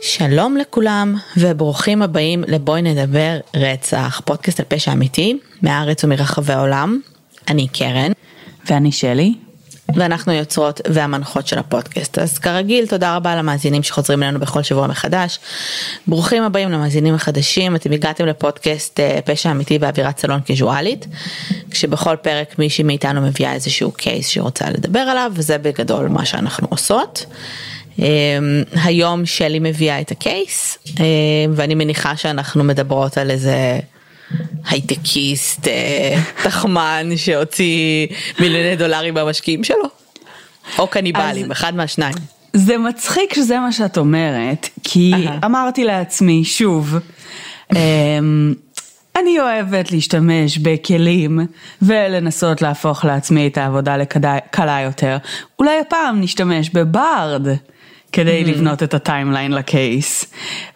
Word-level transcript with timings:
שלום 0.00 0.56
לכולם 0.56 1.14
וברוכים 1.36 2.02
הבאים 2.02 2.44
לבואי 2.48 2.82
נדבר 2.82 3.38
רצח, 3.56 4.20
פודקאסט 4.24 4.60
על 4.60 4.66
פשע 4.68 4.92
אמיתי 4.92 5.38
מהארץ 5.62 6.04
ומרחבי 6.04 6.52
העולם. 6.52 7.00
אני 7.48 7.68
קרן. 7.68 8.12
ואני 8.70 8.92
שלי. 8.92 9.47
ואנחנו 9.94 10.32
יוצרות 10.32 10.80
והמנחות 10.88 11.46
של 11.46 11.58
הפודקאסט. 11.58 12.18
אז 12.18 12.38
כרגיל, 12.38 12.86
תודה 12.86 13.16
רבה 13.16 13.36
למאזינים 13.36 13.82
שחוזרים 13.82 14.22
אלינו 14.22 14.40
בכל 14.40 14.62
שבוע 14.62 14.86
מחדש. 14.86 15.38
ברוכים 16.06 16.42
הבאים 16.42 16.70
למאזינים 16.70 17.14
החדשים, 17.14 17.76
אתם 17.76 17.92
הגעתם 17.92 18.26
לפודקאסט 18.26 19.00
אה, 19.00 19.18
פשע 19.24 19.50
אמיתי 19.50 19.78
באווירת 19.78 20.18
סלון 20.18 20.40
קיזואלית, 20.40 21.06
כשבכל 21.70 22.16
פרק 22.16 22.58
מישהי 22.58 22.84
מאיתנו 22.84 23.20
מביאה 23.20 23.52
איזשהו 23.54 23.92
קייס 23.92 24.28
שהיא 24.28 24.42
רוצה 24.42 24.70
לדבר 24.70 25.00
עליו, 25.00 25.32
וזה 25.34 25.58
בגדול 25.58 26.08
מה 26.08 26.24
שאנחנו 26.24 26.66
עושות. 26.70 27.26
Um, 27.96 28.00
היום 28.84 29.26
שלי 29.26 29.58
מביאה 29.58 30.00
את 30.00 30.10
הקייס 30.10 30.78
um, 30.86 31.00
ואני 31.52 31.74
מניחה 31.74 32.16
שאנחנו 32.16 32.64
מדברות 32.64 33.18
על 33.18 33.30
איזה 33.30 33.78
הייטקיסט 34.66 35.64
uh, 35.64 35.70
תחמן 36.42 37.08
שהוציא 37.16 38.06
מיליוני 38.40 38.76
דולרים 38.76 39.14
במשקיעים 39.14 39.64
שלו 39.64 39.88
או 40.78 40.86
קניבלים. 40.86 41.50
אחד 41.50 41.76
מהשניים. 41.76 42.14
זה 42.52 42.78
מצחיק 42.78 43.34
שזה 43.34 43.58
מה 43.58 43.72
שאת 43.72 43.98
אומרת 43.98 44.68
כי 44.84 45.12
uh-huh. 45.14 45.46
אמרתי 45.46 45.84
לעצמי 45.84 46.44
שוב. 46.44 46.94
um, 47.72 47.76
אני 49.16 49.40
אוהבת 49.40 49.92
להשתמש 49.92 50.58
בכלים 50.58 51.40
ולנסות 51.82 52.62
להפוך 52.62 53.04
לעצמי 53.04 53.46
את 53.46 53.58
העבודה 53.58 53.96
לקלה 53.96 54.80
יותר. 54.84 55.16
אולי 55.58 55.80
הפעם 55.80 56.20
נשתמש 56.20 56.70
בברד. 56.70 57.46
כדי 58.12 58.42
mm-hmm. 58.42 58.48
לבנות 58.48 58.82
את 58.82 58.94
ה 58.94 59.00
timeline 59.00 59.52
ל 59.52 59.64
case. 59.64 60.24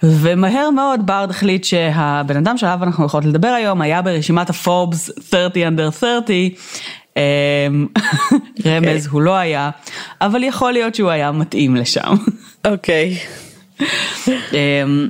ומהר 0.03 0.71
מאוד 0.71 1.07
ברד 1.07 1.31
החליט 1.31 1.65
שהבן 1.65 2.37
אדם 2.37 2.59
שעליו 2.59 2.79
אנחנו 2.83 3.07
יכולות 3.07 3.27
לדבר 3.27 3.49
היום 3.49 3.81
היה 3.83 4.03
ברשימת 4.03 4.51
הפורבס 4.51 5.11
30 5.31 5.79
under 5.79 5.93
30. 6.01 6.53
רמז 8.67 9.07
הוא 9.07 9.23
לא 9.23 9.37
היה, 9.37 9.71
אבל 10.21 10.45
יכול 10.45 10.73
להיות 10.73 10.95
שהוא 10.95 11.11
היה 11.11 11.33
מתאים 11.33 11.77
לשם. 11.77 12.15
אוקיי. 12.65 13.19
אמ, 14.29 15.09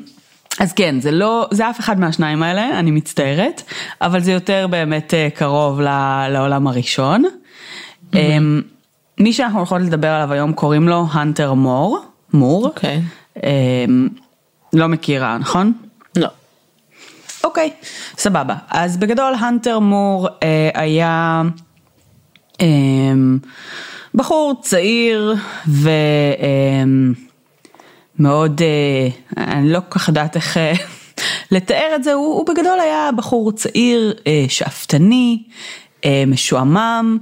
אז 0.60 0.72
כן, 0.72 1.00
זה 1.00 1.10
לא, 1.10 1.46
זה 1.50 1.70
אף 1.70 1.80
אחד 1.80 2.00
מהשניים 2.00 2.42
האלה, 2.42 2.78
אני 2.78 2.90
מצטערת, 2.90 3.62
אבל 4.00 4.20
זה 4.20 4.32
יותר 4.32 4.66
באמת 4.70 5.14
אה, 5.14 5.28
קרוב 5.34 5.80
לעולם 6.30 6.66
הראשון. 6.66 7.24
Mm-hmm. 8.12 8.16
מי 9.20 9.32
שאנחנו 9.32 9.62
יכולות 9.62 9.86
לדבר 9.86 10.08
עליו 10.08 10.32
היום 10.32 10.52
קוראים 10.52 10.88
לו 10.88 11.06
הנטר 11.12 11.54
מור. 11.54 12.11
מור. 12.32 12.66
אוקיי. 12.66 12.96
Okay. 12.96 13.40
אמ, 13.42 14.08
לא 14.72 14.86
מכירה, 14.86 15.38
נכון? 15.38 15.72
לא. 16.16 16.28
אוקיי, 17.44 17.70
okay, 17.80 17.86
סבבה. 18.18 18.54
אז 18.70 18.96
בגדול 18.96 19.34
הנטר 19.34 19.78
מור 19.78 20.28
אה, 20.42 20.70
היה 20.74 21.42
אה, 22.60 22.66
בחור 24.14 24.54
צעיר 24.62 25.34
ומאוד, 28.18 28.62
אה, 28.62 29.08
אני 29.36 29.72
לא 29.72 29.80
כל 29.88 29.98
כך 29.98 30.08
יודעת 30.08 30.36
איך 30.36 30.56
אה, 30.56 30.72
לתאר 31.52 31.92
את 31.94 32.04
זה, 32.04 32.12
הוא, 32.12 32.34
הוא 32.34 32.46
בגדול 32.46 32.80
היה 32.80 33.10
בחור 33.16 33.52
צעיר, 33.52 34.14
אה, 34.26 34.44
שאפתני, 34.48 35.42
אה, 36.04 36.24
משועמם, 36.26 37.18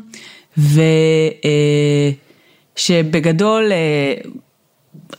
ושבגדול 2.76 3.72
אה, 3.72 4.14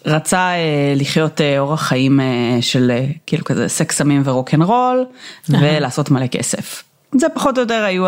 רצה 0.06 0.38
אה, 0.38 0.94
לחיות 0.96 1.42
אה, 1.42 1.60
אורח 1.60 1.82
חיים 1.82 2.20
אה, 2.20 2.58
של 2.62 2.92
כאילו 3.26 3.44
כזה 3.44 3.68
סקס 3.68 3.98
סמים 3.98 4.22
ורוקנרול 4.26 5.06
ולעשות 5.50 6.12
מלא 6.12 6.28
כסף. 6.28 6.84
זה 7.16 7.28
פחות 7.34 7.58
או 7.58 7.62
יותר 7.62 7.84
היו 7.84 8.06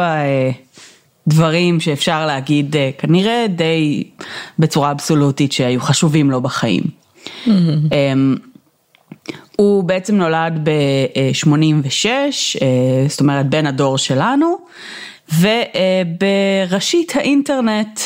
הדברים 1.27 1.79
שאפשר 1.79 2.25
להגיד 2.25 2.75
כנראה 2.97 3.45
די 3.49 4.03
בצורה 4.59 4.91
אבסולוטית 4.91 5.51
שהיו 5.51 5.81
חשובים 5.81 6.31
לו 6.31 6.41
בחיים. 6.41 6.83
אמ, 7.47 8.35
הוא 9.55 9.83
בעצם 9.83 10.15
נולד 10.15 10.59
ב-86, 10.63 12.05
זאת 13.07 13.19
אומרת 13.19 13.49
בין 13.49 13.67
הדור 13.67 13.97
שלנו, 13.97 14.57
ובראשית 15.33 17.15
האינטרנט 17.15 17.99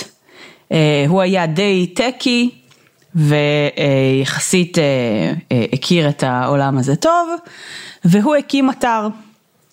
הוא 1.07 1.21
היה 1.21 1.45
די 1.47 1.87
טקי, 1.95 2.49
ויחסית 3.17 4.77
אה, 4.77 4.83
אה, 5.51 5.65
הכיר 5.73 6.09
את 6.09 6.23
העולם 6.23 6.77
הזה 6.77 6.95
טוב, 6.95 7.29
והוא 8.05 8.35
הקים 8.35 8.69
אתר 8.69 9.07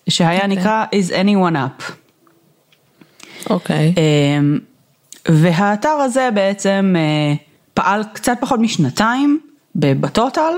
שהיה 0.09 0.39
okay. 0.39 0.43
אוקיי. 0.43 0.57
נקרא 0.57 0.85
is 0.91 1.11
anyone 1.13 1.55
up. 1.55 1.83
אוקיי. 3.49 3.93
Okay. 3.95 3.99
אמ, 3.99 4.59
והאתר 5.27 5.89
הזה 5.89 6.29
בעצם 6.33 6.95
אה, 6.97 7.35
פעל 7.73 8.03
קצת 8.13 8.37
פחות 8.41 8.59
משנתיים 8.59 9.39
בטוטל. 9.75 10.53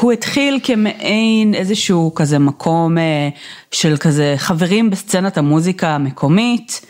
הוא 0.00 0.12
התחיל 0.12 0.60
כמעין 0.62 1.54
איזשהו 1.54 2.14
כזה 2.14 2.38
מקום 2.38 2.96
של 3.70 3.96
כזה 3.96 4.34
חברים 4.36 4.90
בסצנת 4.90 5.38
המוזיקה 5.38 5.88
המקומית, 5.88 6.86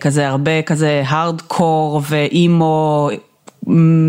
כזה 0.00 0.28
הרבה 0.28 0.62
כזה 0.62 1.02
הארדקור 1.06 2.02
ואימו 2.08 3.08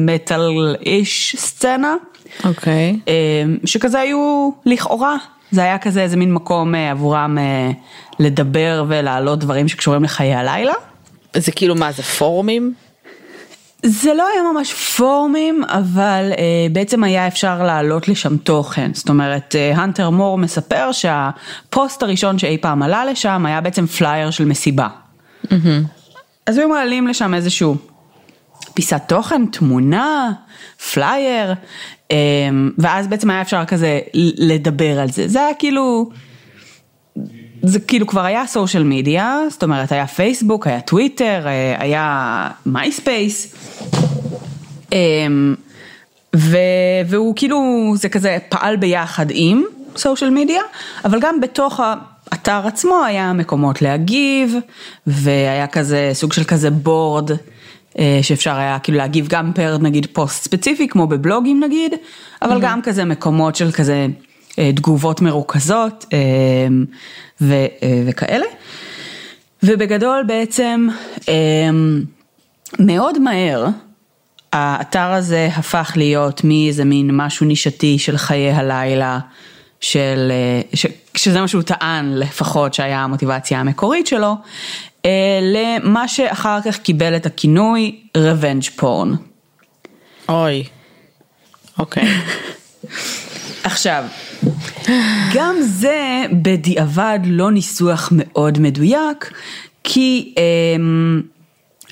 מטאל 0.06 0.76
איש 0.86 1.36
סצנה. 1.40 1.96
אוקיי. 2.44 3.00
Okay. 3.06 3.68
שכזה 3.68 4.00
היו 4.00 4.50
לכאורה, 4.66 5.16
זה 5.52 5.64
היה 5.64 5.78
כזה 5.78 6.02
איזה 6.02 6.18
מין 6.18 6.34
מקום 6.34 6.76
עבורם 6.76 7.38
לדבר 8.20 8.86
ולהעלות 8.88 9.40
דברים 9.40 9.68
שקשורים 9.68 10.04
לחיי 10.04 10.36
הלילה. 10.36 10.74
זה 11.36 11.52
כאילו 11.52 11.76
מה 11.76 11.92
זה 11.92 12.04
פורומים? 12.04 12.74
זה 13.84 14.14
לא 14.14 14.28
היה 14.34 14.42
ממש 14.54 14.74
פורומים, 14.74 15.64
אבל 15.68 16.32
uh, 16.34 16.38
בעצם 16.72 17.04
היה 17.04 17.28
אפשר 17.28 17.64
להעלות 17.64 18.08
לשם 18.08 18.38
תוכן. 18.38 18.92
זאת 18.94 19.10
אומרת, 19.10 19.56
הנטר 19.76 20.08
uh, 20.08 20.12
מור 20.12 20.38
מספר 20.38 20.92
שהפוסט 20.92 22.04
הראשון 22.04 22.40
שאי 22.40 22.58
פעם 22.58 22.84
עלה 22.84 23.06
לשם 23.06 23.46
היה 23.46 23.62
בעצם 23.62 23.88
פלייר 23.88 24.32
של 24.32 24.46
מסיבה. 24.46 24.88
Mm-hmm. 25.46 25.48
אז 26.46 26.58
היו 26.58 26.70
מעלים 26.70 27.08
לשם 27.08 27.34
איזשהו 27.34 27.76
פיסת 28.74 29.02
תוכן, 29.08 29.46
תמונה, 29.46 30.32
פלייר, 30.94 31.54
um, 32.10 32.14
ואז 32.78 33.08
בעצם 33.08 33.30
היה 33.30 33.42
אפשר 33.42 33.66
כזה 33.66 34.00
לדבר 34.38 35.00
על 35.00 35.12
זה. 35.12 35.28
זה 35.28 35.46
היה 35.46 35.54
כאילו... 35.54 36.10
זה 37.64 37.80
כאילו 37.80 38.08
כבר 38.08 38.26
היה 38.26 38.48
social 38.48 38.84
media, 38.84 39.40
זאת 39.50 39.64
אומרת 39.64 39.92
היה 39.92 40.08
פייסבוק, 40.08 40.68
היה 40.68 40.82
טוויטר, 40.82 41.48
אה, 41.48 41.76
היה 41.80 42.50
מייספייס. 42.66 43.56
אמ, 44.94 45.56
והוא 47.08 47.34
כאילו, 47.36 47.94
זה 47.96 48.10
כזה 48.10 48.38
פעל 48.50 48.76
ביחד 48.76 49.26
עם 49.30 49.64
סושיאל 49.96 50.30
מדיה, 50.30 50.62
אבל 51.06 51.20
גם 51.20 51.42
בתוך 51.42 51.80
האתר 52.32 52.68
עצמו 52.68 53.04
היה 53.06 53.34
מקומות 53.34 53.82
להגיב, 53.82 54.56
והיה 55.08 55.68
כזה 55.68 56.10
סוג 56.14 56.34
של 56.34 56.44
כזה 56.44 56.72
בורד. 56.72 57.32
אה, 58.00 58.20
שאפשר 58.22 58.56
היה 58.56 58.80
כאילו 58.80 58.98
להגיב 58.98 59.28
גם 59.28 59.52
פר 59.56 59.78
נגיד 59.78 60.08
פוסט 60.14 60.44
ספציפי 60.44 60.88
כמו 60.88 61.08
בבלוגים 61.08 61.64
נגיד, 61.64 61.94
אבל 62.42 62.58
mm-hmm. 62.58 62.62
גם 62.62 62.82
כזה 62.82 63.06
מקומות 63.06 63.56
של 63.56 63.72
כזה 63.72 64.08
תגובות 64.76 65.22
מרוכזות 65.22 66.06
אה, 66.14 66.18
ו, 67.42 67.54
אה, 67.54 68.04
וכאלה. 68.08 68.46
ובגדול 69.64 70.24
בעצם 70.28 70.88
מאוד 72.80 73.20
מהר 73.20 73.68
האתר 74.54 75.12
הזה 75.12 75.50
הפך 75.56 75.94
להיות 75.96 76.42
מאיזה 76.44 76.86
מין 76.86 77.10
משהו 77.14 77.46
נישתי 77.46 78.00
של 78.00 78.18
חיי 78.18 78.52
הלילה, 78.52 79.20
של, 79.82 80.32
ש, 80.74 80.86
שזה 81.16 81.42
מה 81.42 81.48
שהוא 81.48 81.62
טען 81.62 82.14
לפחות 82.14 82.74
שהיה 82.74 83.00
המוטיבציה 83.00 83.60
המקורית 83.60 84.08
שלו, 84.08 84.36
למה 85.42 86.08
שאחר 86.08 86.60
כך 86.66 86.78
קיבל 86.78 87.16
את 87.16 87.26
הכינוי 87.26 88.00
revenge 88.18 88.82
porn. 88.82 89.16
אוי, 90.30 90.64
אוקיי. 91.80 92.04
עכשיו, 93.64 94.04
גם 95.34 95.56
זה 95.62 96.26
בדיעבד 96.32 97.20
לא 97.26 97.52
ניסוח 97.52 98.10
מאוד 98.12 98.60
מדויק, 98.60 99.32
כי 99.84 100.34
אמ, 100.38 101.22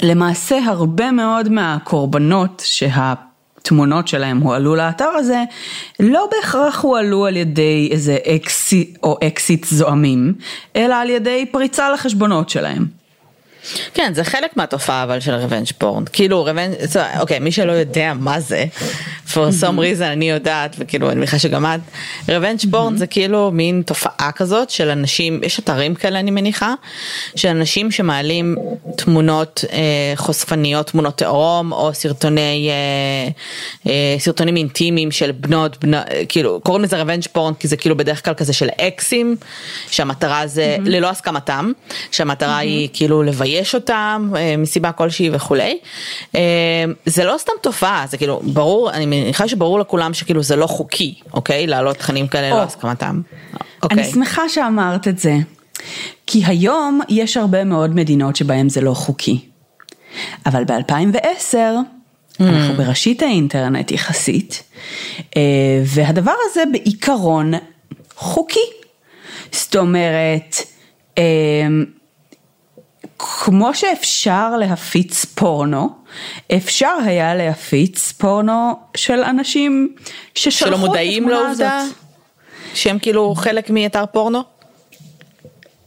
למעשה 0.02 0.58
הרבה 0.66 1.12
מאוד 1.12 1.50
מהקורבנות 1.50 2.64
שהתמונות 2.66 4.08
שלהם 4.08 4.40
הועלו 4.40 4.76
לאתר 4.76 5.10
הזה, 5.16 5.44
לא 6.00 6.30
בהכרח 6.32 6.82
הועלו 6.82 7.26
על 7.26 7.38
ידי 7.38 7.90
איזה 7.92 8.18
אקסי 8.36 8.94
או 9.04 9.18
אקסיט 9.28 9.66
זועמים, 9.66 10.34
אלא 10.76 10.96
על 10.96 11.10
ידי 11.10 11.46
פריצה 11.52 11.90
לחשבונות 11.90 12.50
שלהם. 12.50 12.86
כן, 13.94 14.14
זה 14.14 14.24
חלק 14.24 14.58
מהתופעה 14.58 15.04
אבל 15.04 15.20
של 15.20 15.34
revenge 15.34 15.68
porn. 15.78 16.04
כאילו 16.14 16.46
revenge, 16.46 16.74
אוקיי, 17.20 17.40
מי 17.40 17.52
שלא 17.52 17.72
יודע 17.72 18.14
מה 18.20 18.40
זה, 18.40 18.66
for 19.28 19.50
some 19.62 19.78
reason 19.78 20.04
אני 20.04 20.30
יודעת, 20.30 20.76
וכאילו 20.80 21.10
אני 21.10 21.16
מניחה 21.16 21.40
שגם 21.40 21.66
את, 21.66 21.80
revenge 22.30 22.60
porn 22.72 22.98
זה 22.98 23.08
כאילו 23.08 23.52
מין 23.52 23.84
תופעה 23.86 24.32
כזאת 24.36 24.70
של 24.70 24.90
אנשים, 24.90 25.42
יש 25.44 25.60
אתרים 25.60 25.96
כאלה 25.96 26.20
אני 26.20 26.32
מניחה, 26.32 26.74
של 27.36 27.50
אנשים 27.50 27.92
שמעלים 27.92 28.56
תמונות 28.98 29.66
אה, 29.72 30.14
חושפניות, 30.16 30.88
תמונות 30.88 31.22
עירום, 31.22 31.72
או 31.72 31.94
סרטוני, 31.94 32.70
אה, 32.70 33.30
אה, 33.92 34.16
סרטונים 34.20 34.56
אינטימיים 34.56 35.12
של 35.12 35.32
בנות, 35.32 35.78
בנות, 35.78 36.04
כאילו 36.30 36.60
קוראים 36.64 36.84
לזה 36.84 37.02
רבנג' 37.02 37.24
פורן 37.32 37.54
כי 37.54 37.68
זה 37.68 37.78
כאילו 37.78 37.98
בדרך 37.98 38.26
כלל 38.26 38.34
כזה 38.34 38.54
של 38.54 38.70
אקסים, 38.82 39.36
שהמטרה 39.92 40.48
זה 40.48 40.78
ללא 40.86 41.10
הסכמתם, 41.10 41.72
שהמטרה 42.12 42.58
היא 42.58 42.90
כאילו 42.94 43.24
לבייש. 43.24 43.55
לבייש 43.56 43.76
אותם 43.76 44.32
אה, 44.38 44.58
מסיבה 44.58 44.92
כלשהי 44.92 45.30
וכולי. 45.34 45.78
אה, 46.36 46.42
זה 47.06 47.24
לא 47.24 47.36
סתם 47.38 47.52
תופעה, 47.62 48.06
זה 48.08 48.18
כאילו 48.18 48.42
ברור, 48.44 48.92
אני 48.92 49.06
מניחה 49.06 49.48
שברור 49.48 49.80
לכולם 49.80 50.14
שכאילו 50.14 50.44
זה 50.44 50.56
לא 50.56 50.68
חוקי, 50.68 51.16
אוקיי? 51.34 51.68
להעלות 51.68 51.98
תכנים 51.98 52.28
כאלה 52.28 52.50
ללא 52.50 52.62
הסכמתם. 52.64 53.22
אני 53.54 53.62
אוקיי. 53.84 54.04
שמחה 54.04 54.50
שאמרת 54.50 55.08
את 55.08 55.20
זה, 55.20 55.36
כי 56.28 56.44
היום 56.46 57.02
יש 57.10 57.38
הרבה 57.38 57.64
מאוד 57.64 57.96
מדינות 57.96 58.36
שבהן 58.36 58.70
זה 58.70 58.82
לא 58.82 58.94
חוקי. 58.94 59.40
אבל 60.46 60.64
ב-2010 60.64 61.56
אנחנו 62.40 62.74
mm. 62.74 62.78
בראשית 62.78 63.22
האינטרנט 63.22 63.92
יחסית, 63.92 64.64
אה, 65.38 65.42
והדבר 65.86 66.34
הזה 66.52 66.64
בעיקרון 66.72 67.54
חוקי. 68.16 68.60
זאת 69.52 69.76
אומרת, 69.76 70.56
כמו 73.20 73.76
שאפשר 73.76 74.58
להפיץ 74.58 75.26
פורנו, 75.26 75.90
אפשר 76.58 76.98
היה 77.06 77.36
להפיץ 77.36 78.12
פורנו 78.12 78.80
של 78.98 79.24
אנשים 79.24 79.96
ששלחו 80.36 80.76
את 80.76 80.76
התמונה 80.76 80.86
הזאת. 80.86 80.88
שלא 80.88 80.88
מודעים 80.88 81.30
לעובדה? 81.30 81.84
שהם 82.74 83.00
כאילו 83.00 83.36
חלק 83.36 83.70
מאתר 83.70 84.06
פורנו? 84.06 84.42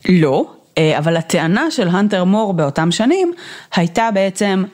לא, 0.09 0.51
אה, 0.79 0.99
אבל 0.99 1.17
הטענה 1.17 1.71
של 1.71 1.89
הנטר 1.89 2.25
מור 2.25 2.53
באותם 2.53 2.91
שנים 2.91 3.33
הייתה 3.75 4.11
בעצם 4.15 4.65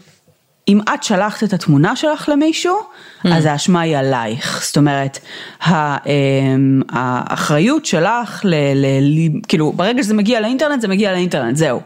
אם 0.69 0.81
את 0.95 1.03
שלחת 1.03 1.45
את 1.45 1.53
התמונה 1.53 1.97
שלך 1.97 2.29
למישהו, 2.29 2.77
mm. 2.79 3.29
אז 3.33 3.45
האשמה 3.45 3.81
היא 3.81 3.97
עלייך. 3.97 4.63
זאת 4.67 4.77
אומרת, 4.77 5.19
אמ, 5.67 6.83
האחריות 6.89 7.87
שלך, 7.87 8.41
ל, 8.45 8.55
ל, 8.55 8.87
ל, 9.01 9.41
כאילו, 9.49 9.73
ברגע 9.73 10.03
שזה 10.03 10.15
מגיע 10.15 10.41
לאינטרנט, 10.41 10.81
זה 10.81 10.89
מגיע 10.89 11.13
לאינטרנט, 11.13 11.57
זהו. 11.57 11.81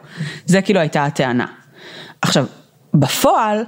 זה 0.47 0.63
כאילו 0.63 0.81
הייתה 0.81 1.05
הטענה. 1.05 1.47
עכשיו, 2.23 2.47
בפועל, 2.95 3.65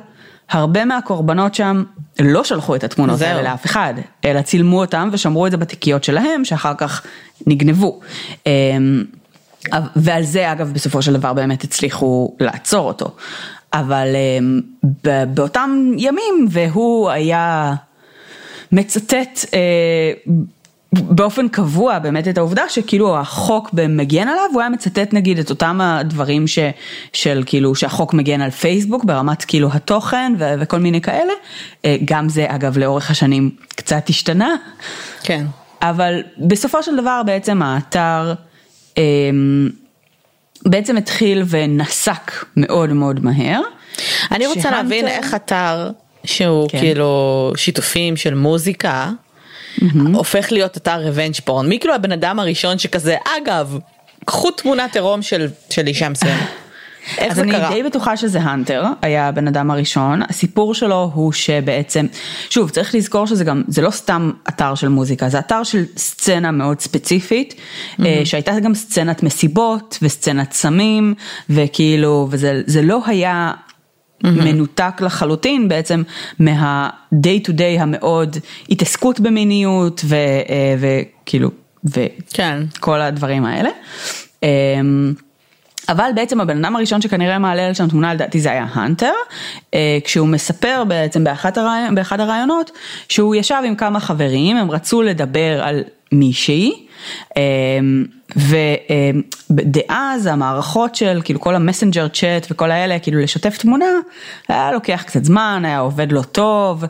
הרבה 0.51 0.85
מהקורבנות 0.85 1.55
שם 1.55 1.85
לא 2.21 2.45
שלחו 2.45 2.75
את 2.75 2.85
התמונות 2.85 3.19
זהו. 3.19 3.29
האלה 3.29 3.43
לאף 3.43 3.67
אחד, 3.67 3.95
אלא 4.25 4.43
צילמו 4.43 4.81
אותם 4.81 5.09
ושמרו 5.13 5.47
את 5.47 5.51
זה 5.51 5.57
בתיקיות 5.57 6.05
שלהם, 6.05 6.45
שאחר 6.45 6.75
כך 6.79 7.03
נגנבו. 7.47 8.01
אמ, 8.47 9.05
ועל 9.97 10.23
זה 10.23 10.53
אגב 10.53 10.73
בסופו 10.73 11.03
של 11.03 11.13
דבר 11.13 11.33
באמת 11.33 11.65
הצליחו 11.65 12.37
לעצור 12.41 12.89
אותו. 12.89 13.17
אבל 13.73 14.09
אמ, 14.17 14.61
באותם 15.35 15.93
ימים 15.97 16.47
והוא 16.51 17.11
היה 17.11 17.75
מצטט 18.73 19.45
אה, 19.55 20.13
באופן 20.93 21.49
קבוע 21.49 21.99
באמת 21.99 22.29
את 22.29 22.39
העובדה 22.39 22.63
שכאילו 22.69 23.19
החוק 23.19 23.71
מגן 23.89 24.29
עליו, 24.29 24.45
הוא 24.53 24.61
היה 24.61 24.71
מצטט 24.71 25.13
נגיד 25.13 25.39
את 25.39 25.51
אותם 25.51 25.81
הדברים 25.83 26.47
ש, 26.47 26.59
של 27.13 27.43
כאילו 27.47 27.75
שהחוק 27.75 28.15
מגן 28.15 28.41
על 28.41 28.51
פייסבוק 28.51 29.05
ברמת 29.05 29.45
כאילו 29.45 29.69
התוכן 29.73 30.33
ו, 30.39 30.55
וכל 30.59 30.79
מיני 30.79 31.01
כאלה, 31.01 31.33
אה, 31.85 31.97
גם 32.05 32.29
זה 32.29 32.47
אגב 32.49 32.79
לאורך 32.79 33.11
השנים 33.11 33.51
קצת 33.69 34.09
השתנה. 34.09 34.57
כן. 35.23 35.47
אבל 35.83 36.23
בסופו 36.39 36.83
של 36.83 36.97
דבר 36.97 37.23
בעצם 37.27 37.63
האתר 37.63 38.35
אמ, 38.97 39.71
בעצם 40.67 40.97
התחיל 40.97 41.43
ונסק 41.49 42.45
מאוד 42.57 42.93
מאוד 42.93 43.25
מהר. 43.25 43.61
אני 44.31 44.47
רוצה 44.47 44.61
שהנטר... 44.61 44.77
להבין 44.77 45.09
איך 45.09 45.35
אתר 45.35 45.91
שהוא 46.25 46.69
כן. 46.69 46.79
כאילו 46.79 47.53
שיתופים 47.57 48.17
של 48.17 48.35
מוזיקה. 48.35 49.11
Mm-hmm. 49.79 49.85
הופך 50.15 50.53
להיות 50.53 50.77
אתר 50.77 51.03
revenge 51.09 51.41
porn, 51.49 51.63
מי 51.63 51.79
כאילו 51.79 51.95
הבן 51.95 52.13
אדם 52.13 52.39
הראשון 52.39 52.79
שכזה, 52.79 53.17
אגב, 53.37 53.79
קחו 54.25 54.51
תמונת 54.51 54.97
עירום 54.97 55.23
של, 55.23 55.49
של 55.71 55.87
אישה 55.87 56.09
מסוימת. 56.09 56.60
איך 57.19 57.35
זה 57.35 57.45
קרה? 57.45 57.67
אז 57.67 57.73
אני 57.73 57.83
די 57.83 57.89
בטוחה 57.89 58.17
שזה 58.17 58.41
הנטר, 58.41 58.85
היה 59.03 59.29
הבן 59.29 59.49
אדם 59.49 59.71
הראשון, 59.71 60.23
הסיפור 60.29 60.75
שלו 60.75 61.11
הוא 61.15 61.33
שבעצם, 61.33 62.07
שוב 62.51 62.71
צריך 62.71 62.95
לזכור 62.95 63.27
שזה 63.27 63.45
גם, 63.45 63.63
זה 63.69 63.83
לא 63.83 63.91
סתם 63.91 64.31
אתר 64.49 64.75
של 64.75 64.89
מוזיקה, 64.89 65.29
זה 65.29 65.39
אתר 65.39 65.63
של 65.63 65.85
סצנה 65.97 66.51
מאוד 66.51 66.81
ספציפית, 66.81 67.55
mm-hmm. 67.55 68.03
שהייתה 68.25 68.61
גם 68.61 68.75
סצנת 68.75 69.23
מסיבות 69.23 69.99
וסצנת 70.03 70.53
סמים, 70.53 71.15
וכאילו, 71.51 72.29
וזה 72.31 72.83
לא 72.83 73.01
היה 73.07 73.53
mm-hmm. 73.53 74.29
מנותק 74.29 75.01
לחלוטין 75.01 75.69
בעצם 75.69 76.03
מה-day 76.39 77.47
to 77.49 77.51
day 77.51 77.81
המאוד 77.81 78.37
התעסקות 78.71 79.21
במיניות 79.21 80.05
אה, 80.13 80.75
וכאילו, 80.79 81.51
וכל 81.85 82.07
כן. 82.33 82.63
הדברים 83.01 83.45
האלה. 83.45 83.71
אבל 85.91 86.11
בעצם 86.15 86.41
הבן 86.41 86.65
אדם 86.65 86.77
הראשון 86.77 87.01
שכנראה 87.01 87.39
מעלה 87.39 87.71
לשם 87.71 87.89
תמונה 87.89 88.15
לדעתי 88.15 88.41
זה 88.41 88.51
היה 88.51 88.67
הנטר, 88.73 89.13
אה, 89.75 89.99
כשהוא 90.05 90.29
מספר 90.29 90.85
בעצם 90.89 91.25
באחד, 91.25 91.59
הראי, 91.59 91.81
באחד 91.95 92.21
הראיונות 92.21 92.71
שהוא 93.09 93.35
ישב 93.35 93.63
עם 93.67 93.75
כמה 93.75 94.01
חברים, 94.01 94.57
הם 94.57 94.71
רצו 94.71 95.03
לדבר 95.03 95.63
על 95.63 95.83
מישהי, 96.13 96.87
אה, 97.37 97.43
ודאז 99.51 100.27
המערכות 100.27 100.95
של 100.95 101.21
כאילו 101.25 101.41
כל 101.41 101.55
המסנג'ר 101.55 102.09
צ'אט 102.09 102.47
וכל 102.51 102.71
האלה, 102.71 102.99
כאילו 102.99 103.21
לשתף 103.21 103.59
תמונה, 103.59 103.91
היה 104.49 104.73
לוקח 104.73 105.03
קצת 105.07 105.25
זמן, 105.25 105.63
היה 105.65 105.79
עובד 105.79 106.13
לא 106.13 106.23
טוב, 106.23 106.85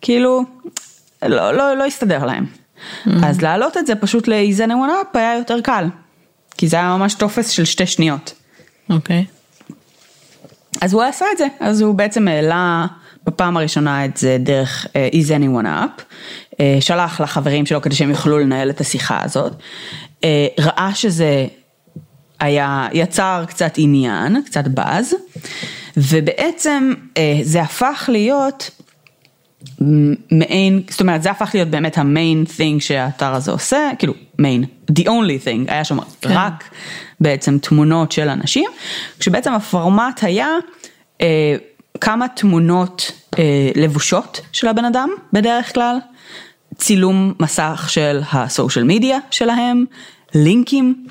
כאילו 0.00 0.44
לא, 1.22 1.54
לא, 1.54 1.76
לא 1.76 1.84
הסתדר 1.84 2.24
להם. 2.24 2.46
Mm-hmm. 2.46 3.10
אז 3.26 3.42
להעלות 3.42 3.76
את 3.76 3.86
זה 3.86 3.94
פשוט 3.94 4.28
anyone 4.28 4.90
up 5.14 5.18
היה 5.18 5.36
יותר 5.38 5.60
קל. 5.60 5.84
כי 6.60 6.68
זה 6.68 6.76
היה 6.76 6.96
ממש 6.96 7.14
טופס 7.14 7.48
של 7.48 7.64
שתי 7.64 7.86
שניות. 7.86 8.39
אוקיי. 8.90 9.24
Okay. 9.28 9.40
אז 10.80 10.92
הוא 10.92 11.02
עשה 11.02 11.24
את 11.32 11.38
זה, 11.38 11.46
אז 11.60 11.80
הוא 11.80 11.94
בעצם 11.94 12.28
העלה 12.28 12.86
בפעם 13.24 13.56
הראשונה 13.56 14.04
את 14.04 14.16
זה 14.16 14.36
דרך 14.40 14.86
uh, 14.86 15.14
Is 15.14 15.28
anyone 15.28 15.66
up, 15.66 16.02
uh, 16.52 16.56
שלח 16.80 17.20
לחברים 17.20 17.66
שלו 17.66 17.82
כדי 17.82 17.94
שהם 17.94 18.10
יוכלו 18.10 18.38
לנהל 18.38 18.70
את 18.70 18.80
השיחה 18.80 19.22
הזאת, 19.22 19.52
uh, 19.52 20.24
ראה 20.58 20.90
שזה 20.94 21.46
היה, 22.40 22.88
יצר 22.92 23.44
קצת 23.48 23.72
עניין, 23.76 24.42
קצת 24.46 24.68
באז, 24.68 25.14
ובעצם 25.96 26.92
uh, 27.14 27.18
זה 27.42 27.62
הפך 27.62 28.08
להיות 28.12 28.70
מעין, 30.30 30.82
זאת 30.90 31.00
אומרת 31.00 31.22
זה 31.22 31.30
הפך 31.30 31.50
להיות 31.54 31.68
באמת 31.68 31.98
המיין 31.98 32.44
thing 32.56 32.80
שהאתר 32.80 33.34
הזה 33.34 33.50
עושה, 33.50 33.90
כאילו 33.98 34.14
מיין, 34.38 34.64
the 34.92 35.04
only 35.04 35.44
thing, 35.44 35.72
היה 35.72 35.84
שם 35.84 35.98
כן. 36.20 36.30
רק 36.32 36.70
בעצם 37.20 37.58
תמונות 37.58 38.12
של 38.12 38.28
אנשים, 38.28 38.70
כשבעצם 39.18 39.52
הפורמט 39.52 40.20
היה 40.22 40.48
אה, 41.20 41.56
כמה 42.00 42.28
תמונות 42.28 43.12
אה, 43.38 43.70
לבושות 43.74 44.40
של 44.52 44.68
הבן 44.68 44.84
אדם 44.84 45.10
בדרך 45.32 45.74
כלל, 45.74 45.98
צילום 46.76 47.34
מסך 47.40 47.86
של 47.88 48.20
הסושיאל 48.32 48.84
מדיה 48.84 49.18
שלהם, 49.30 49.84
לינקים 50.34 51.06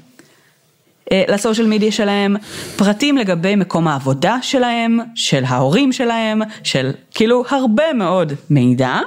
לסושיאל 1.27 1.67
מדיה 1.67 1.91
שלהם, 1.91 2.35
פרטים 2.75 3.17
לגבי 3.17 3.55
מקום 3.55 3.87
העבודה 3.87 4.37
שלהם, 4.41 4.99
של 5.15 5.43
ההורים 5.47 5.91
שלהם, 5.91 6.41
של 6.63 6.91
כאילו 7.11 7.43
הרבה 7.49 7.93
מאוד 7.93 8.33
מידע. 8.49 8.99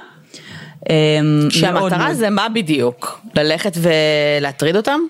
אה, 0.91 1.19
שהמטרה 1.51 1.99
מאוד... 1.99 2.13
זה 2.13 2.31
מה 2.31 2.49
בדיוק? 2.49 3.21
ללכת 3.37 3.73
ולהטריד 3.77 4.77
אותם? 4.77 5.01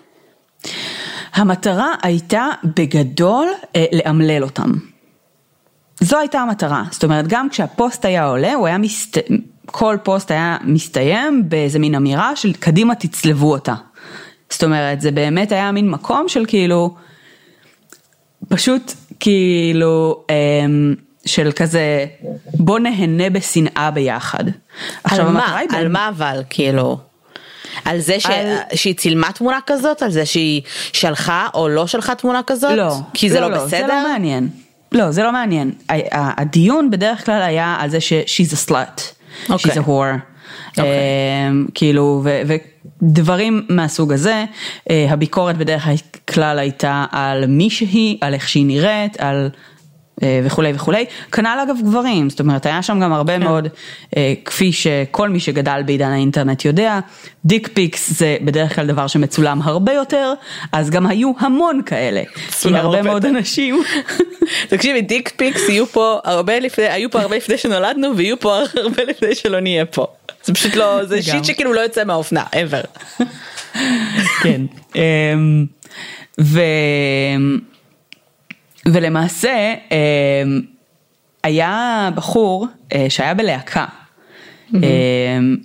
המטרה 1.35 1.95
הייתה 2.03 2.47
בגדול 2.65 3.49
אה, 3.77 3.85
לאמלל 3.93 4.43
אותם. 4.43 4.71
זו 6.01 6.19
הייתה 6.19 6.41
המטרה, 6.41 6.85
זאת 6.91 7.05
אומרת 7.05 7.29
גם 7.29 7.49
כשהפוסט 7.49 8.05
היה 8.05 8.25
עולה, 8.25 8.55
הוא 8.55 8.67
היה 8.67 8.79
מסת... 8.79 9.19
כל 9.67 9.97
פוסט 10.03 10.31
היה 10.31 10.57
מסתיים 10.65 11.49
באיזה 11.49 11.79
מין 11.79 11.95
אמירה 11.95 12.37
של 12.37 12.53
קדימה 12.53 12.95
תצלבו 12.95 13.53
אותה. 13.53 13.75
זאת 14.53 14.65
אומרת, 14.65 15.01
זה 15.01 15.11
באמת 15.11 15.53
היה 15.53 15.73
מין 15.73 15.91
מקום 15.91 16.29
של 16.29 16.45
כאילו, 16.49 16.95
פשוט 18.49 18.93
כאילו 19.21 20.25
אמ, 20.31 20.95
של 21.27 21.53
כזה 21.57 22.07
בוא 22.55 22.79
נהנה 22.79 23.31
בשנאה 23.31 23.91
ביחד. 23.91 24.45
על 25.05 25.29
מה? 25.29 25.59
על 25.77 25.89
מה 25.89 26.09
אבל 26.09 26.43
כאילו? 26.51 26.99
על 27.85 27.99
זה 27.99 28.21
ש... 28.21 28.27
על- 28.27 28.57
שהיא 28.75 28.95
צילמה 28.95 29.33
תמונה 29.33 29.59
כזאת? 29.67 30.03
על 30.03 30.11
זה 30.11 30.27
שהיא 30.27 30.63
שלחה 30.93 31.49
או 31.55 31.69
לא 31.69 31.87
שלחה 31.87 32.15
תמונה 32.15 32.41
כזאת? 32.47 32.71
לא, 32.77 32.95
כי 33.15 33.31
זה 33.31 33.41
לא, 33.41 33.49
בסדר? 33.49 33.69
זה 33.69 33.87
לא 33.87 34.09
מעניין. 34.13 34.49
לא, 34.93 35.11
זה 35.11 35.23
לא 35.23 35.33
מעניין. 35.33 35.73
הדיון 36.13 36.91
בדרך 36.91 37.27
כלל 37.27 37.43
היה 37.43 37.77
על 37.81 37.91
זה 37.91 38.01
ש- 38.01 38.13
she's 38.13 38.53
a 38.55 38.69
slut, 38.71 39.01
אוקיי. 39.51 39.73
she's 39.73 39.85
a 39.85 39.87
whore. 39.87 40.19
אוקיי. 40.71 40.85
אמ, 41.49 41.67
כאילו, 41.75 42.21
ו- 42.25 42.43
ודברים 43.03 43.67
מהסוג 43.69 44.13
הזה, 44.13 44.45
אה, 44.91 45.07
הביקורת 45.11 45.57
בדרך 45.57 45.87
כלל 46.35 46.59
הייתה 46.59 47.05
על 47.11 47.47
מי 47.47 47.71
שהיא, 47.71 48.19
על 48.21 48.35
איך 48.35 48.49
שהיא 48.49 48.67
נראית, 48.67 49.21
על... 49.21 49.51
אה, 50.23 50.41
וכולי 50.45 50.73
וכולי, 50.75 51.05
כנ"ל 51.33 51.59
אגב 51.63 51.77
גברים, 51.83 52.31
זאת 52.31 52.41
אומרת 52.41 52.67
היה 52.67 52.83
שם 52.83 53.01
גם 53.01 53.13
הרבה 53.13 53.39
מאוד, 53.39 53.69
אה, 54.17 54.35
כפי 54.45 54.73
שכל 54.73 55.29
מי 55.29 55.41
שגדל 55.41 55.83
בעידן 55.87 56.11
האינטרנט 56.11 56.65
יודע, 56.65 57.01
dick 57.45 57.69
pics 57.75 58.13
זה 58.13 58.37
בדרך 58.45 58.75
כלל 58.75 58.87
דבר 58.87 59.07
שמצולם 59.07 59.63
הרבה 59.63 59.93
יותר, 59.93 60.33
אז 60.73 60.91
גם 60.91 61.07
היו 61.07 61.33
המון 61.39 61.81
כאלה, 61.87 62.23
כי 62.61 62.69
הרבה 62.69 62.81
הרבה 62.81 63.03
מאוד. 63.03 63.27
אנשים, 63.27 63.83
תקשיבי, 64.71 65.03
dick 65.03 65.33
pics 65.37 65.69
יהיו 65.69 65.87
פה 65.87 66.19
הרבה 66.25 66.59
לפני, 66.59 66.85
היו 66.85 67.11
פה 67.11 67.21
הרבה 67.21 67.37
לפני 67.37 67.59
שנולדנו 67.59 68.17
ויהיו 68.17 68.41
פה 68.41 68.59
הרבה 68.75 69.05
לפני 69.05 69.35
שלא 69.35 69.61
נהיה 69.61 69.85
פה. 69.85 70.07
זה 70.45 70.55
פשוט 70.55 70.75
לא, 70.75 71.05
זה 71.05 71.23
שיט. 71.23 71.45
שכאילו 71.45 71.73
לא 71.73 71.81
יוצא 71.81 72.05
מהאופנה, 72.05 72.45
ever. 72.53 72.87
כן, 74.43 74.61
אמ, 74.95 75.67
ו... 76.41 76.61
ולמעשה 78.87 79.75
אמ, 79.91 80.61
היה 81.45 82.09
בחור 82.15 82.67
אה, 82.95 83.07
שהיה 83.09 83.35
בלהקה, 83.35 83.87
אמ, 84.75 85.57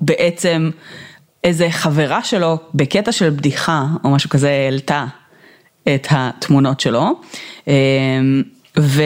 שבעצם 0.00 0.70
איזה 1.44 1.70
חברה 1.70 2.24
שלו 2.24 2.58
בקטע 2.74 3.12
של 3.12 3.30
בדיחה 3.30 3.86
או 4.04 4.10
משהו 4.10 4.30
כזה 4.30 4.50
העלתה 4.50 5.04
את 5.94 6.06
התמונות 6.10 6.80
שלו, 6.80 7.20
ו... 8.78 9.02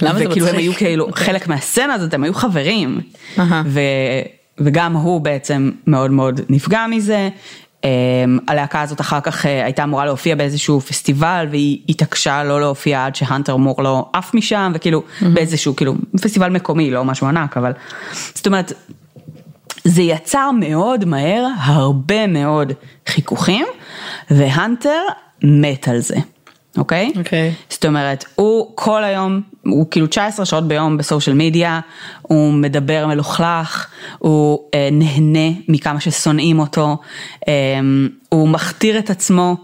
למה 0.00 0.18
זה 0.18 0.28
וכאילו 0.28 0.46
הם 0.46 0.52
מצחיק? 0.52 0.64
היו 0.64 0.74
כאילו 0.74 1.08
חלק 1.14 1.48
מהסצנה 1.48 1.94
הזאת, 1.94 2.14
הם 2.14 2.24
היו 2.24 2.34
חברים. 2.34 3.00
ו, 3.66 3.80
וגם 4.58 4.96
הוא 4.96 5.20
בעצם 5.20 5.70
מאוד 5.86 6.10
מאוד 6.10 6.40
נפגע 6.48 6.86
מזה. 6.90 7.28
Um, 7.82 7.86
הלהקה 8.48 8.82
הזאת 8.82 9.00
אחר 9.00 9.20
כך 9.20 9.44
uh, 9.44 9.48
הייתה 9.48 9.84
אמורה 9.84 10.04
להופיע 10.04 10.34
באיזשהו 10.34 10.80
פסטיבל 10.80 11.46
והיא 11.50 11.78
התעקשה 11.88 12.44
לא 12.44 12.60
להופיע 12.60 13.06
עד 13.06 13.14
שהאנטר 13.16 13.56
מור 13.56 13.82
לא 13.82 14.08
עף 14.12 14.34
משם 14.34 14.72
וכאילו 14.74 15.02
באיזשהו 15.32 15.76
כאילו 15.76 15.94
פסטיבל 16.22 16.50
מקומי 16.50 16.90
לא 16.90 17.04
משהו 17.04 17.26
ענק 17.26 17.56
אבל 17.56 17.72
זאת 18.34 18.46
אומרת 18.46 18.72
זה 19.84 20.02
יצר 20.02 20.50
מאוד 20.50 21.04
מהר 21.04 21.46
הרבה 21.58 22.26
מאוד 22.26 22.72
חיכוכים 23.06 23.66
והאנטר 24.30 25.00
מת 25.42 25.88
על 25.88 26.00
זה, 26.00 26.16
אוקיי? 26.76 27.12
אוקיי. 27.16 27.52
זאת 27.70 27.84
אומרת, 27.84 28.24
הוא 28.34 28.72
כל 28.74 29.04
היום, 29.04 29.40
הוא 29.66 29.86
כאילו 29.90 30.06
19 30.06 30.46
שעות 30.46 30.68
ביום 30.68 30.96
בסושיאל 30.96 31.36
מדיה, 31.36 31.80
הוא 32.22 32.52
מדבר 32.52 33.06
מלוכלך, 33.06 33.86
הוא 34.18 34.58
אה, 34.74 34.88
נהנה 34.92 35.58
מכמה 35.68 36.00
ששונאים 36.00 36.58
אותו, 36.58 36.96
אה, 37.48 37.52
הוא 38.28 38.48
מכתיר 38.48 38.98
את 38.98 39.10
עצמו 39.10 39.56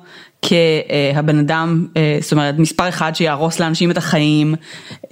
כהבן 0.43 1.39
אדם, 1.39 1.87
אה, 1.97 2.19
זאת 2.21 2.33
אומרת, 2.33 2.59
מספר 2.59 2.89
אחד 2.89 3.15
שיהרוס 3.15 3.61
לאנשים 3.61 3.91
את 3.91 3.97
החיים, 3.97 4.55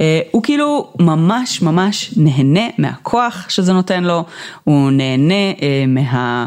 אה, 0.01 0.21
הוא 0.31 0.43
כאילו 0.43 0.93
ממש 0.99 1.63
ממש 1.63 2.15
נהנה 2.17 2.69
מהכוח 2.79 3.47
שזה 3.49 3.73
נותן 3.73 4.05
לו, 4.05 4.25
הוא 4.65 4.91
נהנה 4.91 5.51
אה, 5.63 5.85
מה... 5.89 6.47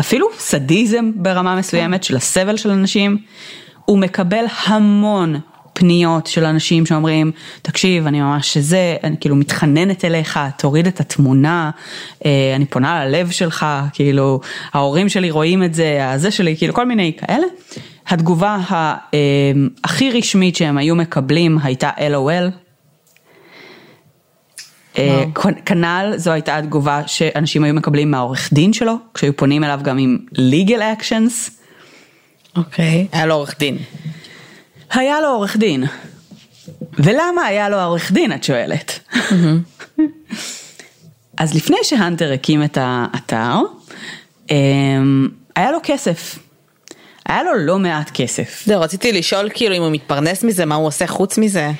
אפילו 0.00 0.26
סדיזם 0.38 1.10
ברמה 1.14 1.56
מסוימת 1.56 2.04
של 2.04 2.16
הסבל 2.16 2.56
של 2.56 2.70
אנשים, 2.70 3.18
הוא 3.90 3.98
מקבל 3.98 4.44
המון 4.66 5.40
פניות 5.72 6.26
של 6.26 6.44
אנשים 6.44 6.86
שאומרים, 6.86 7.32
תקשיב, 7.62 8.06
אני 8.06 8.20
ממש 8.20 8.56
זה, 8.58 8.96
אני 9.04 9.16
כאילו 9.20 9.36
מתחננת 9.36 10.04
אליך, 10.04 10.40
תוריד 10.58 10.86
את 10.86 11.00
התמונה, 11.00 11.70
אה, 12.26 12.52
אני 12.56 12.66
פונה 12.66 13.04
ללב 13.04 13.30
שלך, 13.30 13.66
כאילו, 13.92 14.40
ההורים 14.72 15.08
שלי 15.08 15.30
רואים 15.30 15.62
את 15.62 15.74
זה, 15.74 16.10
הזה 16.10 16.30
שלי, 16.30 16.56
כאילו, 16.56 16.74
כל 16.74 16.86
מיני 16.86 17.12
כאלה. 17.16 17.46
התגובה 18.06 18.48
ה- 18.68 18.94
אה, 19.14 19.18
הכי 19.84 20.10
רשמית 20.10 20.56
שהם 20.56 20.78
היו 20.78 20.96
מקבלים 20.96 21.58
הייתה 21.62 21.90
LOL. 21.98 22.50
אה, 24.98 25.24
כנ"ל 25.64 26.12
זו 26.16 26.30
הייתה 26.30 26.56
התגובה 26.56 27.02
שאנשים 27.06 27.64
היו 27.64 27.74
מקבלים 27.74 28.10
מהעורך 28.10 28.52
דין 28.52 28.72
שלו, 28.72 28.94
כשהיו 29.14 29.36
פונים 29.36 29.64
אליו 29.64 29.80
גם 29.82 29.98
עם 29.98 30.18
legal 30.34 30.80
actions. 31.00 31.59
אוקיי. 32.56 33.06
היה 33.12 33.26
לו 33.26 33.34
עורך 33.34 33.58
דין. 33.58 33.78
היה 34.90 35.20
לו 35.20 35.28
עורך 35.28 35.56
דין. 35.56 35.84
ולמה 36.98 37.42
היה 37.42 37.68
לו 37.68 37.80
עורך 37.82 38.12
דין, 38.12 38.32
את 38.32 38.44
שואלת? 38.44 38.98
אז 41.40 41.54
לפני 41.54 41.76
שהאנטר 41.82 42.32
הקים 42.32 42.64
את 42.64 42.78
האתר, 42.80 43.56
אמ, 44.50 45.28
היה 45.56 45.70
לו 45.70 45.78
כסף. 45.82 46.38
היה 47.30 47.42
לו 47.42 47.54
לא 47.54 47.78
מעט 47.78 48.10
כסף. 48.14 48.62
זהו, 48.66 48.80
רציתי 48.80 49.12
לשאול 49.12 49.48
כאילו 49.54 49.76
אם 49.76 49.82
הוא 49.82 49.90
מתפרנס 49.90 50.44
מזה, 50.44 50.64
מה 50.64 50.74
הוא 50.74 50.86
עושה 50.86 51.06
חוץ 51.06 51.38
מזה. 51.38 51.70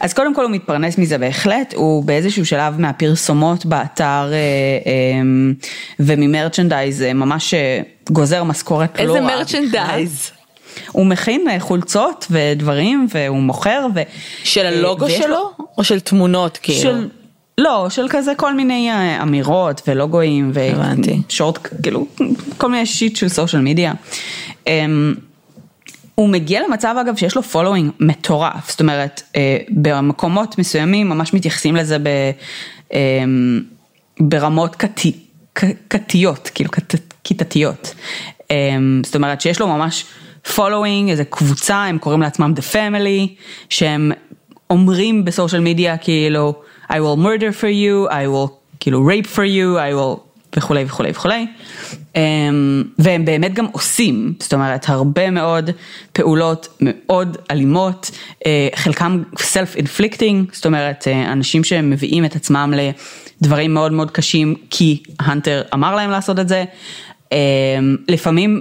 אז 0.00 0.12
קודם 0.14 0.34
כל 0.34 0.42
הוא 0.44 0.50
מתפרנס 0.50 0.98
מזה 0.98 1.18
בהחלט, 1.18 1.74
הוא 1.76 2.04
באיזשהו 2.04 2.46
שלב 2.46 2.80
מהפרסומות 2.80 3.66
באתר 3.66 4.04
אה, 4.32 4.32
אה, 4.32 5.20
וממ 6.00 6.22
merchandise 6.22 7.02
ממש 7.02 7.54
אה, 7.54 7.80
גוזר 8.10 8.44
משכורת 8.44 8.98
לא 8.98 9.02
איזה 9.16 9.20
רעה. 9.26 9.36
merchandise. 9.36 10.30
הוא 10.92 11.06
מכין 11.06 11.46
אה, 11.50 11.60
חולצות 11.60 12.26
ודברים 12.30 13.06
והוא 13.14 13.38
מוכר. 13.38 13.86
ו... 13.94 14.00
של 14.44 14.60
אה, 14.60 14.68
הלוגו 14.68 15.04
ויש 15.04 15.20
לו- 15.20 15.26
שלו? 15.26 15.50
או 15.78 15.84
של 15.84 16.00
תמונות 16.00 16.58
כאילו? 16.62 16.80
של... 16.80 17.08
לא, 17.58 17.86
של 17.90 18.06
כזה 18.10 18.32
כל 18.36 18.54
מיני 18.54 18.90
אה, 18.90 19.22
אמירות 19.22 19.82
ולוגויים. 19.88 20.52
ושורט, 21.28 21.58
כאילו, 21.82 22.06
כל 22.58 22.70
מיני 22.70 22.86
shit 22.86 23.16
של 23.16 23.28
social 23.28 23.62
media. 23.62 23.92
אמ, 24.66 25.14
הוא 26.14 26.28
מגיע 26.28 26.60
למצב 26.68 26.94
אגב 27.00 27.16
שיש 27.16 27.36
לו 27.36 27.42
following 27.42 27.90
מטורף, 28.00 28.70
זאת 28.70 28.80
אומרת, 28.80 29.22
אה, 29.36 29.56
במקומות 29.70 30.58
מסוימים 30.58 31.08
ממש 31.08 31.34
מתייחסים 31.34 31.76
לזה 31.76 31.98
ב, 31.98 32.08
אמ, 32.92 33.60
ברמות 34.20 34.76
כיתי- 34.76 35.16
כ- 35.54 35.64
כיתיות, 35.90 36.50
כאילו 36.54 36.70
כיתתיות. 37.24 37.94
אמ, 38.50 39.02
זאת 39.04 39.16
אומרת 39.16 39.40
שיש 39.40 39.60
לו 39.60 39.68
ממש 39.68 40.04
following, 40.54 41.10
איזה 41.10 41.24
קבוצה, 41.24 41.76
הם 41.84 41.98
קוראים 41.98 42.22
לעצמם 42.22 42.52
The 42.56 42.74
Family, 42.74 43.28
שהם 43.68 44.12
אומרים 44.70 45.24
ב 45.24 45.29
social 45.29 45.60
media 45.60 45.96
כאילו 45.96 46.54
I 46.90 46.94
will 46.94 47.16
murder 47.16 47.52
for 47.60 47.68
you, 47.68 48.10
I 48.10 48.26
will 48.26 48.50
כאילו 48.80 49.08
rape 49.08 49.26
for 49.26 49.44
you, 49.44 49.78
I 49.78 49.92
will 49.94 50.28
וכולי 50.56 50.84
וכולי 50.84 51.10
וכולי. 51.10 51.46
אמ, 52.16 52.82
והם 52.98 53.24
באמת 53.24 53.54
גם 53.54 53.66
עושים, 53.72 54.34
זאת 54.40 54.54
אומרת 54.54 54.88
הרבה 54.88 55.30
מאוד 55.30 55.70
פעולות 56.12 56.68
מאוד 56.80 57.36
אלימות, 57.50 58.10
אה, 58.46 58.68
חלקם 58.74 59.22
self-inflicting, 59.36 60.52
זאת 60.52 60.66
אומרת 60.66 61.08
אה, 61.08 61.32
אנשים 61.32 61.64
שמביאים 61.64 62.24
את 62.24 62.36
עצמם 62.36 62.74
לדברים 63.42 63.74
מאוד 63.74 63.92
מאוד 63.92 64.10
קשים 64.10 64.54
כי 64.70 65.02
הנטר 65.20 65.62
אמר 65.74 65.94
להם 65.94 66.10
לעשות 66.10 66.38
את 66.38 66.48
זה, 66.48 66.64
אמ, 67.32 67.36
לפעמים 68.08 68.60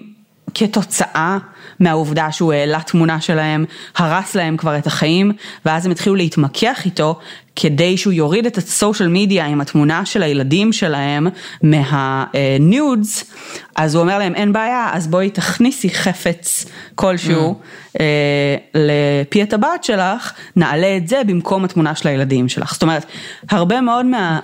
כתוצאה 0.53 1.38
מהעובדה 1.79 2.31
שהוא 2.31 2.53
העלה 2.53 2.79
תמונה 2.81 3.22
שלהם, 3.22 3.65
הרס 3.98 4.36
להם 4.36 4.57
כבר 4.57 4.77
את 4.77 4.88
החיים, 4.88 5.31
ואז 5.65 5.86
הם 5.86 5.91
התחילו 5.91 6.15
להתמקח 6.15 6.86
איתו 6.86 7.19
כדי 7.55 7.98
שהוא 7.98 8.13
יוריד 8.13 8.46
את 8.46 8.57
הסושיאל 8.57 9.10
מדיה 9.10 9.46
עם 9.46 9.62
התמונה 9.62 10.05
של 10.05 10.24
הילדים 10.24 10.74
שלהם 10.74 11.27
מהניודס, 11.63 13.34
אז 13.75 13.96
הוא 13.96 14.01
אומר 14.01 14.17
להם 14.17 14.36
אין 14.36 14.53
בעיה, 14.53 14.89
אז 14.93 15.07
בואי 15.07 15.29
תכניסי 15.29 15.89
חפץ 15.89 16.65
כלשהו 16.96 17.60
אה, 18.00 18.55
לפי 18.74 19.43
הטבעת 19.43 19.84
שלך, 19.84 20.34
נעלה 20.55 20.98
את 20.98 21.07
זה 21.07 21.22
במקום 21.27 21.65
התמונה 21.65 21.96
של 21.96 22.07
הילדים 22.07 22.50
שלך. 22.50 22.74
זאת 22.74 22.81
אומרת, 22.81 23.05
הרבה 23.50 23.81
מאוד 23.81 24.05
מה... 24.05 24.39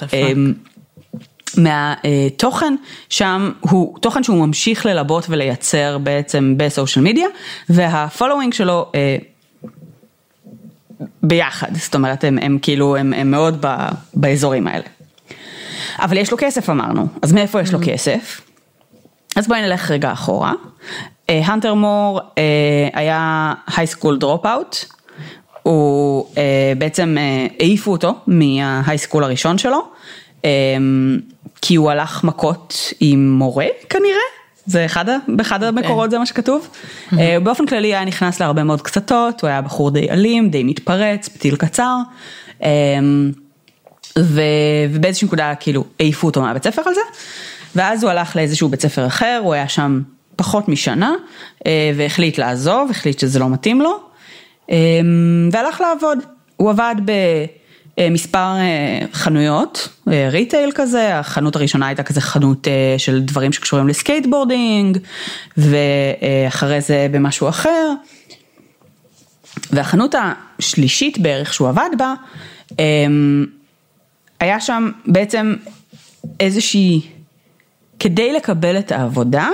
מהתוכן 1.57 2.75
שם 3.09 3.51
הוא 3.59 3.99
תוכן 3.99 4.23
שהוא 4.23 4.45
ממשיך 4.47 4.85
ללבות 4.85 5.25
ולייצר 5.29 5.97
בעצם 5.97 6.53
בסושיאל 6.57 7.05
מדיה 7.05 7.27
והפולווינג 7.69 8.53
שלו 8.53 8.91
אה, 8.95 9.17
ביחד 11.23 11.75
זאת 11.75 11.95
אומרת 11.95 12.23
הם, 12.23 12.37
הם 12.41 12.57
כאילו 12.61 12.95
הם, 12.95 13.13
הם 13.13 13.31
מאוד 13.31 13.57
ב, 13.65 13.75
באזורים 14.13 14.67
האלה. 14.67 14.85
אבל 15.99 16.17
יש 16.17 16.31
לו 16.31 16.37
כסף 16.39 16.69
אמרנו 16.69 17.07
אז 17.21 17.33
מאיפה 17.33 17.61
יש 17.61 17.73
לו 17.73 17.79
כסף? 17.85 18.41
אז 19.35 19.47
בואי 19.47 19.61
נלך 19.61 19.91
רגע 19.91 20.11
אחורה. 20.11 20.53
אה, 21.29 21.41
הנטר 21.45 21.73
מור 21.73 22.19
היה 22.93 23.53
high 23.75 23.92
school 23.92 24.17
dropout, 24.17 24.75
הוא 25.63 26.27
אה, 26.37 26.73
בעצם 26.77 27.15
אה, 27.17 27.47
העיפו 27.59 27.91
אותו 27.91 28.15
מה 28.27 28.43
high 28.43 28.75
school 28.75 29.23
הראשון 29.23 29.57
שלו, 29.57 29.77
אה, 29.77 29.83
כי 31.61 31.75
הוא 31.75 31.91
הלך 31.91 32.23
מכות 32.23 32.93
עם 32.99 33.31
מורה 33.31 33.67
כנראה. 33.89 34.13
זה 34.65 34.85
אחד, 34.85 35.05
באחד 35.27 35.63
המקורות 35.63 36.11
זה 36.11 36.19
מה 36.19 36.25
שכתוב. 36.25 36.67
Mm-hmm. 36.67 37.15
באופן 37.43 37.65
כללי 37.65 37.87
היה 37.87 38.05
נכנס 38.05 38.39
להרבה 38.39 38.63
מאוד 38.63 38.81
קטטות, 38.81 39.41
הוא 39.41 39.47
היה 39.47 39.61
בחור 39.61 39.91
די 39.91 40.09
אלים, 40.09 40.49
די 40.49 40.63
מתפרץ, 40.63 41.27
פתיל 41.27 41.55
קצר. 41.55 41.97
ו, 44.19 44.41
ובאיזושהי 44.89 45.25
נקודה 45.25 45.55
כאילו 45.55 45.85
העיפו 45.99 46.27
אותו 46.27 46.41
מהבית 46.41 46.63
ספר 46.63 46.81
על 46.85 46.93
זה, 46.93 47.01
ואז 47.75 48.03
הוא 48.03 48.11
הלך 48.11 48.35
לאיזשהו 48.35 48.69
בית 48.69 48.81
ספר 48.81 49.07
אחר, 49.07 49.41
הוא 49.43 49.53
היה 49.53 49.67
שם 49.67 50.01
פחות 50.35 50.69
משנה, 50.69 51.13
והחליט 51.95 52.37
לעזוב, 52.37 52.89
החליט 52.91 53.19
שזה 53.19 53.39
לא 53.39 53.49
מתאים 53.49 53.81
לו, 53.81 53.99
והלך 55.51 55.81
לעבוד. 55.81 56.17
הוא 56.57 56.69
עבד 56.69 56.95
במספר 57.05 57.62
אה, 57.99 58.99
חנויות, 59.13 59.89
retail 60.07 60.69
אה, 60.69 60.75
כזה, 60.75 61.19
החנות 61.19 61.55
הראשונה 61.55 61.87
הייתה 61.87 62.03
כזה 62.03 62.21
חנות 62.21 62.67
אה, 62.67 62.95
של 62.97 63.21
דברים 63.21 63.53
שקשורים 63.53 63.87
ל 63.87 63.95
skateboarding, 63.95 64.97
ואחרי 65.57 66.81
זה 66.81 67.07
במשהו 67.11 67.49
אחר. 67.49 67.93
והחנות 69.71 70.15
השלישית 70.59 71.17
בערך 71.17 71.53
שהוא 71.53 71.69
עבד 71.69 71.89
בה, 71.97 72.13
היה 74.39 74.59
שם 74.59 74.91
בעצם 75.05 75.55
איזושהי, 76.39 77.01
כדי 77.99 78.33
לקבל 78.33 78.79
את 78.79 78.91
העבודה, 78.91 79.49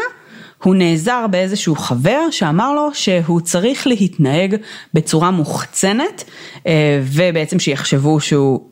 הוא 0.64 0.76
נעזר 0.76 1.26
באיזשהו 1.32 1.76
חבר 1.76 2.20
שאמר 2.32 2.74
לו 2.74 2.90
שהוא 2.94 3.42
צריך 3.42 3.88
להתנהג 3.88 4.56
בצורה 4.94 5.32
מוחצנת 5.32 6.24
אה, 6.68 7.02
ובעצם 7.04 7.60
שיחשבו 7.60 8.20
שהוא 8.20 8.70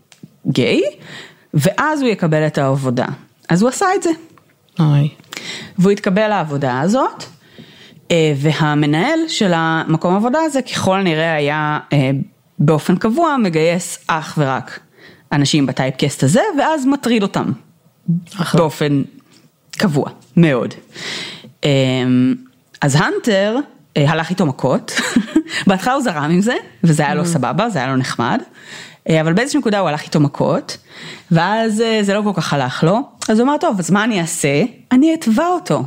גיי 0.48 0.82
ואז 1.53 2.01
הוא 2.01 2.10
יקבל 2.10 2.48
את 2.48 2.58
העבודה. 2.58 3.06
אז 3.50 3.62
הוא 3.62 3.70
עשה 3.70 3.86
את 3.96 4.03
זה. 4.03 4.10
אוי. 4.79 5.10
והוא 5.77 5.91
התקבל 5.91 6.27
לעבודה 6.27 6.82
הזאת 6.82 7.24
אה, 8.12 8.34
והמנהל 8.38 9.20
של 9.27 9.51
המקום 9.56 10.13
העבודה 10.13 10.39
הזה 10.39 10.62
ככל 10.62 11.00
הנראה 11.00 11.36
היה 11.36 11.79
אה, 11.94 12.12
באופן 12.60 12.96
קבוע 12.96 13.38
מגייס 13.38 14.00
אך 14.08 14.38
ורק 14.38 14.79
אנשים 15.32 15.65
בטייפקסט 15.65 16.24
הזה 16.24 16.41
ואז 16.60 16.86
מטריד 16.86 17.24
אותם 17.24 17.51
אחלה. 18.36 18.62
באופן 18.62 19.03
קבוע 19.72 20.10
מאוד. 20.38 20.74
אמ, 21.68 22.36
אז 22.82 22.96
הנטר 22.96 23.58
אה, 23.98 24.12
הלך 24.12 24.30
איתו 24.30 24.46
מכות, 24.46 24.92
בהתחלה 25.68 25.94
הוא 25.94 26.02
זרם 26.02 26.32
עם 26.32 26.42
זה, 26.42 26.56
וזה 26.84 27.04
היה 27.04 27.16
לו 27.16 27.24
mm. 27.24 27.28
סבבה, 27.28 27.70
זה 27.70 27.80
היה 27.80 27.88
לו 27.88 27.96
נחמד, 27.96 28.42
אה, 29.10 29.22
אבל 29.22 29.34
באיזושהי 29.34 29.60
נקודה 29.60 29.80
הוא 29.80 29.90
הלך 29.90 30.04
איתו 30.04 30.20
מכות, 30.20 30.78
ואז 31.32 31.82
אה, 31.82 32.00
זה 32.02 32.14
לא 32.14 32.22
כל 32.24 32.32
כך 32.34 32.54
הלך 32.54 32.84
לו, 32.84 33.00
אז 33.30 33.40
הוא 33.40 33.48
אמר, 33.48 33.58
טוב, 33.58 33.80
אז 33.80 33.92
מה 33.92 34.04
אני 34.04 34.22
אעשה? 34.22 34.64
אני 34.92 35.14
אתבע 35.14 35.48
אותו. 35.48 35.84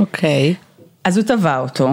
אוקיי. 0.00 0.54
Okay. 0.54 0.62
אז 1.04 1.16
הוא 1.16 1.24
תבע 1.24 1.58
אותו, 1.58 1.90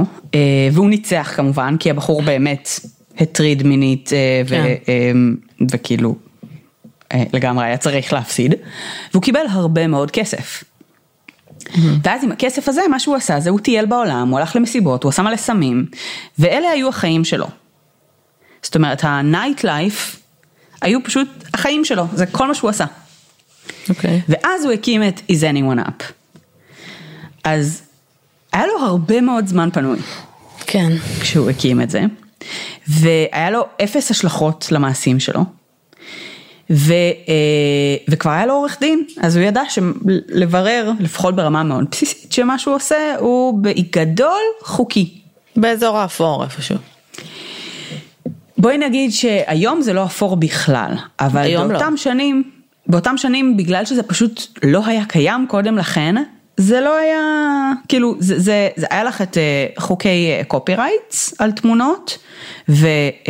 והוא 0.72 0.89
ניצח 0.89 1.33
כמובן, 1.36 1.75
כי 1.79 1.89
הבחור 1.89 2.22
באמת 2.22 2.69
הטריד 3.17 3.63
מינית, 3.63 4.10
כן. 4.48 5.17
וכאילו 5.72 6.15
לגמרי 7.13 7.65
היה 7.65 7.77
צריך 7.77 8.13
להפסיד, 8.13 8.55
והוא 9.12 9.24
קיבל 9.24 9.45
הרבה 9.50 9.88
מאוד 9.88 10.12
כסף. 10.12 10.63
ואז 12.03 12.24
עם 12.24 12.31
הכסף 12.31 12.69
הזה, 12.69 12.81
מה 12.89 13.00
שהוא 13.00 13.15
עשה 13.15 13.39
זה 13.39 13.50
הוא 13.50 13.60
טייל 13.60 13.86
בעולם, 13.86 14.29
הוא 14.29 14.39
הלך 14.39 14.55
למסיבות, 14.55 15.03
הוא 15.03 15.10
עשה 15.10 15.22
מלא 15.22 15.36
סמים, 15.36 15.86
ואלה 16.39 16.69
היו 16.69 16.89
החיים 16.89 17.25
שלו. 17.25 17.48
זאת 18.63 18.75
אומרת, 18.75 19.03
ה-night 19.03 19.62
life 19.62 20.17
היו 20.81 21.03
פשוט 21.03 21.27
החיים 21.53 21.86
שלו, 21.86 22.05
זה 22.13 22.25
כל 22.25 22.48
מה 22.48 22.53
שהוא 22.53 22.69
עשה. 22.69 22.86
אוקיי. 23.89 24.21
Okay. 24.27 24.32
ואז 24.32 24.65
הוא 24.65 24.73
הקים 24.73 25.04
את 25.04 25.19
Is 25.19 25.54
Anyone 25.54 25.88
Up. 25.88 26.04
אז 27.43 27.82
היה 28.54 28.67
לו 28.67 28.77
הרבה 28.80 29.21
מאוד 29.21 29.47
זמן 29.47 29.69
פנוי. 29.73 29.99
כן. 30.67 30.91
כשהוא 31.21 31.49
הקים 31.49 31.82
את 31.82 31.89
זה, 31.89 32.01
והיה 32.88 33.51
לו 33.51 33.65
אפס 33.84 34.12
השלכות 34.12 34.67
למעשים 34.71 35.19
שלו. 35.19 35.45
ו, 36.69 36.93
אה, 36.93 37.95
וכבר 38.10 38.32
היה 38.32 38.45
לו 38.45 38.54
עורך 38.54 38.78
דין, 38.80 39.04
אז 39.21 39.36
הוא 39.36 39.45
ידע 39.45 39.62
שלברר, 39.69 40.91
לפחות 40.99 41.36
ברמה 41.36 41.63
מאוד 41.63 41.86
בסיסית, 41.91 42.32
שמה 42.32 42.60
שהוא 42.60 42.76
עושה 42.76 43.15
הוא 43.19 43.60
בגדול 43.62 44.41
חוקי. 44.62 45.19
באזור 45.56 45.97
האפור 45.97 46.43
איפשהו. 46.43 46.78
בואי 48.58 48.78
נגיד 48.78 49.12
שהיום 49.12 49.82
זה 49.82 49.93
לא 49.93 50.06
אפור 50.06 50.36
בכלל, 50.36 50.91
אבל 51.19 51.47
לא. 51.47 51.67
באותם 51.67 51.91
לא. 51.91 51.97
שנים, 51.97 52.43
באותם 52.88 53.17
שנים 53.17 53.58
בגלל 53.58 53.86
שזה 53.86 54.04
פשוט 54.04 54.41
לא 54.63 54.86
היה 54.86 55.06
קיים 55.06 55.45
קודם 55.49 55.78
לכן, 55.78 56.15
זה 56.57 56.81
לא 56.81 56.97
היה, 56.97 57.21
כאילו, 57.87 58.15
זה, 58.19 58.39
זה, 58.39 58.69
זה 58.75 58.85
היה 58.89 59.03
לך 59.03 59.21
את 59.21 59.37
uh, 59.37 59.81
חוקי 59.81 60.31
קופירייטס 60.47 61.33
uh, 61.33 61.35
על 61.39 61.51
תמונות, 61.51 62.17
ו, 62.69 62.87
uh, 63.23 63.27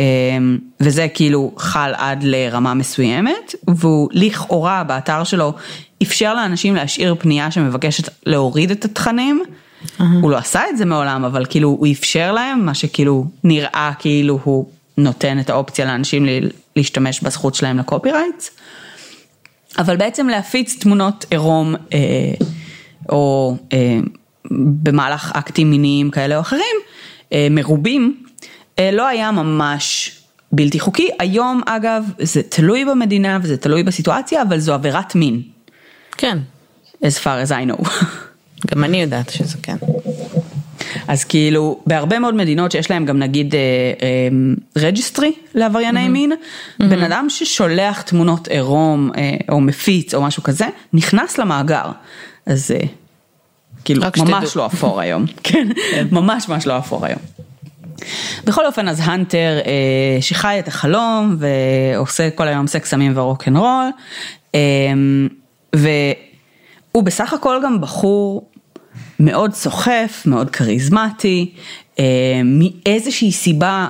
וזה 0.80 1.08
כאילו 1.14 1.52
חל 1.56 1.92
עד 1.96 2.22
לרמה 2.22 2.74
מסוימת, 2.74 3.54
והוא 3.68 4.08
לכאורה 4.12 4.84
באתר 4.84 5.24
שלו 5.24 5.52
אפשר 6.02 6.34
לאנשים 6.34 6.74
להשאיר 6.74 7.14
פנייה 7.18 7.50
שמבקשת 7.50 8.08
להוריד 8.26 8.70
את 8.70 8.84
התכנים, 8.84 9.42
uh-huh. 9.44 10.02
הוא 10.22 10.30
לא 10.30 10.36
עשה 10.36 10.62
את 10.70 10.78
זה 10.78 10.84
מעולם, 10.84 11.24
אבל 11.24 11.44
כאילו 11.46 11.68
הוא 11.68 11.86
אפשר 11.92 12.32
להם, 12.32 12.66
מה 12.66 12.74
שכאילו 12.74 13.24
נראה 13.44 13.92
כאילו 13.98 14.38
הוא 14.44 14.68
נותן 14.98 15.40
את 15.40 15.50
האופציה 15.50 15.84
לאנשים 15.84 16.26
להשתמש 16.76 17.20
בזכות 17.20 17.54
שלהם 17.54 17.78
לקופירייטס, 17.78 18.50
אבל 19.78 19.96
בעצם 19.96 20.28
להפיץ 20.28 20.76
תמונות 20.80 21.24
עירום, 21.30 21.74
uh, 21.74 22.44
או 23.08 23.56
אה, 23.72 23.98
במהלך 24.82 25.32
אקטים 25.34 25.70
מיניים 25.70 26.10
כאלה 26.10 26.36
או 26.36 26.40
אחרים, 26.40 26.76
אה, 27.32 27.46
מרובים, 27.50 28.22
אה, 28.78 28.90
לא 28.92 29.06
היה 29.06 29.30
ממש 29.30 30.18
בלתי 30.52 30.80
חוקי. 30.80 31.08
היום 31.18 31.60
אגב, 31.66 32.04
זה 32.18 32.42
תלוי 32.42 32.84
במדינה 32.84 33.38
וזה 33.42 33.56
תלוי 33.56 33.82
בסיטואציה, 33.82 34.42
אבל 34.42 34.58
זו 34.58 34.74
עבירת 34.74 35.14
מין. 35.14 35.42
כן. 36.16 36.38
as 37.04 37.18
far 37.18 37.38
as 37.46 37.50
I 37.50 37.70
know. 37.70 37.88
גם 38.70 38.84
אני 38.84 39.02
יודעת 39.02 39.30
שזה 39.30 39.56
כן. 39.62 39.76
אז 41.08 41.24
כאילו 41.24 41.80
בהרבה 41.86 42.18
מאוד 42.18 42.34
מדינות 42.34 42.72
שיש 42.72 42.90
להם 42.90 43.04
גם 43.04 43.18
נגיד 43.18 43.54
registry 44.76 45.26
אה, 45.26 45.32
אה, 45.32 45.50
לעברייני 45.54 46.06
mm-hmm. 46.06 46.08
מין, 46.08 46.32
mm-hmm. 46.32 46.84
בן 46.84 47.02
אדם 47.02 47.26
ששולח 47.28 48.02
תמונות 48.02 48.48
עירום 48.48 49.10
אה, 49.16 49.36
או 49.48 49.60
מפיץ 49.60 50.14
או 50.14 50.22
משהו 50.22 50.42
כזה, 50.42 50.66
נכנס 50.92 51.38
למאגר. 51.38 51.90
אז 52.46 52.70
אה, 52.70 52.86
כאילו 53.84 54.02
ממש 54.02 54.12
שתדעו. 54.16 54.62
לא 54.62 54.66
אפור 54.66 55.00
היום, 55.00 55.24
כן, 55.42 55.68
כן, 55.90 56.06
ממש 56.10 56.48
ממש 56.48 56.66
לא 56.66 56.78
אפור 56.78 57.06
היום. 57.06 57.18
בכל 58.44 58.66
אופן 58.66 58.88
אז 58.88 59.00
הנטר 59.02 59.58
אה, 59.66 60.22
שחי 60.22 60.56
את 60.58 60.68
החלום 60.68 61.36
ועושה 61.38 62.30
כל 62.30 62.48
היום 62.48 62.66
סקס 62.66 62.90
סמים 62.90 63.12
ורוקנרול 63.16 63.90
אה, 64.54 64.60
והוא 65.74 67.02
בסך 67.04 67.32
הכל 67.32 67.60
גם 67.64 67.80
בחור 67.80 68.50
מאוד 69.20 69.52
סוחף, 69.52 70.22
מאוד 70.26 70.50
כריזמטי, 70.50 71.54
אה, 71.98 72.04
מאיזושהי 72.44 73.32
סיבה 73.32 73.88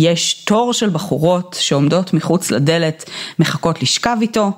יש 0.00 0.34
תור 0.34 0.72
של 0.72 0.90
בחורות 0.90 1.56
שעומדות 1.60 2.14
מחוץ 2.14 2.50
לדלת, 2.50 3.10
מחכות 3.38 3.82
לשכב 3.82 4.16
איתו, 4.20 4.52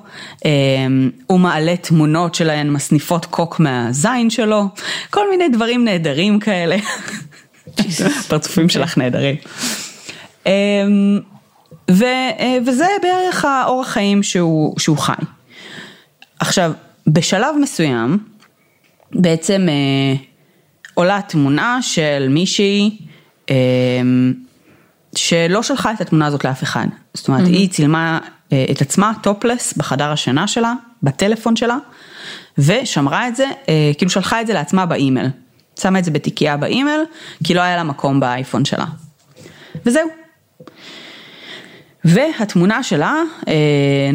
אמ, 0.45 1.09
הוא 1.27 1.39
מעלה 1.39 1.77
תמונות 1.77 2.35
שלהן 2.35 2.69
מסניפות 2.69 3.25
קוק 3.25 3.59
מהזין 3.59 4.29
שלו, 4.29 4.65
כל 5.09 5.29
מיני 5.29 5.49
דברים 5.49 5.85
נהדרים 5.85 6.39
כאלה. 6.39 6.77
פרצופים 8.27 8.69
שלך 8.69 8.97
נהדרים. 8.97 9.35
אמ, 10.45 11.19
ו, 11.91 12.03
אה, 12.39 12.57
וזה 12.65 12.87
בערך 13.01 13.45
האורח 13.45 13.87
חיים 13.87 14.23
שהוא, 14.23 14.79
שהוא 14.79 14.97
חי. 14.97 15.13
עכשיו, 16.39 16.71
בשלב 17.07 17.55
מסוים, 17.61 18.17
בעצם 19.11 19.67
אה, 19.69 20.15
עולה 20.93 21.19
תמונה 21.27 21.79
של 21.81 22.27
מישהי, 22.29 22.97
אה, 23.49 23.55
שלא 25.15 25.63
שלחה 25.63 25.91
את 25.91 26.01
התמונה 26.01 26.25
הזאת 26.25 26.45
לאף 26.45 26.63
אחד. 26.63 26.87
זאת 27.13 27.27
אומרת, 27.27 27.43
mm-hmm. 27.47 27.49
היא 27.49 27.69
צילמה 27.69 28.19
אה, 28.53 28.65
את 28.71 28.81
עצמה 28.81 29.11
טופלס 29.21 29.73
בחדר 29.73 30.11
השינה 30.11 30.47
שלה, 30.47 30.73
בטלפון 31.03 31.55
שלה, 31.55 31.77
ושמרה 32.57 33.27
את 33.27 33.35
זה, 33.35 33.45
אה, 33.69 33.91
כאילו 33.97 34.11
שלחה 34.11 34.41
את 34.41 34.47
זה 34.47 34.53
לעצמה 34.53 34.85
באימייל. 34.85 35.27
שמה 35.79 35.99
את 35.99 36.03
זה 36.03 36.11
בתיקייה 36.11 36.57
באימייל, 36.57 37.01
כי 37.43 37.53
לא 37.53 37.61
היה 37.61 37.75
לה 37.75 37.83
מקום 37.83 38.19
באייפון 38.19 38.65
שלה. 38.65 38.85
וזהו. 39.85 40.07
והתמונה 42.05 42.83
שלה, 42.83 43.15
אה, 43.47 43.53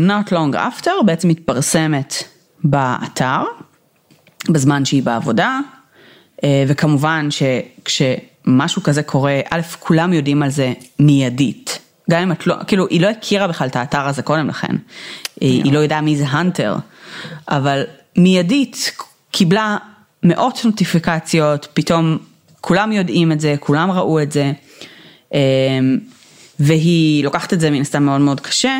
Not 0.08 0.30
Long 0.30 0.54
After, 0.54 0.90
בעצם 1.06 1.28
מתפרסמת 1.28 2.14
באתר, 2.64 3.42
בזמן 4.48 4.84
שהיא 4.84 5.02
בעבודה, 5.02 5.60
וכמובן 6.66 7.28
שכשמשהו 8.46 8.82
כזה 8.82 9.02
קורה, 9.02 9.40
א', 9.50 9.60
כולם 9.78 10.12
יודעים 10.12 10.42
על 10.42 10.50
זה 10.50 10.72
מיידית. 10.98 11.78
גם 12.10 12.22
אם 12.22 12.32
את 12.32 12.46
לא, 12.46 12.54
כאילו, 12.66 12.86
היא 12.90 13.00
לא 13.00 13.06
הכירה 13.06 13.48
בכלל 13.48 13.68
את 13.68 13.76
האתר 13.76 14.06
הזה 14.06 14.22
קודם 14.22 14.48
לכן. 14.48 14.76
היא, 15.40 15.64
היא 15.64 15.72
לא 15.72 15.78
יודעה 15.78 16.00
מי 16.00 16.16
זה 16.16 16.24
האנטר, 16.28 16.76
אבל 17.48 17.82
מיידית 18.16 18.92
קיבלה 19.30 19.76
מאות 20.22 20.60
נוטיפיקציות, 20.64 21.68
פתאום 21.74 22.18
כולם 22.60 22.92
יודעים 22.92 23.32
את 23.32 23.40
זה, 23.40 23.54
כולם 23.60 23.90
ראו 23.90 24.22
את 24.22 24.32
זה, 24.32 24.52
אמ, 25.34 25.38
והיא 26.60 27.24
לוקחת 27.24 27.52
את 27.52 27.60
זה 27.60 27.70
מן 27.70 27.80
הסתם 27.80 28.02
מאוד 28.02 28.20
מאוד 28.20 28.40
קשה, 28.40 28.78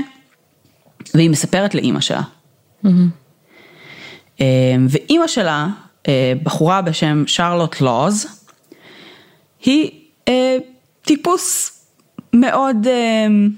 והיא 1.14 1.30
מספרת 1.30 1.74
לאימא 1.74 2.00
שלה. 2.00 2.22
Mm-hmm. 2.84 4.40
ואימא 4.88 5.26
שלה, 5.26 5.66
אה, 6.08 6.32
בחורה 6.42 6.82
בשם 6.82 7.24
שרלוט 7.26 7.80
לוז, 7.80 8.45
היא 9.66 9.90
אה, 10.28 10.56
טיפוס 11.02 11.80
מאוד, 12.32 12.86
אמ, 12.86 13.48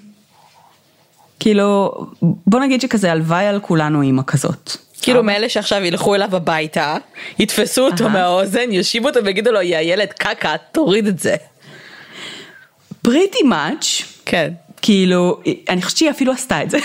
כאילו, 1.40 1.92
בוא 2.22 2.60
נגיד 2.60 2.80
שכזה 2.80 3.12
הלוואי 3.12 3.46
על 3.46 3.60
כולנו 3.60 4.02
אימא 4.02 4.22
כזאת. 4.26 4.76
כאילו 5.02 5.22
מאלה 5.22 5.48
שעכשיו 5.48 5.84
ילכו 5.84 6.14
אליו 6.14 6.36
הביתה, 6.36 6.96
יתפסו 7.38 7.86
אותו 7.86 8.08
מהאוזן, 8.08 8.72
יושיבו 8.72 9.08
אותו 9.08 9.24
ויגידו 9.24 9.52
לו, 9.52 9.62
יא 9.62 9.78
ילד 9.78 10.08
קקה, 10.12 10.54
תוריד 10.72 11.06
את 11.06 11.18
זה. 11.18 11.36
pretty 13.02 13.42
much, 13.42 14.02
כן. 14.24 14.52
כאילו, 14.82 15.40
אני 15.68 15.82
חושבת 15.82 15.98
שהיא 15.98 16.10
אפילו 16.10 16.32
עשתה 16.32 16.62
את 16.62 16.70
זה. 16.70 16.78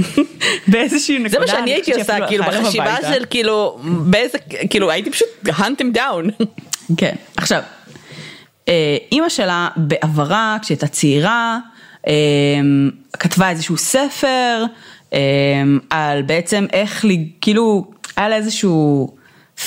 באיזושהי 0.72 1.18
נקודה. 1.18 1.30
זה 1.30 1.38
מה 1.38 1.46
שאני 1.46 1.72
הייתי 1.72 1.92
עושה, 1.92 2.26
כאילו, 2.28 2.44
בחשיבה 2.44 2.96
של 3.14 3.24
כאילו, 3.30 3.78
באיזה, 3.82 4.38
כאילו, 4.70 4.90
הייתי 4.90 5.10
פשוט 5.10 5.28
hunt 5.46 5.80
him 5.80 5.96
down. 5.96 6.44
כן, 6.96 7.14
עכשיו, 7.36 7.58
אה, 7.58 7.77
אימא 9.12 9.28
שלה 9.28 9.68
בעברה, 9.76 10.56
כשהייתה 10.62 10.86
צעירה, 10.86 11.58
אה, 12.08 12.12
כתבה 13.12 13.50
איזשהו 13.50 13.76
ספר 13.76 14.64
אה, 15.12 15.18
על 15.90 16.22
בעצם 16.22 16.66
איך, 16.72 17.04
כאילו, 17.40 17.90
היה 18.16 18.28
לה 18.28 18.36
איזשהו 18.36 19.08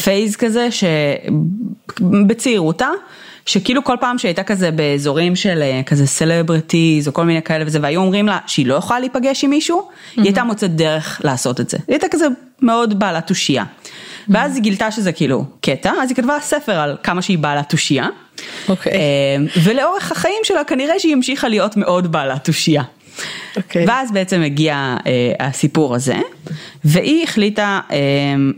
phase 0.03 0.35
כזה 0.35 0.67
שבצעירותה. 2.01 2.89
שכאילו 3.45 3.83
כל 3.83 3.95
פעם 3.99 4.17
שהייתה 4.17 4.43
כזה 4.43 4.71
באזורים 4.71 5.35
של 5.35 5.63
כזה 5.85 6.07
סלבריטיז 6.07 7.07
או 7.07 7.13
כל 7.13 7.25
מיני 7.25 7.41
כאלה 7.41 7.63
וזה 7.67 7.79
והיו 7.81 8.01
אומרים 8.01 8.27
לה 8.27 8.39
שהיא 8.47 8.65
לא 8.65 8.73
יכולה 8.73 8.99
להיפגש 8.99 9.43
עם 9.43 9.49
מישהו, 9.49 9.79
mm-hmm. 9.79 10.17
היא 10.17 10.23
הייתה 10.23 10.43
מוצאת 10.43 10.75
דרך 10.75 11.21
לעשות 11.23 11.59
את 11.59 11.69
זה. 11.69 11.77
היא 11.77 11.93
הייתה 11.93 12.07
כזה 12.11 12.25
מאוד 12.61 12.99
בעלת 12.99 13.27
תושייה. 13.27 13.63
ואז 14.29 14.55
היא 14.55 14.63
גילתה 14.63 14.91
שזה 14.91 15.11
כאילו 15.11 15.45
קטע, 15.61 15.91
אז 16.01 16.09
היא 16.09 16.15
כתבה 16.15 16.37
ספר 16.41 16.71
על 16.71 16.97
כמה 17.03 17.21
שהיא 17.21 17.37
בעלת 17.37 17.69
תושייה. 17.69 18.07
אוקיי. 18.69 18.91
Okay. 18.93 19.59
ולאורך 19.63 20.11
החיים 20.11 20.41
שלה 20.43 20.63
כנראה 20.63 20.99
שהיא 20.99 21.13
המשיכה 21.13 21.47
להיות 21.47 21.77
מאוד 21.77 22.11
בעלת 22.11 22.43
תושייה. 22.43 22.81
Okay. 22.81 23.01
אוקיי. 23.57 23.85
ואז 23.87 24.11
בעצם 24.11 24.41
הגיע 24.41 24.97
אה, 25.07 25.47
הסיפור 25.47 25.95
הזה, 25.95 26.17
והיא 26.85 27.23
החליטה, 27.23 27.79
אה, 27.91 27.97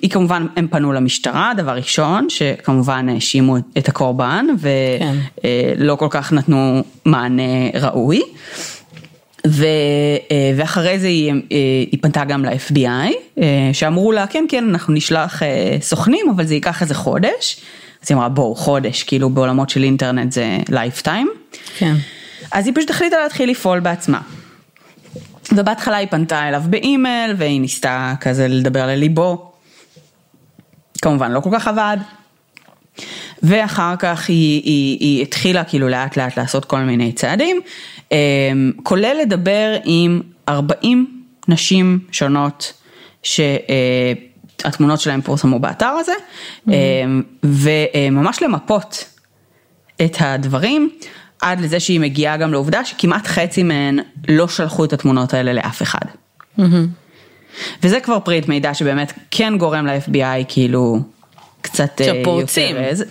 היא 0.01 0.09
כמובן, 0.09 0.47
הם 0.55 0.67
פנו 0.67 0.93
למשטרה, 0.93 1.51
דבר 1.57 1.71
ראשון, 1.71 2.29
שכמובן 2.29 3.09
האשימו 3.09 3.57
את 3.77 3.89
הקורבן, 3.89 4.45
ולא 4.59 4.99
כן. 4.99 5.89
אה, 5.89 5.95
כל 5.95 6.07
כך 6.09 6.33
נתנו 6.33 6.83
מענה 7.05 7.69
ראוי. 7.73 8.21
ו, 9.47 9.65
אה, 10.31 10.51
ואחרי 10.57 10.99
זה 10.99 11.07
היא, 11.07 11.31
אה, 11.31 11.57
היא 11.91 11.99
פנתה 12.01 12.25
גם 12.25 12.45
ל-FBI, 12.45 13.13
אה, 13.41 13.69
שאמרו 13.73 14.11
לה, 14.11 14.27
כן, 14.27 14.45
כן, 14.49 14.69
אנחנו 14.69 14.93
נשלח 14.93 15.41
סוכנים, 15.81 16.29
אבל 16.35 16.45
זה 16.45 16.53
ייקח 16.53 16.81
איזה 16.81 16.95
חודש. 16.95 17.57
אז 18.03 18.11
היא 18.11 18.15
אמרה, 18.15 18.29
בואו, 18.29 18.55
חודש, 18.55 19.03
כאילו 19.03 19.29
בעולמות 19.29 19.69
של 19.69 19.83
אינטרנט 19.83 20.31
זה 20.31 20.57
lifetime. 20.69 21.31
כן. 21.77 21.93
אז 22.51 22.67
היא 22.67 22.75
פשוט 22.75 22.89
החליטה 22.89 23.17
להתחיל 23.23 23.49
לפעול 23.49 23.79
בעצמה. 23.79 24.21
ובהתחלה 25.51 25.97
היא 25.97 26.07
פנתה 26.11 26.47
אליו 26.47 26.63
באימייל 26.69 27.35
והיא 27.37 27.61
ניסתה 27.61 28.13
כזה 28.21 28.47
לדבר 28.47 28.87
לליבו. 28.87 29.51
כמובן 31.01 31.31
לא 31.31 31.39
כל 31.39 31.49
כך 31.53 31.67
עבד. 31.67 31.97
ואחר 33.43 33.95
כך 33.99 34.29
היא, 34.29 34.61
היא, 34.63 34.97
היא 34.99 35.21
התחילה 35.21 35.63
כאילו 35.63 35.89
לאט 35.89 36.17
לאט 36.17 36.37
לעשות 36.37 36.65
כל 36.65 36.79
מיני 36.79 37.11
צעדים, 37.11 37.61
אמ, 38.11 38.71
כולל 38.83 39.17
לדבר 39.21 39.75
עם 39.83 40.21
40 40.49 41.23
נשים 41.47 41.99
שונות 42.11 42.73
שהתמונות 43.23 45.01
שלהם 45.01 45.21
פורסמו 45.21 45.59
באתר 45.59 45.85
הזה, 45.85 46.11
mm-hmm. 46.67 46.71
וממש 47.43 48.41
למפות 48.41 49.05
את 50.05 50.17
הדברים. 50.19 50.89
עד 51.41 51.59
לזה 51.59 51.79
שהיא 51.79 51.99
מגיעה 51.99 52.37
גם 52.37 52.51
לעובדה 52.51 52.85
שכמעט 52.85 53.27
חצי 53.27 53.63
מהן 53.63 53.99
לא 54.27 54.47
שלחו 54.47 54.85
את 54.85 54.93
התמונות 54.93 55.33
האלה 55.33 55.53
לאף 55.53 55.81
אחד. 55.81 56.05
Mm-hmm. 56.59 56.63
וזה 57.83 57.99
כבר 57.99 58.19
פריט 58.19 58.47
מידע 58.47 58.73
שבאמת 58.73 59.13
כן 59.31 59.57
גורם 59.57 59.87
ל-FBI 59.87 60.43
כאילו 60.47 60.99
קצת 61.63 62.01
אה, 62.01 62.05
שפורצים. 62.05 62.75
יותר... 62.75 63.03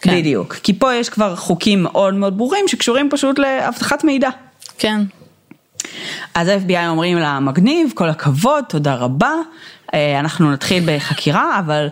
כן. 0.00 0.18
בדיוק, 0.18 0.54
כי 0.54 0.72
פה 0.78 0.94
יש 0.94 1.08
כבר 1.08 1.36
חוקים 1.36 1.82
מאוד 1.82 2.14
מאוד 2.14 2.38
ברורים 2.38 2.68
שקשורים 2.68 3.08
פשוט 3.10 3.38
לאבטחת 3.38 4.04
מידע. 4.04 4.28
כן. 4.78 5.00
אז 6.34 6.48
ה-FBI 6.48 6.86
אומרים 6.88 7.18
לה 7.18 7.40
מגניב, 7.40 7.92
כל 7.94 8.08
הכבוד, 8.08 8.64
תודה 8.68 8.94
רבה, 8.94 9.32
אה, 9.94 10.20
אנחנו 10.20 10.52
נתחיל 10.52 10.82
בחקירה, 10.86 11.58
אבל 11.66 11.88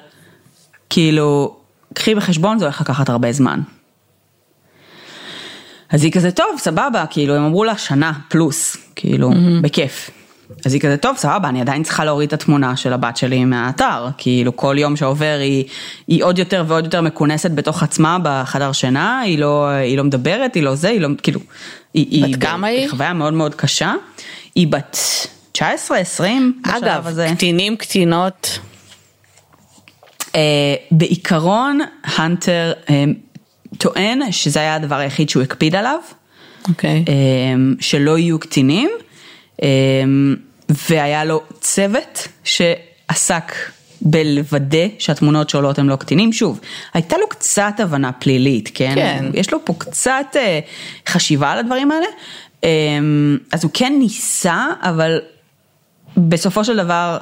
כאילו, 0.90 1.56
קחי 1.94 2.14
בחשבון, 2.14 2.58
זה 2.58 2.64
הולך 2.64 2.80
לקחת 2.80 3.08
הרבה 3.08 3.32
זמן. 3.32 3.60
אז 5.90 6.04
היא 6.04 6.12
כזה, 6.12 6.30
טוב, 6.30 6.56
סבבה, 6.58 7.04
כאילו, 7.10 7.34
הם 7.34 7.42
אמרו 7.42 7.64
לה 7.64 7.78
שנה 7.78 8.12
פלוס, 8.28 8.76
כאילו, 8.96 9.30
mm-hmm. 9.30 9.62
בכיף. 9.62 10.10
אז 10.64 10.72
היא 10.72 10.80
כזה, 10.80 10.96
טוב, 10.96 11.16
סבבה, 11.16 11.48
אני 11.48 11.60
עדיין 11.60 11.82
צריכה 11.82 12.04
להוריד 12.04 12.26
את 12.26 12.32
התמונה 12.32 12.76
של 12.76 12.92
הבת 12.92 13.16
שלי 13.16 13.44
מהאתר, 13.44 14.08
כאילו 14.18 14.56
כל 14.56 14.76
יום 14.78 14.96
שעובר 14.96 15.38
היא, 15.40 15.64
היא 16.06 16.24
עוד 16.24 16.38
יותר 16.38 16.64
ועוד 16.66 16.84
יותר 16.84 17.00
מכונסת 17.00 17.50
בתוך 17.50 17.82
עצמה 17.82 18.18
בחדר 18.22 18.72
שינה, 18.72 19.20
היא 19.20 19.38
לא, 19.38 19.68
היא 19.68 19.96
לא 19.96 20.04
מדברת, 20.04 20.54
היא 20.54 20.62
לא 20.62 20.74
זה, 20.74 20.88
היא 20.88 21.00
לא, 21.00 21.08
כאילו, 21.22 21.40
היא, 21.94 22.36
בת 22.36 22.42
כמה 22.42 22.66
היא? 22.66 22.88
חוויה 22.88 23.12
מאוד 23.12 23.32
מאוד 23.32 23.54
קשה. 23.54 23.94
היא 24.54 24.68
בת 24.68 24.96
19, 25.52 25.98
20, 25.98 26.62
אגב, 26.64 27.06
הזה. 27.06 27.28
קטינים, 27.34 27.76
קטינות. 27.76 28.58
Uh, 30.20 30.32
בעיקרון, 30.90 31.80
הנטר 32.04 32.72
uh, 32.86 32.90
טוען 33.78 34.32
שזה 34.32 34.60
היה 34.60 34.74
הדבר 34.74 34.94
היחיד 34.94 35.28
שהוא 35.28 35.42
הקפיד 35.42 35.74
עליו. 35.74 35.98
אוקיי. 36.68 37.04
Okay. 37.06 37.10
אמ, 37.10 37.74
uh, 37.78 37.84
שלא 37.84 38.18
יהיו 38.18 38.38
קטינים. 38.38 38.90
Um, 39.60 39.62
והיה 40.68 41.24
לו 41.24 41.42
צוות 41.60 42.28
שעסק 42.44 43.52
בלוודא 44.02 44.86
שהתמונות 44.98 45.50
שעולות 45.50 45.78
הם 45.78 45.88
לא 45.88 45.96
קטינים. 45.96 46.32
שוב, 46.32 46.60
הייתה 46.94 47.16
לו 47.18 47.28
קצת 47.28 47.74
הבנה 47.78 48.12
פלילית, 48.12 48.70
כן? 48.74 48.92
כן. 48.94 49.24
יש 49.34 49.52
לו 49.52 49.64
פה 49.64 49.74
קצת 49.78 50.26
uh, 50.32 51.08
חשיבה 51.10 51.52
על 51.52 51.58
הדברים 51.58 51.90
האלה. 51.90 52.06
Um, 52.60 52.64
אז 53.52 53.64
הוא 53.64 53.70
כן 53.74 53.92
ניסה, 53.98 54.66
אבל 54.82 55.20
בסופו 56.16 56.64
של 56.64 56.76
דבר, 56.76 57.18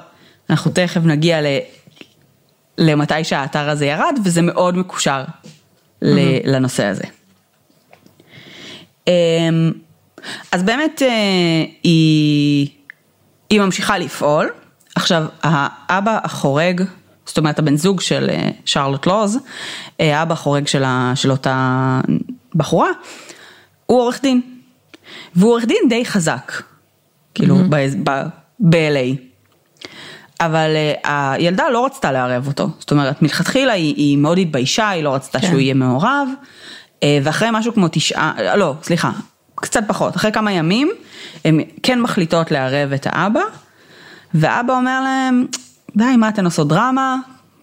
אנחנו 0.51 0.71
תכף 0.71 1.01
נגיע 1.05 1.43
ל... 1.43 1.47
למתי 2.79 3.25
שהאתר 3.25 3.71
הזה 3.71 3.87
ירד, 3.87 4.19
וזה 4.25 4.43
מאוד 4.43 4.77
מקושר 4.77 5.25
mm-hmm. 5.25 6.07
לנושא 6.45 6.85
הזה. 6.85 7.05
Um, 9.07 9.11
אז 10.53 10.63
באמת 10.63 11.03
uh, 11.03 11.05
היא, 11.83 12.28
היא 13.51 13.61
ממשיכה 13.61 13.99
לפעול. 13.99 14.49
עכשיו, 14.95 15.25
האבא 15.43 16.19
החורג, 16.25 16.83
זאת 17.27 17.39
אומרת 17.39 17.59
הבן 17.59 17.77
זוג 17.77 18.01
של 18.01 18.31
uh, 18.31 18.53
שרלוט 18.65 19.07
לוז, 19.07 19.37
uh, 19.37 20.03
האבא 20.03 20.33
החורג 20.33 20.67
של, 20.67 20.85
ה, 20.85 21.13
של 21.15 21.31
אותה 21.31 22.01
בחורה, 22.55 22.89
הוא 23.87 24.01
עורך 24.01 24.23
דין. 24.23 24.41
והוא 25.35 25.53
עורך 25.53 25.65
דין 25.65 25.77
די 25.89 26.05
חזק, 26.05 26.63
כאילו 27.35 27.57
mm-hmm. 27.59 28.01
ב-LA. 28.61 29.17
אבל 30.41 30.71
uh, 31.05 31.09
הילדה 31.09 31.65
לא 31.73 31.87
רצתה 31.87 32.13
לערב 32.13 32.47
אותו, 32.47 32.69
זאת 32.79 32.91
אומרת 32.91 33.23
מלכתחילה 33.23 33.73
היא, 33.73 33.95
היא 33.97 34.19
מאוד 34.19 34.39
התביישה, 34.39 34.89
היא 34.89 35.05
לא 35.05 35.15
רצתה 35.15 35.41
כן. 35.41 35.47
שהוא 35.47 35.61
יהיה 35.61 35.75
מעורב, 35.75 36.29
uh, 36.97 37.05
ואחרי 37.23 37.49
משהו 37.53 37.75
כמו 37.75 37.89
תשעה, 37.89 38.57
לא, 38.57 38.75
סליחה, 38.83 39.11
קצת 39.61 39.85
פחות, 39.87 40.17
אחרי 40.17 40.33
כמה 40.33 40.53
ימים, 40.53 40.91
הן 41.45 41.61
כן 41.83 42.01
מחליטות 42.01 42.51
לערב 42.51 42.93
את 42.93 43.07
האבא, 43.11 43.41
ואבא 44.35 44.75
אומר 44.75 45.01
להם, 45.01 45.47
די, 45.97 46.17
מה 46.19 46.29
אתן 46.29 46.45
עושות 46.45 46.69
דרמה, 46.69 47.17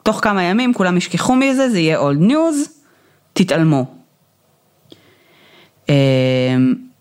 תוך 0.03 0.19
כמה 0.23 0.43
ימים 0.43 0.73
כולם 0.73 0.97
ישכחו 0.97 1.35
מזה, 1.35 1.69
זה 1.69 1.79
יהיה 1.79 1.97
אולד 1.97 2.21
ניוז, 2.21 2.69
תתעלמו. 3.33 3.85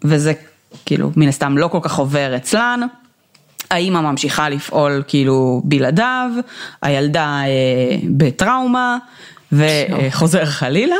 וזה 0.05 0.33
כאילו, 0.87 1.11
מן 1.17 1.29
הסתם 1.29 1.59
לא 1.59 1.69
כל 1.69 1.79
כך 1.83 1.99
עובר 1.99 2.37
אצלן. 2.37 2.81
האימא 3.71 4.01
ממשיכה 4.01 4.49
לפעול 4.49 5.03
כאילו 5.09 5.63
בלעדיו, 5.65 6.31
הילדה 6.83 7.41
אה, 7.45 7.97
בטראומה, 8.17 8.99
וחוזר 9.53 10.45
חלילה, 10.45 10.97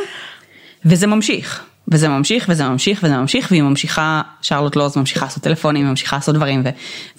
וזה 0.85 1.07
ממשיך. 1.07 1.65
וזה 1.89 2.09
ממשיך 2.09 2.47
וזה 2.49 2.69
ממשיך 2.69 3.01
וזה 3.05 3.17
ממשיך 3.17 3.49
והיא 3.51 3.63
ממשיכה, 3.63 4.23
שרלוט 4.43 4.77
לוז 4.77 4.97
ממשיכה 4.97 5.25
לעשות 5.27 5.43
טלפונים, 5.43 5.87
ממשיכה 5.87 6.17
לעשות 6.17 6.35
דברים 6.35 6.63
ו, 6.65 6.69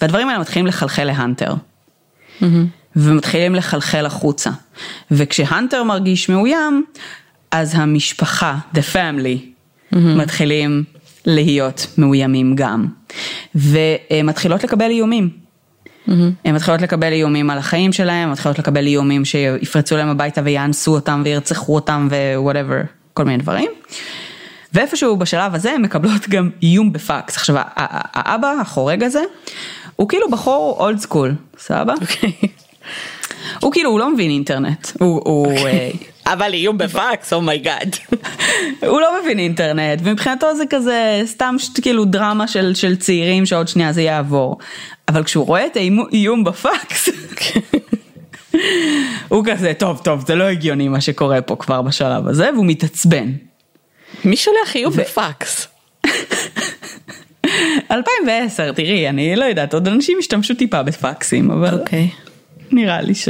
והדברים 0.00 0.28
האלה 0.28 0.40
מתחילים 0.40 0.66
לחלחל 0.66 1.04
להאנטר. 1.04 1.54
Mm-hmm. 2.40 2.44
ומתחילים 2.96 3.54
לחלחל 3.54 4.06
החוצה. 4.06 4.50
וכשהאנטר 5.10 5.82
מרגיש 5.82 6.28
מאוים, 6.28 6.84
אז 7.50 7.74
המשפחה, 7.74 8.58
the 8.74 8.78
family, 8.92 9.38
mm-hmm. 9.94 9.96
מתחילים 9.98 10.84
להיות 11.26 11.86
מאוימים 11.98 12.54
גם. 12.54 12.86
ומתחילות 13.54 14.64
לקבל 14.64 14.90
איומים. 14.90 15.30
Mm-hmm. 16.08 16.10
הן 16.44 16.54
מתחילות 16.54 16.82
לקבל 16.82 17.12
איומים 17.12 17.50
על 17.50 17.58
החיים 17.58 17.92
שלהם, 17.92 18.32
מתחילות 18.32 18.58
לקבל 18.58 18.86
איומים 18.86 19.24
שיפרצו 19.24 19.96
להם 19.96 20.08
הביתה 20.08 20.40
ויאנסו 20.44 20.94
אותם 20.94 21.22
וירצחו 21.24 21.74
אותם 21.74 22.08
ו 22.10 22.17
whatever, 22.17 22.80
כל 23.14 23.24
מיני 23.24 23.42
דברים. 23.42 23.70
ואיפשהו 24.72 25.16
בשלב 25.16 25.54
הזה 25.54 25.72
הן 25.72 25.82
מקבלות 25.82 26.28
גם 26.28 26.50
איום 26.62 26.92
בפקס. 26.92 27.36
עכשיו 27.36 27.56
האבא 27.76 28.54
החורג 28.60 29.02
הזה, 29.02 29.22
הוא 29.96 30.08
כאילו 30.08 30.30
בחור 30.30 30.76
old 30.78 30.98
school, 30.98 31.34
סבבה? 31.58 31.94
אוקיי. 32.00 32.32
הוא 33.60 33.72
כאילו, 33.72 33.90
הוא 33.90 34.00
לא 34.00 34.10
מבין 34.10 34.30
אינטרנט, 34.30 34.88
הוא... 35.00 35.20
הוא 35.24 35.52
אוקיי. 35.52 35.92
אה, 36.26 36.32
אבל 36.32 36.52
איום 36.52 36.78
בפקס, 36.78 37.32
oh 37.32 37.48
my 37.48 37.64
god. 37.64 37.96
הוא 38.86 39.00
לא 39.00 39.22
מבין 39.22 39.38
אינטרנט, 39.38 40.00
ומבחינתו 40.02 40.56
זה 40.56 40.64
כזה 40.70 41.20
סתם 41.24 41.56
כאילו 41.82 42.04
דרמה 42.04 42.48
של, 42.48 42.74
של 42.74 42.96
צעירים 42.96 43.46
שעוד 43.46 43.68
שנייה 43.68 43.92
זה 43.92 44.02
יעבור. 44.02 44.58
אבל 45.08 45.24
כשהוא 45.24 45.46
רואה 45.46 45.66
את 45.66 45.76
האיום 45.76 46.44
בפקס, 46.44 47.08
הוא 49.28 49.44
כזה, 49.46 49.72
טוב, 49.78 50.00
טוב, 50.04 50.24
זה 50.26 50.34
לא 50.34 50.44
הגיוני 50.44 50.88
מה 50.88 51.00
שקורה 51.00 51.40
פה 51.40 51.56
כבר 51.56 51.82
בשלב 51.82 52.28
הזה, 52.28 52.50
והוא 52.54 52.66
מתעצבן. 52.66 53.32
מי 54.26 54.36
שולח 54.36 54.68
איום. 54.68 54.96
בפקס? 55.00 55.68
2010, 57.90 58.72
תראי, 58.72 59.08
אני 59.08 59.36
לא 59.36 59.44
יודעת, 59.44 59.74
עוד 59.74 59.88
אנשים 59.88 60.18
השתמשו 60.18 60.54
טיפה 60.54 60.82
בפקסים, 60.82 61.50
אבל 61.50 61.68
okay. 61.68 61.80
אוקיי. 61.80 62.10
נראה 62.70 63.00
לי 63.00 63.14
ש... 63.14 63.28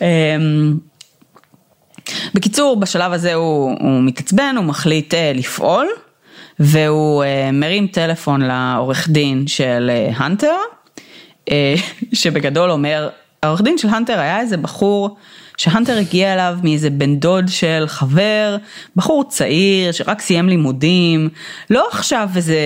אמ, 0.00 0.76
בקיצור, 2.34 2.80
בשלב 2.80 3.12
הזה 3.12 3.34
הוא, 3.34 3.76
הוא 3.80 4.02
מתעצבן, 4.02 4.54
הוא 4.56 4.64
מחליט 4.64 5.14
uh, 5.14 5.16
לפעול, 5.34 5.88
והוא 6.58 7.24
uh, 7.24 7.52
מרים 7.52 7.86
טלפון 7.86 8.40
לעורך 8.40 9.08
דין 9.08 9.46
של 9.46 9.90
הנטר, 10.16 10.56
uh, 11.50 11.52
שבגדול 12.12 12.70
אומר, 12.70 13.08
העורך 13.42 13.62
דין 13.62 13.78
של 13.78 13.88
הנטר 13.88 14.18
היה 14.18 14.40
איזה 14.40 14.56
בחור 14.56 15.16
שהנטר 15.56 15.98
הגיע 15.98 16.34
אליו 16.34 16.58
מאיזה 16.62 16.90
בן 16.90 17.16
דוד 17.16 17.48
של 17.48 17.84
חבר, 17.86 18.56
בחור 18.96 19.24
צעיר 19.28 19.92
שרק 19.92 20.20
סיים 20.20 20.48
לימודים, 20.48 21.28
לא 21.70 21.88
עכשיו 21.92 22.28
איזה 22.36 22.58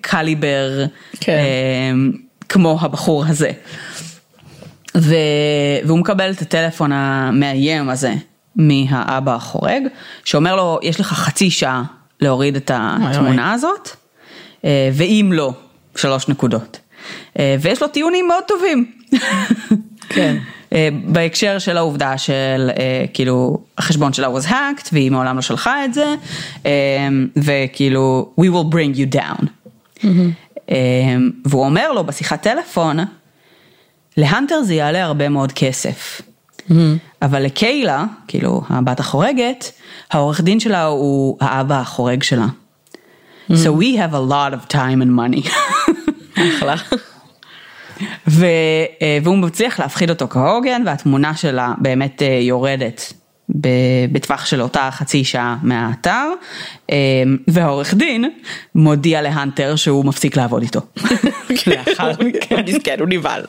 קליבר 0.00 0.84
כן. 1.20 1.32
אה, 1.32 1.92
כמו 2.48 2.78
הבחור 2.80 3.24
הזה. 3.26 3.50
ו... 4.96 5.14
והוא 5.84 5.98
מקבל 5.98 6.30
את 6.30 6.42
הטלפון 6.42 6.92
המאיים 6.92 7.88
הזה 7.88 8.14
מהאבא 8.56 9.34
החורג, 9.34 9.82
שאומר 10.24 10.56
לו, 10.56 10.78
יש 10.82 11.00
לך 11.00 11.12
חצי 11.12 11.50
שעה 11.50 11.82
להוריד 12.20 12.56
את 12.56 12.70
התמונה 12.74 13.52
הזאת, 13.52 13.90
אה, 14.64 14.90
ואם 14.92 15.30
לא, 15.34 15.52
שלוש 15.96 16.28
נקודות. 16.28 16.78
אה, 17.38 17.56
ויש 17.60 17.82
לו 17.82 17.88
טיעונים 17.88 18.28
מאוד 18.28 18.44
טובים. 18.48 18.92
כן. 20.08 20.36
אה, 20.72 20.88
בהקשר 21.04 21.58
של 21.58 21.76
העובדה 21.76 22.18
של 22.18 22.70
אה, 22.78 23.04
כאילו 23.14 23.58
החשבון 23.78 24.12
שלה 24.12 24.28
was 24.28 24.46
hacked 24.46 24.88
והיא 24.92 25.10
מעולם 25.10 25.36
לא 25.36 25.42
שלחה 25.42 25.84
את 25.84 25.94
זה 25.94 26.14
אה, 26.66 26.72
וכאילו 27.36 28.32
we 28.40 28.44
will 28.44 28.74
bring 28.74 28.96
you 28.96 29.16
down. 29.16 29.44
Mm-hmm. 29.98 30.70
והוא 31.44 31.64
אומר 31.64 31.92
לו 31.92 32.04
בשיחת 32.04 32.42
טלפון 32.42 32.98
להנטר 34.16 34.62
זה 34.62 34.74
יעלה 34.74 35.04
הרבה 35.04 35.28
מאוד 35.28 35.52
כסף. 35.52 36.20
Mm-hmm. 36.20 36.72
אבל 37.22 37.42
לקיילה, 37.42 38.04
כאילו 38.28 38.62
הבת 38.68 39.00
החורגת, 39.00 39.72
העורך 40.10 40.40
דין 40.40 40.60
שלה 40.60 40.84
הוא 40.84 41.36
האבא 41.40 41.80
החורג 41.80 42.22
שלה. 42.22 42.46
Mm-hmm. 42.46 43.52
So 43.52 43.68
we 43.80 43.96
have 43.96 44.14
a 44.14 44.30
lot 44.30 44.52
of 44.52 44.72
time 44.72 45.02
and 45.02 45.10
money. 45.10 45.50
אחלה. 46.38 46.74
ו, 48.28 48.46
אה, 49.02 49.18
והוא 49.22 49.38
מצליח 49.38 49.80
להפחיד 49.80 50.10
אותו 50.10 50.28
כהוגן 50.28 50.82
והתמונה 50.86 51.36
שלה 51.36 51.72
באמת 51.78 52.22
אה, 52.22 52.38
יורדת 52.42 53.12
בטווח 54.12 54.46
של 54.46 54.62
אותה 54.62 54.88
חצי 54.92 55.24
שעה 55.24 55.56
מהאתר 55.62 56.28
אה, 56.90 56.96
והעורך 57.48 57.94
דין 57.94 58.30
מודיע 58.74 59.22
להאנטר 59.22 59.76
שהוא 59.76 60.04
מפסיק 60.04 60.36
לעבוד 60.36 60.62
איתו. 60.62 60.80
מסכן 62.66 63.00
הוא 63.00 63.08
נבהל. 63.08 63.42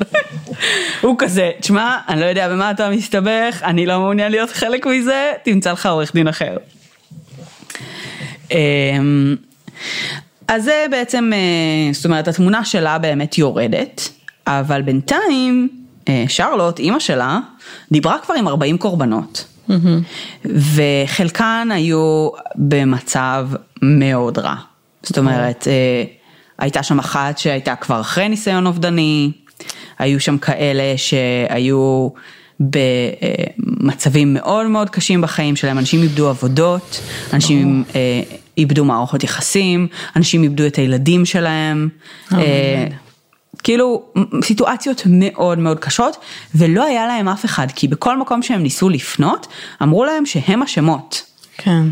הוא 1.01 1.15
כזה 1.19 1.51
תשמע 1.59 1.97
אני 2.07 2.21
לא 2.21 2.25
יודע 2.25 2.49
במה 2.49 2.71
אתה 2.71 2.89
מסתבך 2.89 3.61
אני 3.63 3.85
לא 3.85 3.99
מעוניין 3.99 4.31
להיות 4.31 4.49
חלק 4.49 4.85
מזה 4.85 5.31
תמצא 5.43 5.71
לך 5.71 5.85
עורך 5.85 6.13
דין 6.13 6.27
אחר. 6.27 6.57
אז 10.47 10.63
זה 10.63 10.85
בעצם 10.91 11.31
זאת 11.91 12.05
אומרת 12.05 12.27
התמונה 12.27 12.65
שלה 12.65 12.97
באמת 12.97 13.37
יורדת. 13.37 14.16
אבל 14.47 14.81
בינתיים 14.81 15.69
אה, 16.07 16.23
שרלוט, 16.27 16.79
אימא 16.79 16.99
שלה, 16.99 17.39
דיברה 17.91 18.17
כבר 18.25 18.35
עם 18.35 18.47
40 18.47 18.77
קורבנות. 18.77 19.45
Mm-hmm. 19.69 20.45
וחלקן 20.45 21.69
היו 21.71 22.29
במצב 22.55 23.49
מאוד 23.81 24.37
רע. 24.37 24.55
זאת 25.03 25.17
אומרת, 25.17 25.67
אה, 25.67 26.03
הייתה 26.59 26.83
שם 26.83 26.99
אחת 26.99 27.37
שהייתה 27.37 27.75
כבר 27.75 28.01
אחרי 28.01 28.29
ניסיון 28.29 28.67
אובדני, 28.67 29.31
היו 29.99 30.19
שם 30.19 30.37
כאלה 30.37 30.93
שהיו 30.97 32.09
במצבים 32.59 34.33
מאוד 34.33 34.67
מאוד 34.67 34.89
קשים 34.89 35.21
בחיים 35.21 35.55
שלהם, 35.55 35.77
אנשים 35.77 36.01
איבדו 36.01 36.29
עבודות, 36.29 37.01
אנשים. 37.33 37.83
איבדו 38.57 38.85
מערכות 38.85 39.23
יחסים, 39.23 39.87
אנשים 40.15 40.43
איבדו 40.43 40.67
את 40.67 40.75
הילדים 40.75 41.25
שלהם. 41.25 41.89
Oh, 42.31 42.35
כאילו 43.67 44.03
סיטואציות 44.43 45.03
מאוד 45.05 45.59
מאוד 45.59 45.79
קשות 45.79 46.17
ולא 46.55 46.83
היה 46.83 47.07
להם 47.07 47.27
אף 47.27 47.45
אחד 47.45 47.67
כי 47.75 47.87
בכל 47.87 48.17
מקום 48.17 48.41
שהם 48.41 48.63
ניסו 48.63 48.89
לפנות 48.89 49.47
אמרו 49.83 50.05
להם 50.05 50.25
שהם 50.25 50.63
אשמות. 50.63 51.23
כן. 51.57 51.83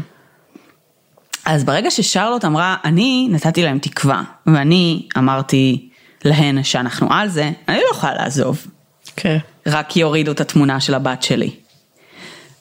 אז 1.46 1.64
ברגע 1.64 1.92
ששרלוט 1.92 2.46
אמרה 2.46 2.76
אני 2.84 3.28
נתתי 3.32 3.64
להם 3.64 3.80
תקווה 3.80 4.24
ואני 4.48 5.08
אמרתי 5.18 5.90
להן 6.26 6.64
שאנחנו 6.64 7.14
על 7.14 7.30
זה 7.30 7.52
אני 7.68 7.78
לא 7.78 7.92
יכולה 7.92 8.14
לעזוב. 8.14 8.68
כן. 9.16 9.38
רק 9.68 9.98
יורידו 9.98 10.32
את 10.32 10.42
התמונה 10.42 10.80
של 10.80 10.94
הבת 10.94 11.24
שלי. 11.24 11.52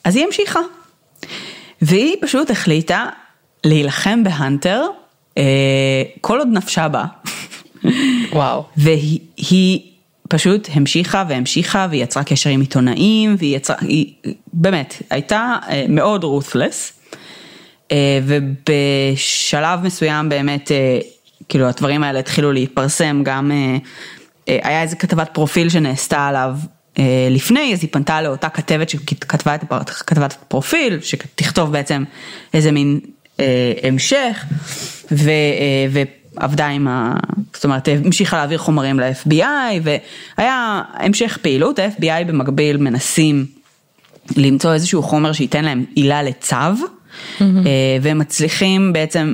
אז 0.03 0.15
היא 0.15 0.25
המשיכה. 0.25 0.59
והיא 1.81 2.15
פשוט 2.21 2.51
החליטה 2.51 3.05
להילחם 3.63 4.23
בהאנטר 4.23 4.81
אה, 5.37 6.03
כל 6.21 6.39
עוד 6.39 6.47
נפשה 6.51 6.87
בה. 6.87 7.05
וואו. 8.31 8.63
והיא 8.77 9.79
פשוט 10.29 10.69
המשיכה 10.73 11.23
והמשיכה 11.29 11.87
והיא 11.89 12.03
יצרה 12.03 12.23
קשר 12.23 12.49
עם 12.49 12.61
עיתונאים 12.61 13.35
והיא 13.39 13.55
יצרה, 13.55 13.75
היא 13.81 14.13
באמת 14.53 15.01
הייתה 15.09 15.55
אה, 15.69 15.85
מאוד 15.89 16.23
רות'לס. 16.23 16.93
אה, 17.91 18.19
ובשלב 18.23 19.79
מסוים 19.83 20.29
באמת 20.29 20.71
אה, 20.71 20.99
כאילו 21.49 21.65
הדברים 21.65 22.03
האלה 22.03 22.19
התחילו 22.19 22.51
להתפרסם 22.51 23.21
גם 23.23 23.51
היה 24.47 24.81
איזה 24.81 24.95
כתבת 24.95 25.29
פרופיל 25.33 25.69
שנעשתה 25.69 26.27
עליו 26.27 26.57
לפני 27.31 27.73
אז 27.73 27.81
היא 27.81 27.89
פנתה 27.91 28.21
לאותה 28.21 28.49
כתבת 28.49 28.89
שכתבה 28.89 29.55
את 29.55 29.89
כתבת 29.89 30.33
פרופיל 30.47 30.99
שתכתוב 31.01 31.71
בעצם 31.71 32.03
איזה 32.53 32.71
מין 32.71 32.99
המשך 33.83 34.45
ו, 35.11 35.29
עבדה 36.35 36.67
עם 36.67 36.87
ה... 36.87 37.13
זאת 37.53 37.63
אומרת, 37.63 37.87
המשיכה 37.87 38.37
להעביר 38.37 38.57
חומרים 38.57 38.99
ל-FBI 38.99 39.81
והיה 40.37 40.81
המשך 40.93 41.37
פעילות, 41.41 41.79
ה-FBI 41.79 42.23
במקביל 42.27 42.77
מנסים 42.77 43.45
למצוא 44.37 44.73
איזשהו 44.73 45.03
חומר 45.03 45.33
שייתן 45.33 45.65
להם 45.65 45.85
עילה 45.95 46.23
לצו, 46.23 46.55
mm-hmm. 46.55 47.43
והם 48.01 48.19
מצליחים 48.19 48.93
בעצם 48.93 49.33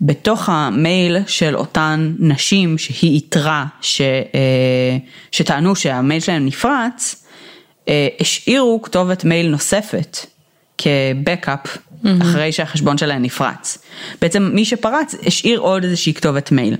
בתוך 0.00 0.48
המייל 0.48 1.16
של 1.26 1.56
אותן 1.56 2.14
נשים 2.18 2.78
שהיא 2.78 3.14
איתרה, 3.14 3.66
ש... 3.80 4.00
אה, 4.00 4.96
שטענו 5.32 5.76
שהמייל 5.76 6.20
שלהם 6.20 6.46
נפרץ, 6.46 7.24
אה, 7.88 8.08
השאירו 8.20 8.82
כתובת 8.82 9.24
מייל 9.24 9.50
נוספת 9.50 10.18
כבקאפ 10.78 11.78
mm-hmm. 12.04 12.22
אחרי 12.22 12.52
שהחשבון 12.52 12.98
שלהם 12.98 13.22
נפרץ. 13.22 13.78
בעצם 14.20 14.50
מי 14.54 14.64
שפרץ 14.64 15.14
השאיר 15.26 15.60
עוד 15.60 15.84
איזושהי 15.84 16.14
כתובת 16.14 16.52
מייל. 16.52 16.76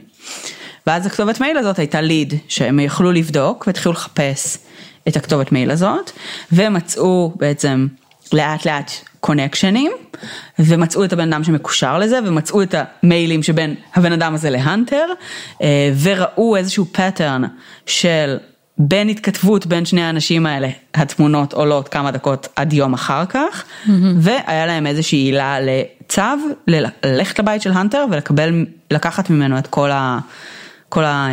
ואז 0.87 1.07
הכתובת 1.07 1.41
מייל 1.41 1.57
הזאת 1.57 1.79
הייתה 1.79 2.01
ליד 2.01 2.35
שהם 2.49 2.81
יכלו 2.81 3.13
לבדוק 3.13 3.65
והתחילו 3.67 3.93
לחפש 3.93 4.59
את 5.09 5.17
הכתובת 5.17 5.53
מייל 5.53 5.71
הזאת 5.71 6.11
ומצאו 6.53 7.33
בעצם 7.37 7.87
לאט 8.33 8.67
לאט 8.67 8.91
קונקשנים, 9.21 9.93
ומצאו 10.59 11.05
את 11.05 11.13
הבן 11.13 11.33
אדם 11.33 11.45
שמקושר 11.45 11.99
לזה, 11.99 12.19
ומצאו 12.27 12.63
את 12.63 12.75
המיילים 12.79 13.43
שבין 13.43 13.75
הבן 13.95 14.13
אדם 14.13 14.35
הזה 14.35 14.51
להאנטר, 14.51 15.07
אה, 15.63 15.93
וראו 16.03 16.57
איזשהו 16.57 16.87
pattern 16.95 17.45
של 17.87 18.37
בין 18.79 19.09
התכתבות 19.09 19.67
בין 19.67 19.85
שני 19.85 20.03
האנשים 20.03 20.47
האלה, 20.47 20.69
התמונות 20.95 21.53
עולות 21.53 21.89
כמה 21.89 22.11
דקות 22.11 22.49
עד 22.57 22.73
יום 22.73 22.95
אחר 22.95 23.27
כך, 23.27 23.65
mm-hmm. 23.65 23.91
והיה 24.17 24.67
להם 24.67 24.87
איזושהי 24.87 25.19
עילה 25.19 25.59
לצו, 25.61 26.23
ללכת 27.05 27.39
לבית 27.39 27.63
של 27.63 27.73
האנטר 27.73 28.05
ולקבל, 28.11 28.67
לקחת 28.91 29.31
ממנו 29.31 29.59
את 29.59 29.67
כל 29.67 29.91
ה... 29.91 30.19
כל 30.89 31.05
ה 31.05 31.29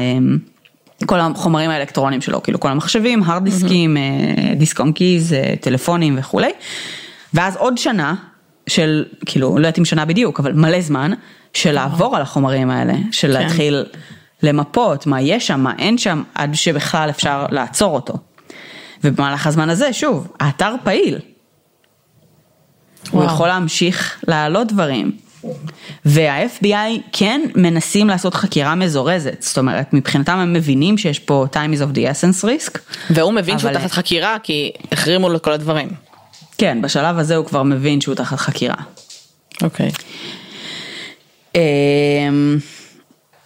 כל 1.05 1.19
החומרים 1.19 1.69
האלקטרונים 1.69 2.21
שלו, 2.21 2.43
כאילו 2.43 2.59
כל 2.59 2.69
המחשבים, 2.69 3.23
הרד 3.23 3.43
דיסקים, 3.43 3.97
mm-hmm. 3.97 4.55
דיסק 4.55 4.79
און 4.79 4.91
קיז, 4.91 5.35
טלפונים 5.61 6.15
וכולי. 6.19 6.51
ואז 7.33 7.55
עוד 7.55 7.77
שנה 7.77 8.15
של, 8.67 9.05
כאילו, 9.25 9.49
לא 9.49 9.59
יודעת 9.59 9.79
אם 9.79 9.85
שנה 9.85 10.05
בדיוק, 10.05 10.39
אבל 10.39 10.53
מלא 10.53 10.81
זמן, 10.81 11.11
של 11.53 11.71
לעבור 11.71 12.15
על 12.15 12.21
החומרים 12.21 12.69
האלה, 12.69 12.93
של 13.11 13.33
כן. 13.33 13.41
להתחיל 13.41 13.85
למפות 14.43 15.07
מה 15.07 15.21
יש 15.21 15.47
שם, 15.47 15.59
מה 15.59 15.73
אין 15.79 15.97
שם, 15.97 16.23
עד 16.35 16.55
שבכלל 16.55 17.09
אפשר 17.09 17.45
לעצור 17.51 17.95
אותו. 17.95 18.13
ובמהלך 19.03 19.47
הזמן 19.47 19.69
הזה, 19.69 19.93
שוב, 19.93 20.27
האתר 20.39 20.75
פעיל. 20.83 21.19
וואו. 23.09 23.23
הוא 23.23 23.31
יכול 23.31 23.47
להמשיך 23.47 24.23
להעלות 24.27 24.67
דברים. 24.67 25.11
וה-FBI 26.05 27.01
כן 27.11 27.41
מנסים 27.55 28.07
לעשות 28.07 28.33
חקירה 28.33 28.75
מזורזת, 28.75 29.41
זאת 29.41 29.57
אומרת 29.57 29.93
מבחינתם 29.93 30.37
הם 30.37 30.53
מבינים 30.53 30.97
שיש 30.97 31.19
פה 31.19 31.45
time 31.53 31.77
is 31.77 31.81
of 31.81 31.95
the 31.95 31.99
essence 31.99 32.43
risk. 32.43 32.79
והוא 33.09 33.33
מבין 33.33 33.55
אבל... 33.55 33.61
שהוא 33.61 33.73
תחת 33.73 33.91
חקירה 33.91 34.37
כי 34.43 34.71
החרימו 34.91 35.29
לו 35.29 35.37
את 35.37 35.43
כל 35.43 35.51
הדברים. 35.51 35.89
כן, 36.57 36.81
בשלב 36.81 37.17
הזה 37.17 37.35
הוא 37.35 37.45
כבר 37.45 37.63
מבין 37.63 38.01
שהוא 38.01 38.15
תחת 38.15 38.37
חקירה. 38.37 38.75
אוקיי. 39.61 39.91
Okay. 41.53 41.57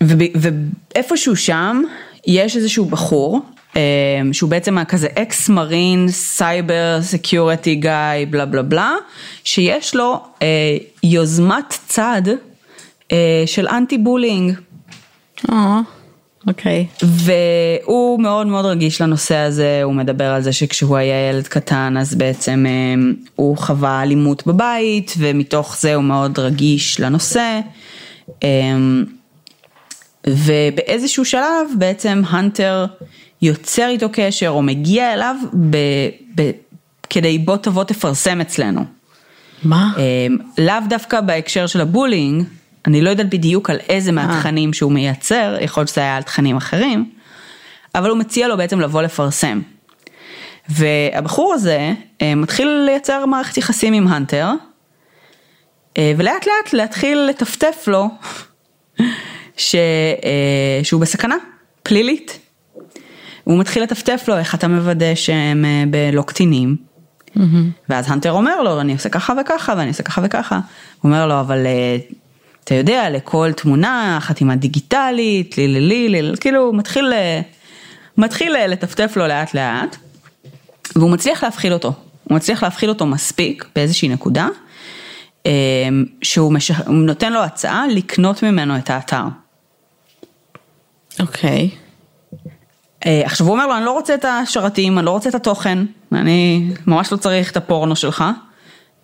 ואיפשהו 0.02 1.36
שם 1.36 1.82
יש 2.28 2.56
איזשהו 2.56 2.86
בחור 2.86 3.42
אמ, 3.76 4.34
שהוא 4.34 4.50
בעצם 4.50 4.84
כזה 4.84 5.08
ex 5.16 5.50
marine 5.50 6.08
cyber 6.10 7.00
security 7.02 7.76
guy 7.76 8.26
בלה 8.26 8.46
בלה 8.46 8.62
בלה 8.62 8.94
שיש 9.44 9.96
לו 9.96 10.20
אה, 10.42 10.48
יוזמת 11.04 11.78
צד 11.88 12.22
אה, 13.12 13.44
של 13.46 13.68
anti 13.68 13.98
bullying. 13.98 14.54
אה, 15.52 15.80
אוקיי. 16.48 16.86
Okay. 16.90 17.06
והוא 17.06 18.20
מאוד 18.22 18.48
מאוד 18.48 18.66
רגיש 18.66 19.02
לנושא 19.02 19.36
הזה, 19.36 19.82
הוא 19.84 19.94
מדבר 19.94 20.26
על 20.26 20.42
זה 20.42 20.54
שכשהוא 20.54 20.98
היה 20.98 21.30
ילד 21.30 21.48
קטן 21.48 21.98
אז 22.00 22.16
בעצם 22.16 22.66
אמ, 22.68 23.14
הוא 23.36 23.58
חווה 23.58 24.04
אלימות 24.04 24.48
בבית 24.48 25.14
ומתוך 25.18 25.78
זה 25.80 25.96
הוא 25.96 26.04
מאוד 26.04 26.40
רגיש 26.40 27.00
לנושא. 27.00 27.60
ובאיזשהו 30.28 31.26
שלב 31.26 31.68
בעצם 31.78 32.22
הנטר 32.28 32.86
יוצר 33.42 33.88
איתו 33.88 34.08
קשר 34.14 34.50
או 34.50 34.62
מגיע 34.62 35.14
אליו 35.14 35.36
ב, 35.70 35.78
ב, 36.36 36.52
כדי 37.10 37.38
בוא 37.38 37.58
תבוא 37.58 37.84
תפרסם 37.84 38.42
אצלנו. 38.42 38.86
מה? 39.64 39.94
אמ, 39.98 40.38
לאו 40.58 40.76
דווקא 40.90 41.22
בהקשר 41.22 41.68
של 41.68 41.82
הבולינג, 41.82 42.44
אני 42.88 43.02
לא 43.02 43.10
יודעת 43.10 43.30
בדיוק 43.30 43.70
על 43.70 43.78
איזה 43.90 44.10
אה. 44.10 44.16
מהתכנים 44.16 44.74
שהוא 44.74 44.92
מייצר, 44.92 45.58
יכול 45.62 45.82
להיות 45.82 45.90
שזה 45.90 46.02
היה 46.02 46.18
על 46.18 46.24
תכנים 46.24 46.58
אחרים, 46.58 47.10
אבל 47.96 48.10
הוא 48.10 48.18
מציע 48.18 48.48
לו 48.48 48.58
בעצם 48.58 48.80
לבוא 48.80 49.02
לפרסם. 49.02 49.62
והבחור 50.70 51.54
הזה 51.54 51.92
אה, 52.22 52.36
מתחיל 52.36 52.68
לייצר 52.68 53.26
מערכת 53.26 53.58
יחסים 53.58 53.94
עם 53.94 54.08
הנטר, 54.08 54.50
אה, 55.98 56.14
ולאט 56.18 56.48
לאט 56.48 56.74
להתחיל 56.74 57.18
לטפטף 57.18 57.84
לו 57.88 58.10
ש, 59.58 59.76
אה, 59.76 60.80
שהוא 60.84 61.02
בסכנה 61.02 61.36
פלילית. 61.84 62.40
הוא 63.44 63.60
מתחיל 63.60 63.84
לטפטף 63.84 64.26
לו 64.28 64.38
איך 64.38 64.56
אתה 64.56 64.68
מוודא 64.68 65.16
שהם 65.16 65.66
אה, 65.66 65.84
בלא 65.90 66.22
קטינים. 66.22 66.76
Mm-hmm. 67.28 67.40
ואז 67.90 68.12
הנטר 68.12 68.32
אומר 68.32 68.62
לו 68.62 68.82
אני 68.82 68.94
עושה 68.94 69.10
ככה 69.10 69.34
וככה 69.42 69.74
ואני 69.78 69.90
עושה 69.90 70.04
ככה 70.04 70.22
וככה. 70.24 70.56
הוא 70.56 71.10
אומר 71.10 71.28
לו 71.28 71.40
אבל 71.40 71.66
אה, 71.66 71.98
אתה 72.64 72.76
יודע 72.76 73.10
לכל 73.10 73.52
תמונה 73.56 74.18
חתימה 74.22 74.56
דיגיטלית 74.56 75.58
לי 75.58 75.68
לי 75.68 76.10
לי 76.10 76.38
כאילו 76.40 76.62
הוא 76.62 76.76
מתחיל 76.76 77.14
מתחיל 78.18 78.56
לטפטף 78.68 79.14
לו 79.18 79.28
לאט 79.28 79.54
לאט. 79.54 79.96
והוא 80.96 81.10
מצליח 81.12 81.44
להפחיד 81.44 81.72
אותו. 81.72 81.94
הוא 82.24 82.36
מצליח 82.36 82.64
להפחיד 82.64 82.90
אותו 82.90 83.06
מספיק 83.06 83.66
באיזושהי 83.76 84.10
נקודה. 84.10 84.48
שהוא 86.22 86.54
מש... 86.54 86.72
נותן 86.88 87.34
לו 87.34 87.44
הצעה 87.44 87.88
לקנות 87.88 88.44
ממנו 88.44 88.78
את 88.78 88.90
האתר. 88.90 89.24
אוקיי. 91.20 91.70
אה, 93.06 93.22
עכשיו 93.26 93.48
הוא 93.48 93.54
אומר 93.54 93.68
לו, 93.68 93.78
אני 93.78 93.86
לא 93.86 93.92
רוצה 93.92 94.14
את 94.14 94.26
השרתים, 94.26 94.98
אני 94.98 95.06
לא 95.06 95.12
רוצה 95.12 95.30
את 95.30 95.36
התוכן, 95.36 95.78
אני 96.12 96.70
ממש 96.88 97.12
לא 97.12 97.18
צריך 97.18 97.52
את 97.52 97.58
הפורנו 97.58 97.96
שלך, 97.96 98.24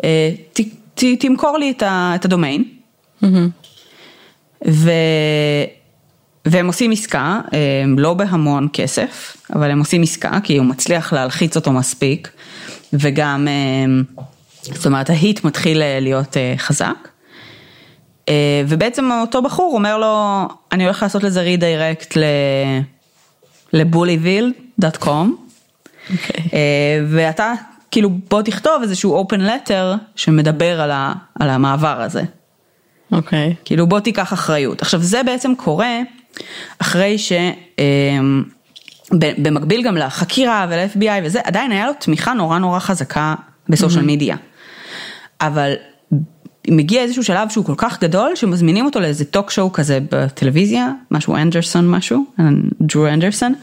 אה, 0.03 0.31
ת, 0.53 0.59
ת, 0.95 1.03
תמכור 1.19 1.57
לי 1.57 1.71
את, 1.71 1.83
ה, 1.83 2.11
את 2.15 2.25
הדומיין. 2.25 2.63
ו... 4.67 4.91
והם 6.45 6.67
עושים 6.67 6.91
עסקה, 6.91 7.41
אה, 7.53 7.83
לא 7.97 8.13
בהמון 8.13 8.67
כסף, 8.73 9.37
אבל 9.55 9.71
הם 9.71 9.79
עושים 9.79 10.01
עסקה 10.01 10.39
כי 10.43 10.57
הוא 10.57 10.65
מצליח 10.65 11.13
להלחיץ 11.13 11.55
אותו 11.55 11.71
מספיק, 11.71 12.29
וגם, 12.93 13.47
זאת 14.61 14.85
אומרת 14.85 15.09
ההיט 15.09 15.43
מתחיל 15.43 15.81
להיות 15.99 16.37
חזק. 16.57 17.10
אה, 18.31 18.63
ובעצם 18.67 19.11
אותו 19.11 19.41
בחור 19.41 19.73
אומר 19.73 19.97
לו, 19.97 20.41
אני 20.71 20.83
הולך 20.83 21.03
לעשות 21.03 21.23
לזה 21.23 21.41
רידיירקט 21.41 22.17
לבוליוויל.com, 23.73 25.27
okay. 26.09 26.41
ואתה 27.07 27.53
כאילו 27.91 28.09
בוא 28.09 28.41
תכתוב 28.41 28.81
איזשהו 28.81 29.25
open 29.25 29.39
letter 29.39 29.97
שמדבר 30.15 30.81
על, 30.81 30.91
ה, 30.91 31.13
על 31.39 31.49
המעבר 31.49 32.01
הזה. 32.01 32.23
אוקיי. 33.11 33.51
Okay. 33.51 33.65
כאילו 33.65 33.87
בוא 33.87 33.99
תיקח 33.99 34.33
אחריות. 34.33 34.81
עכשיו 34.81 34.99
זה 35.01 35.23
בעצם 35.23 35.55
קורה 35.55 35.99
אחרי 36.79 37.17
ש... 37.17 37.31
אה, 37.79 38.19
במקביל 39.13 39.83
גם 39.83 39.97
לחקירה 39.97 40.67
ול-FBI 40.69 41.23
וזה, 41.23 41.39
עדיין 41.43 41.71
היה 41.71 41.87
לו 41.87 41.93
תמיכה 41.99 42.33
נורא 42.33 42.59
נורא 42.59 42.79
חזקה 42.79 43.35
בסושיאל 43.69 44.03
מדיה. 44.05 44.35
אבל 45.41 45.73
מגיע 46.67 47.01
איזשהו 47.01 47.23
שלב 47.23 47.49
שהוא 47.49 47.65
כל 47.65 47.73
כך 47.77 48.01
גדול 48.01 48.35
שמזמינים 48.35 48.85
אותו 48.85 48.99
לאיזה 48.99 49.25
טוק 49.25 49.51
שואו 49.51 49.71
כזה 49.71 49.99
בטלוויזיה, 50.11 50.91
משהו 51.11 51.35
אנדרסון 51.35 51.89
משהו, 51.89 52.25
דרו 52.81 53.07
אנדרסון. 53.07 53.53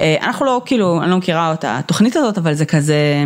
אה, 0.00 0.16
אנחנו 0.22 0.46
לא 0.46 0.62
כאילו, 0.64 1.02
אני 1.02 1.10
לא 1.10 1.16
מכירה 1.16 1.52
את 1.52 1.64
התוכנית 1.68 2.16
הזאת, 2.16 2.38
אבל 2.38 2.54
זה 2.54 2.64
כזה, 2.64 3.24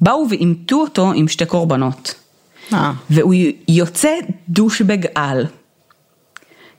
באו 0.00 0.26
ועימתו 0.30 0.76
אותו 0.76 1.12
עם 1.12 1.28
שתי 1.28 1.46
קורבנות. 1.46 2.14
אה. 2.72 2.92
והוא 3.10 3.34
יוצא 3.68 4.10
דושבג 4.48 5.06
על. 5.14 5.46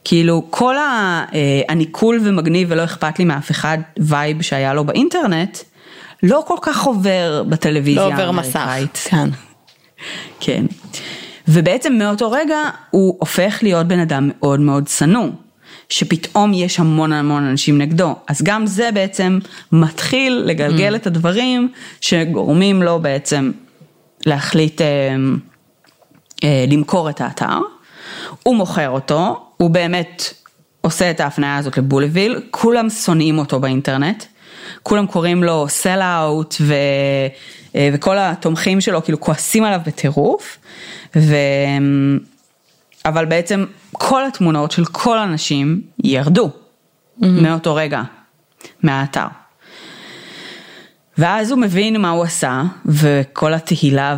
כאילו 0.04 0.48
כל 0.50 0.78
ה... 0.78 1.26
אה, 1.34 1.62
אני 1.70 1.86
cool 1.86 2.20
ומגניב 2.24 2.68
ולא 2.72 2.84
אכפת 2.84 3.20
לי 3.20 3.26
מאף 3.26 3.52
אחד 3.52 3.78
vibe 3.98 4.42
שהיה 4.42 4.74
לו 4.74 4.84
באינטרנט, 4.84 5.58
לא 6.24 6.44
כל 6.48 6.58
כך 6.62 6.84
עובר 6.84 7.44
בטלוויזיה 7.50 8.08
לא 8.08 8.14
עובר 8.14 8.32
מסך, 8.32 8.70
כן. 9.04 9.30
כן. 10.40 10.66
ובעצם 11.50 11.94
מאותו 11.94 12.32
רגע 12.32 12.58
הוא 12.90 13.16
הופך 13.20 13.60
להיות 13.62 13.88
בן 13.88 14.00
אדם 14.00 14.30
מאוד 14.30 14.60
מאוד 14.60 14.88
שנוא. 14.88 15.30
שפתאום 15.90 16.54
יש 16.54 16.80
המון 16.80 17.14
המון 17.14 17.44
אנשים 17.44 17.78
נגדו, 17.78 18.16
אז 18.28 18.42
גם 18.44 18.66
זה 18.66 18.90
בעצם 18.94 19.40
מתחיל 19.72 20.44
לגלגל 20.46 20.94
mm. 20.94 20.96
את 20.96 21.08
הדברים 21.08 21.72
שגורמים 22.02 22.84
לו 22.84 23.00
בעצם 23.00 23.52
להחליט 24.26 24.82
אה, 24.82 24.88
אה, 26.44 26.66
למכור 26.68 27.10
את 27.10 27.22
האתר, 27.22 27.60
הוא 28.44 28.56
מוכר 28.56 28.90
אותו, 28.90 29.46
הוא 29.58 29.70
באמת 29.70 30.34
עושה 30.82 31.12
את 31.12 31.20
ההפניה 31.20 31.58
הזאת 31.58 31.78
לבוליוויל, 31.78 32.42
כולם 32.52 32.90
שונאים 32.90 33.38
אותו 33.38 33.60
באינטרנט, 33.60 34.24
כולם 34.84 35.08
קוראים 35.08 35.44
לו 35.44 35.66
סל 35.70 36.02
אאוט 36.02 36.56
וכל 37.76 38.18
התומכים 38.18 38.82
שלו 38.82 39.04
כאילו 39.04 39.20
כועסים 39.20 39.64
עליו 39.64 39.82
בטירוף, 39.86 40.58
ו... 41.16 41.36
אבל 43.06 43.26
בעצם 43.26 43.66
כל 43.92 44.26
התמונות 44.26 44.72
של 44.72 44.86
כל 44.86 45.18
האנשים 45.18 45.82
ירדו 46.04 46.50
mm-hmm. 46.50 47.26
מאותו 47.26 47.76
רגע 47.76 48.02
מהאתר. 48.84 49.28
ואז 51.18 51.52
הוא 51.52 51.60
מבין 51.60 52.02
מה 52.02 52.10
הוא 52.10 52.24
עשה, 52.24 52.64
וכל 52.86 53.54
התהילה 53.54 54.18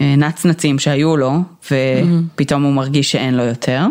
והנצנצים 0.00 0.78
שהיו 0.78 1.16
לו, 1.16 1.40
ופתאום 1.64 2.62
הוא 2.62 2.72
מרגיש 2.72 3.12
שאין 3.12 3.34
לו 3.34 3.44
יותר. 3.44 3.86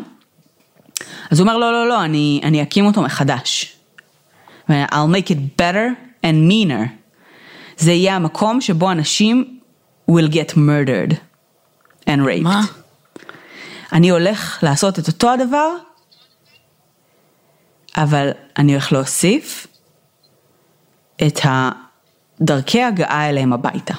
אז 1.31 1.39
הוא 1.39 1.47
אומר 1.47 1.57
לא 1.57 1.71
לא 1.71 1.89
לא, 1.89 2.03
אני, 2.03 2.41
אני 2.43 2.61
אקים 2.61 2.85
אותו 2.85 3.01
מחדש. 3.01 3.75
I'll 4.69 5.07
make 5.13 5.29
it 5.29 5.61
better 5.61 5.87
and 6.23 6.49
meaner. 6.49 7.04
זה 7.77 7.91
יהיה 7.91 8.15
המקום 8.15 8.61
שבו 8.61 8.91
אנשים 8.91 9.59
will 10.11 10.31
get 10.31 10.53
murdered 10.53 11.13
and 12.05 12.19
raped. 12.25 12.41
מה? 12.43 12.61
אני 13.93 14.09
הולך 14.09 14.59
לעשות 14.63 14.99
את 14.99 15.07
אותו 15.07 15.31
הדבר, 15.31 15.69
אבל 17.97 18.29
אני 18.57 18.71
הולך 18.71 18.91
להוסיף 18.91 19.67
את 21.27 21.39
הדרכי 21.43 22.83
הגעה 22.83 23.29
אליהם 23.29 23.53
הביתה. 23.53 23.93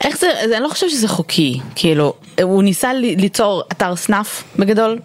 איך 0.00 0.18
זה, 0.18 0.30
אני 0.56 0.62
לא 0.62 0.68
חושבת 0.68 0.90
שזה 0.90 1.08
חוקי, 1.08 1.60
כאילו, 1.74 2.14
הוא 2.42 2.62
ניסה 2.62 2.92
ליצור 2.94 3.62
אתר 3.72 3.96
סנאף 3.96 4.44
בגדול? 4.58 4.98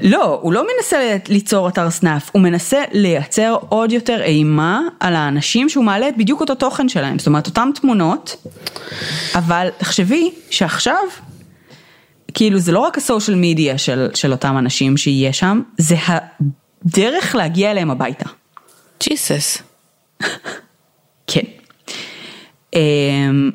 לא, 0.00 0.38
הוא 0.42 0.52
לא 0.52 0.66
מנסה 0.76 1.16
ליצור 1.28 1.68
אתר 1.68 1.90
סנאף, 1.90 2.30
הוא 2.32 2.42
מנסה 2.42 2.82
לייצר 2.92 3.56
עוד 3.68 3.92
יותר 3.92 4.22
אימה 4.22 4.80
על 5.00 5.16
האנשים 5.16 5.68
שהוא 5.68 5.84
מעלה 5.84 6.08
את 6.08 6.16
בדיוק 6.16 6.40
אותו 6.40 6.54
תוכן 6.54 6.88
שלהם, 6.88 7.18
זאת 7.18 7.26
אומרת 7.26 7.46
אותם 7.46 7.70
תמונות, 7.74 8.46
אבל 9.34 9.68
תחשבי 9.78 10.30
שעכשיו, 10.50 11.02
כאילו 12.34 12.58
זה 12.58 12.72
לא 12.72 12.78
רק 12.78 12.98
הסושיאל 12.98 13.36
מדיה 13.40 13.78
של, 13.78 14.08
של 14.14 14.32
אותם 14.32 14.58
אנשים 14.58 14.96
שיהיה 14.96 15.32
שם, 15.32 15.62
זה 15.78 15.96
הדרך 16.06 17.34
להגיע 17.34 17.70
אליהם 17.70 17.90
הביתה. 17.90 18.28
ג'יסוס. 19.02 19.62
כן. 21.26 21.44
אמ, 22.74 23.50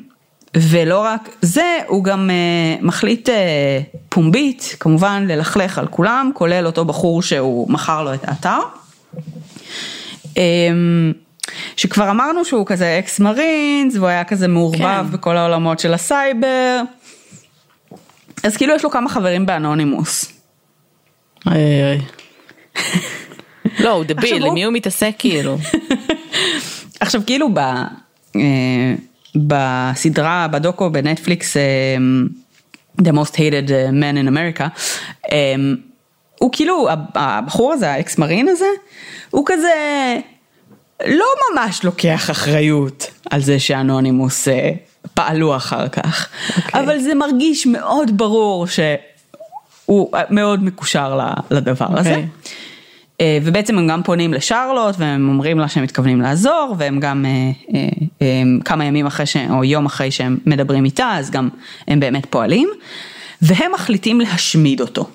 ולא 0.56 1.00
רק 1.00 1.36
זה, 1.42 1.78
הוא 1.86 2.04
גם 2.04 2.30
אה, 2.30 2.76
מחליט 2.82 3.28
אה, 3.28 3.80
פומבית, 4.08 4.76
כמובן, 4.80 5.24
ללכלך 5.28 5.78
על 5.78 5.86
כולם, 5.86 6.30
כולל 6.34 6.66
אותו 6.66 6.84
בחור 6.84 7.22
שהוא 7.22 7.70
מכר 7.70 8.02
לו 8.02 8.14
את 8.14 8.28
האתר. 8.28 8.58
אמ, 10.36 11.12
שכבר 11.76 12.10
אמרנו 12.10 12.44
שהוא 12.44 12.66
כזה 12.66 12.98
ex 12.98 13.20
marines, 13.20 13.96
והוא 13.96 14.08
היה 14.08 14.24
כזה 14.24 14.48
מעורבב 14.48 14.80
כן. 14.80 15.10
בכל 15.10 15.36
העולמות 15.36 15.78
של 15.78 15.94
הסייבר. 15.94 16.82
אז 18.42 18.56
כאילו 18.56 18.74
יש 18.74 18.84
לו 18.84 18.90
כמה 18.90 19.08
חברים 19.08 19.46
באנונימוס. 19.46 20.32
אוי 21.46 21.54
אוי. 21.56 22.00
לא, 23.84 23.90
הוא 23.90 24.04
דביל, 24.04 24.44
עם 24.46 24.54
מי 24.54 24.64
הוא 24.64 24.72
מתעסק 24.72 25.14
כאילו? 25.18 25.58
עכשיו 27.00 27.22
כאילו 27.26 27.54
ב, 27.54 27.58
אה, 27.58 28.94
בסדרה, 29.36 30.48
בדוקו 30.48 30.90
בנטפליקס, 30.90 31.56
אה, 31.56 31.96
The 33.00 33.12
Most 33.12 33.34
Hated 33.34 33.68
Man 33.92 34.16
in 34.24 34.28
America, 34.28 34.64
אה, 35.32 35.54
הוא 36.38 36.50
כאילו, 36.52 36.88
הבחור 37.14 37.72
הזה, 37.72 37.92
האקס 37.92 38.18
מרין 38.18 38.48
הזה, 38.48 38.66
הוא 39.30 39.44
כזה 39.46 40.16
לא 41.06 41.26
ממש 41.52 41.84
לוקח 41.84 42.30
אחריות 42.30 43.10
על 43.30 43.40
זה 43.40 43.58
שאנונימוס 43.58 44.48
אה, 44.48 44.70
פעלו 45.14 45.56
אחר 45.56 45.88
כך, 45.88 46.28
אוקיי. 46.56 46.80
אבל 46.80 46.98
זה 46.98 47.14
מרגיש 47.14 47.66
מאוד 47.66 48.18
ברור 48.18 48.66
שהוא 48.66 50.12
מאוד 50.30 50.64
מקושר 50.64 51.20
לדבר 51.50 51.98
הזה. 51.98 52.22
אוקיי. 53.12 53.26
אה, 53.26 53.38
ובעצם 53.42 53.78
הם 53.78 53.86
גם 53.86 54.02
פונים 54.02 54.34
לשרלוט 54.34 54.94
והם 54.98 55.28
אומרים 55.28 55.58
לה 55.58 55.68
שהם 55.68 55.82
מתכוונים 55.82 56.20
לעזור 56.20 56.74
והם 56.78 57.00
גם 57.00 57.24
אה, 57.26 57.50
אה, 58.22 58.42
כמה 58.64 58.84
ימים 58.84 59.06
אחרי 59.06 59.26
ש... 59.26 59.36
או 59.50 59.64
יום 59.64 59.86
אחרי 59.86 60.10
שהם 60.10 60.38
מדברים 60.46 60.84
איתה 60.84 61.10
אז 61.18 61.30
גם 61.30 61.48
הם 61.88 62.00
באמת 62.00 62.26
פועלים 62.26 62.68
והם 63.42 63.72
מחליטים 63.72 64.20
להשמיד 64.20 64.80
אותו 64.80 65.08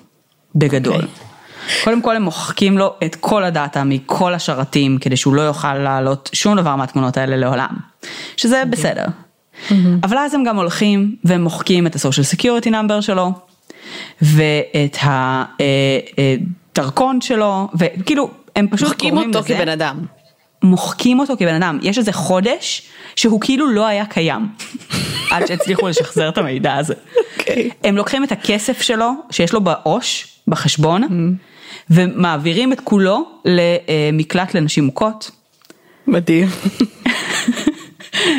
בגדול. 0.54 0.94
אוקיי. 0.94 1.08
קודם 1.84 2.02
כל 2.02 2.16
הם 2.16 2.22
מוחקים 2.22 2.78
לו 2.78 2.94
את 3.04 3.14
כל 3.14 3.44
הדאטה 3.44 3.84
מכל 3.84 4.34
השרתים 4.34 4.98
כדי 4.98 5.16
שהוא 5.16 5.34
לא 5.34 5.42
יוכל 5.42 5.74
להעלות 5.74 6.30
שום 6.32 6.56
דבר 6.56 6.76
מהתמונות 6.76 7.16
האלה 7.16 7.36
לעולם, 7.36 7.76
שזה 8.36 8.62
בסדר. 8.70 9.04
אבל 10.02 10.18
אז 10.18 10.34
הם 10.34 10.44
גם 10.44 10.56
הולכים 10.56 11.16
והם 11.24 11.42
מוחקים 11.42 11.86
את 11.86 11.96
ה-social 11.96 12.36
security 12.36 12.68
number 12.68 13.00
שלו 13.00 13.32
ואת 14.22 14.96
הדרכון 16.72 17.20
שלו 17.20 17.68
וכאילו 17.78 18.30
הם 18.56 18.68
פשוט 18.70 18.88
מוחקים 18.88 19.10
גורמים 19.14 19.28
אותו 19.34 19.38
לזה- 19.38 19.54
כבן 19.56 19.68
אדם. 19.68 20.04
מוחקים 20.62 21.20
אותו 21.20 21.34
כבן 21.38 21.54
אדם, 21.54 21.78
יש 21.82 21.98
איזה 21.98 22.12
חודש 22.12 22.82
שהוא 23.16 23.40
כאילו 23.40 23.70
לא 23.70 23.86
היה 23.86 24.06
קיים, 24.06 24.48
עד 25.32 25.46
שהצליחו 25.46 25.88
לשחזר 25.88 26.28
את 26.28 26.38
המידע 26.38 26.74
הזה. 26.76 26.94
אוקיי. 27.38 27.70
הם 27.84 27.96
לוקחים 27.96 28.24
את 28.24 28.32
הכסף 28.32 28.82
שלו, 28.82 29.10
שיש 29.30 29.52
לו 29.52 29.60
בעו"ש, 29.60 30.26
בחשבון, 30.48 31.36
ומעבירים 31.90 32.72
את 32.72 32.80
כולו 32.84 33.28
למקלט 33.44 34.54
לנשים 34.54 34.84
מוכות. 34.84 35.30
מדהים. 36.06 36.48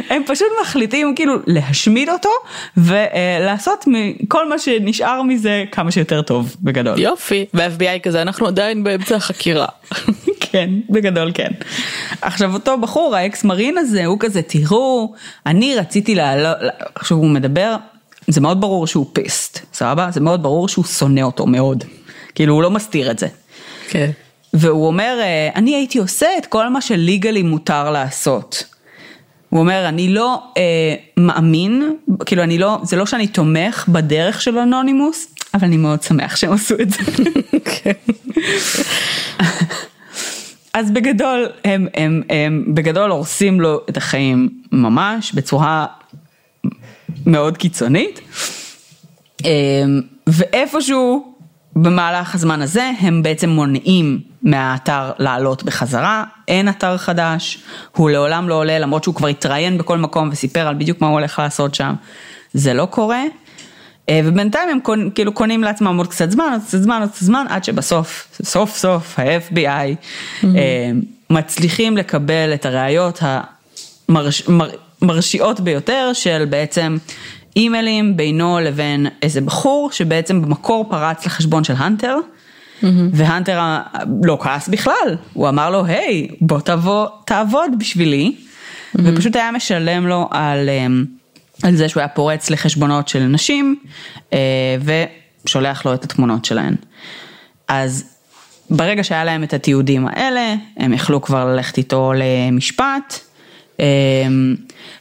הם 0.09 0.21
פשוט 0.27 0.47
מחליטים 0.61 1.15
כאילו 1.15 1.33
להשמיד 1.47 2.09
אותו 2.09 2.29
ולעשות 2.77 3.85
מכל 3.87 4.49
מה 4.49 4.59
שנשאר 4.59 5.21
מזה 5.21 5.63
כמה 5.71 5.91
שיותר 5.91 6.21
טוב 6.21 6.55
בגדול. 6.61 6.99
יופי. 6.99 7.45
וה-FBI 7.53 7.99
כזה, 8.03 8.21
אנחנו 8.21 8.47
עדיין 8.47 8.83
באמצע 8.83 9.15
החקירה. 9.15 9.67
כן, 10.51 10.69
בגדול 10.89 11.31
כן. 11.33 11.51
עכשיו 12.21 12.53
אותו 12.53 12.77
בחור, 12.77 13.15
האקס 13.15 13.43
מרין 13.43 13.77
הזה, 13.77 14.05
הוא 14.05 14.17
כזה, 14.19 14.41
תראו, 14.41 15.13
אני 15.45 15.75
רציתי 15.75 16.15
לעלות, 16.15 16.57
כשהוא 16.95 17.29
מדבר, 17.29 17.75
זה 18.27 18.41
מאוד 18.41 18.61
ברור 18.61 18.87
שהוא 18.87 19.05
פיסט, 19.13 19.65
סבבה? 19.73 20.07
זה 20.11 20.19
מאוד 20.19 20.43
ברור 20.43 20.67
שהוא 20.67 20.85
שונא 20.85 21.21
אותו 21.21 21.45
מאוד. 21.45 21.83
כאילו 22.35 22.53
הוא 22.53 22.63
לא 22.63 22.71
מסתיר 22.71 23.11
את 23.11 23.19
זה. 23.19 23.27
כן. 23.89 24.11
והוא 24.53 24.87
אומר, 24.87 25.17
אה, 25.21 25.49
אני 25.55 25.75
הייתי 25.75 25.99
עושה 25.99 26.27
את 26.37 26.45
כל 26.45 26.69
מה 26.69 26.81
שליגלי 26.81 27.43
מותר 27.43 27.91
לעשות. 27.91 28.63
הוא 29.49 29.59
אומר, 29.59 29.85
אני 29.87 30.09
לא 30.09 30.43
אה, 30.57 30.95
מאמין, 31.17 31.95
כאילו 32.25 32.43
אני 32.43 32.57
לא, 32.57 32.77
זה 32.83 32.95
לא 32.95 33.05
שאני 33.05 33.27
תומך 33.27 33.85
בדרך 33.87 34.41
של 34.41 34.57
אנונימוס, 34.57 35.35
אבל 35.53 35.67
אני 35.67 35.77
מאוד 35.77 36.03
שמח 36.03 36.35
שהם 36.35 36.51
עשו 36.53 36.75
את 36.81 36.89
זה. 36.89 36.99
אז 40.73 40.91
בגדול, 40.91 41.47
הם, 41.65 41.87
הם, 41.93 42.21
הם 42.29 42.65
בגדול 42.73 43.11
הורסים 43.11 43.61
לו 43.61 43.81
את 43.89 43.97
החיים 43.97 44.49
ממש, 44.71 45.33
בצורה 45.33 45.85
מאוד 47.25 47.57
קיצונית. 47.57 48.19
אמ, 49.45 50.01
ואיפשהו 50.27 51.28
במהלך 51.82 52.36
הזמן 52.36 52.61
הזה 52.61 52.91
הם 52.99 53.23
בעצם 53.23 53.49
מונעים 53.49 54.19
מהאתר 54.43 55.11
לעלות 55.19 55.63
בחזרה, 55.63 56.23
אין 56.47 56.69
אתר 56.69 56.97
חדש, 56.97 57.57
הוא 57.95 58.09
לעולם 58.09 58.49
לא 58.49 58.53
עולה 58.53 58.80
למרות 58.80 59.03
שהוא 59.03 59.15
כבר 59.15 59.27
התראיין 59.27 59.77
בכל 59.77 59.97
מקום 59.97 60.30
וסיפר 60.32 60.67
על 60.67 60.75
בדיוק 60.75 61.01
מה 61.01 61.07
הוא 61.07 61.13
הולך 61.13 61.39
לעשות 61.39 61.75
שם, 61.75 61.93
זה 62.53 62.73
לא 62.73 62.86
קורה. 62.86 63.23
אה, 64.09 64.21
ובינתיים 64.25 64.69
הם 64.69 64.80
קונ, 64.80 65.09
כאילו 65.15 65.34
קונים 65.34 65.63
לעצמם 65.63 65.97
עוד 65.97 66.07
קצת 66.07 66.32
זמן, 66.32 66.49
עוד 66.51 66.61
קצת 66.67 66.77
זמן, 66.82 67.01
עוד 67.01 67.09
קצת 67.09 67.25
זמן, 67.25 67.45
עד 67.49 67.63
שבסוף, 67.63 68.41
סוף 68.43 68.77
סוף 68.77 69.19
ה-FBI 69.19 69.61
mm-hmm. 69.61 70.45
מצליחים 71.30 71.97
לקבל 71.97 72.51
את 72.53 72.65
הראיות 72.65 73.23
המרשיעות 74.09 75.59
ביותר 75.59 76.11
של 76.13 76.45
בעצם 76.49 76.97
אימיילים 77.55 78.17
בינו 78.17 78.59
לבין 78.59 79.07
איזה 79.21 79.41
בחור 79.41 79.89
שבעצם 79.91 80.41
במקור 80.41 80.85
פרץ 80.89 81.25
לחשבון 81.25 81.63
של 81.63 81.73
הנטר. 81.77 82.17
Mm-hmm. 82.81 82.85
והנטר 83.13 83.61
לא 84.23 84.37
כעס 84.41 84.67
בכלל, 84.67 85.17
הוא 85.33 85.49
אמר 85.49 85.69
לו 85.69 85.85
היי 85.85 86.27
בוא 86.41 86.59
תבוא 86.59 87.07
תעבוד 87.25 87.71
בשבילי 87.79 88.35
mm-hmm. 88.35 89.01
ופשוט 89.03 89.35
היה 89.35 89.51
משלם 89.51 90.07
לו 90.07 90.27
על, 90.31 90.69
אמ, 90.69 91.05
על 91.63 91.75
זה 91.75 91.89
שהוא 91.89 92.01
היה 92.01 92.07
פורץ 92.07 92.49
לחשבונות 92.49 93.07
של 93.07 93.19
נשים 93.19 93.75
אה, 94.33 94.39
ושולח 95.45 95.85
לו 95.85 95.93
את 95.93 96.03
התמונות 96.03 96.45
שלהן. 96.45 96.75
אז 97.67 98.03
ברגע 98.69 99.03
שהיה 99.03 99.23
להם 99.23 99.43
את 99.43 99.53
התיעודים 99.53 100.07
האלה 100.07 100.55
הם 100.77 100.93
יכלו 100.93 101.21
כבר 101.21 101.45
ללכת 101.45 101.77
איתו 101.77 102.13
למשפט. 102.15 103.19
אמ, 103.80 104.55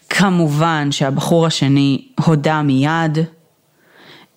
כמובן 0.08 0.92
שהבחור 0.92 1.46
השני 1.46 2.04
הודה 2.24 2.62
מיד 2.62 3.18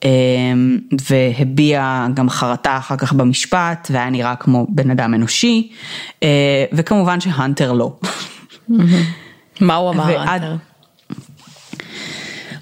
אמ, 0.04 0.80
והביע 1.10 2.08
גם 2.14 2.30
חרטה 2.30 2.78
אחר 2.78 2.96
כך 2.96 3.14
במשפט 3.14 3.88
והיה 3.92 4.10
נראה 4.10 4.36
כמו 4.36 4.68
בן 4.70 4.92
אדם 4.92 5.14
אנושי 5.14 5.72
אה, 6.24 6.66
וכמובן 6.74 7.20
שהנטר 7.20 7.74
לא. 7.74 7.96
מה 9.62 9.76
הוא 9.76 9.89
אמר? 9.89 10.20
הנטר? 10.20 10.56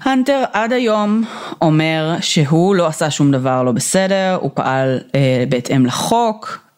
הנטר 0.02 0.44
עד 0.52 0.72
היום 0.72 1.24
אומר 1.62 2.16
שהוא 2.20 2.74
לא 2.74 2.86
עשה 2.86 3.10
שום 3.10 3.30
דבר 3.30 3.62
לא 3.62 3.72
בסדר, 3.72 4.38
הוא 4.40 4.50
פעל 4.54 4.98
אה, 5.14 5.44
בהתאם 5.48 5.86
לחוק, 5.86 6.69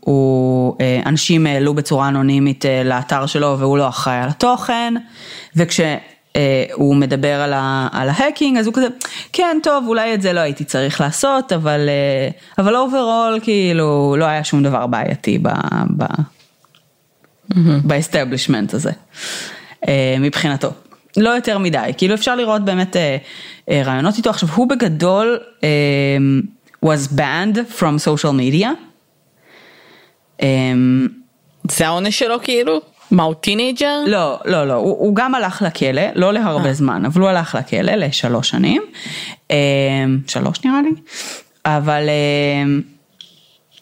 הוא, 0.00 0.76
אה, 0.80 1.00
אנשים 1.06 1.46
העלו 1.46 1.74
בצורה 1.74 2.08
אנונימית 2.08 2.66
אה, 2.66 2.82
לאתר 2.84 3.26
שלו 3.26 3.56
והוא 3.58 3.78
לא 3.78 3.88
אחראי 3.88 4.16
על 4.16 4.28
התוכן, 4.28 4.94
וכשהוא 5.56 5.88
אה, 6.36 6.98
מדבר 6.98 7.40
על, 7.40 7.52
ה, 7.52 7.88
על 7.92 8.08
ה 8.08 8.14
hacking 8.14 8.58
אז 8.58 8.66
הוא 8.66 8.74
כזה, 8.74 8.86
כן 9.32 9.58
טוב 9.62 9.84
אולי 9.88 10.14
את 10.14 10.22
זה 10.22 10.32
לא 10.32 10.40
הייתי 10.40 10.64
צריך 10.64 11.00
לעשות, 11.00 11.52
אבל, 11.52 11.88
אבל 12.58 12.76
overall 12.76 13.38
כאילו 13.42 14.16
לא 14.18 14.24
היה 14.24 14.44
שום 14.44 14.62
דבר 14.62 14.86
בעייתי 14.86 15.38
ב... 15.42 15.48
ב 15.96 16.04
ב 17.84 17.90
establishment 17.90 18.74
הזה, 18.74 18.90
מבחינתו. 20.20 20.70
לא 21.16 21.30
יותר 21.30 21.58
מדי, 21.58 21.92
כאילו 21.96 22.14
אפשר 22.14 22.36
לראות 22.36 22.64
באמת 22.64 22.96
רעיונות 23.70 24.16
איתו. 24.16 24.30
עכשיו 24.30 24.48
הוא 24.48 24.68
בגדול 24.68 25.38
was 26.84 27.08
banned 27.08 27.58
from 27.78 27.98
social 27.98 28.32
media. 28.32 28.87
אה, 30.42 30.46
זה 31.70 31.86
העונש 31.86 32.18
שלו 32.18 32.36
כאילו? 32.42 32.80
מה 33.10 33.22
הוא 33.22 33.34
teenager? 33.34 34.04
לא, 34.06 34.38
לא, 34.44 34.68
לא, 34.68 34.74
הוא, 34.74 34.96
הוא 34.98 35.14
גם 35.14 35.34
הלך 35.34 35.62
לכלא, 35.62 36.02
לא 36.14 36.32
להרבה 36.32 36.72
זמן, 36.72 37.04
אבל 37.04 37.20
הוא 37.20 37.28
הלך 37.28 37.54
לכלא 37.54 37.92
לשלוש 37.92 38.48
שנים, 38.48 38.82
אה, 39.50 39.56
שלוש 40.26 40.64
נראה 40.64 40.82
לי, 40.82 40.90
אבל, 41.64 42.08
אה, 42.08 42.80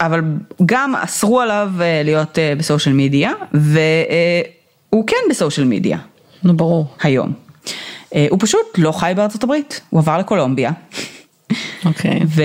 אבל 0.01 0.21
גם 0.67 0.95
אסרו 0.97 1.41
עליו 1.41 1.71
אה, 1.81 2.03
להיות 2.05 2.39
אה, 2.39 2.53
ב 2.59 2.64
social 2.64 2.95
media, 2.95 3.33
והוא 3.53 5.07
כן 5.07 5.17
ב 5.31 5.36
social 5.36 5.67
media 5.67 5.99
נו 6.43 6.57
ברור. 6.57 6.87
היום. 7.03 7.33
אה, 8.15 8.27
הוא 8.31 8.39
פשוט 8.43 8.79
לא 8.79 8.93
חי 8.93 9.13
בארצות 9.17 9.45
הברית, 9.45 9.81
הוא 9.91 10.01
עבר 10.01 10.19
לקולומביה. 10.19 10.71
אוקיי. 11.85 12.21
ו, 12.27 12.43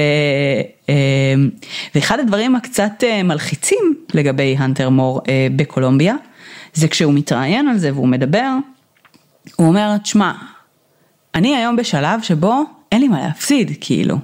אה, 0.89 1.33
ואחד 1.95 2.19
הדברים 2.19 2.55
הקצת 2.55 3.03
אה, 3.03 3.23
מלחיצים 3.23 3.95
לגבי 4.13 4.55
הנטר 4.59 4.89
מור 4.89 5.21
אה, 5.29 5.47
בקולומביה, 5.55 6.15
זה 6.73 6.87
כשהוא 6.87 7.13
מתראיין 7.13 7.67
על 7.67 7.77
זה 7.77 7.93
והוא 7.93 8.07
מדבר, 8.07 8.49
הוא 9.55 9.67
אומר, 9.67 9.97
תשמע, 9.97 10.31
אני 11.35 11.55
היום 11.55 11.75
בשלב 11.75 12.21
שבו 12.21 12.63
אין 12.91 13.01
לי 13.01 13.07
מה 13.07 13.21
להפסיד, 13.21 13.71
כאילו. 13.81 14.17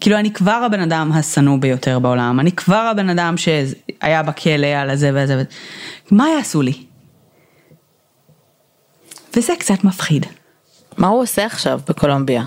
כאילו 0.00 0.18
אני 0.18 0.32
כבר 0.32 0.62
הבן 0.66 0.80
אדם 0.80 1.12
השנוא 1.12 1.58
ביותר 1.58 1.98
בעולם, 1.98 2.40
אני 2.40 2.52
כבר 2.52 2.88
הבן 2.90 3.08
אדם 3.08 3.34
שהיה 3.36 4.22
בכלא 4.22 4.66
על 4.66 4.90
הזה 4.90 5.10
וזה, 5.14 5.34
וזה. 5.34 5.44
מה 6.10 6.28
יעשו 6.28 6.62
לי? 6.62 6.84
וזה 9.36 9.52
קצת 9.58 9.84
מפחיד, 9.84 10.26
מה 10.98 11.08
הוא 11.08 11.22
עושה 11.22 11.46
עכשיו 11.46 11.80
בקולומביה? 11.88 12.44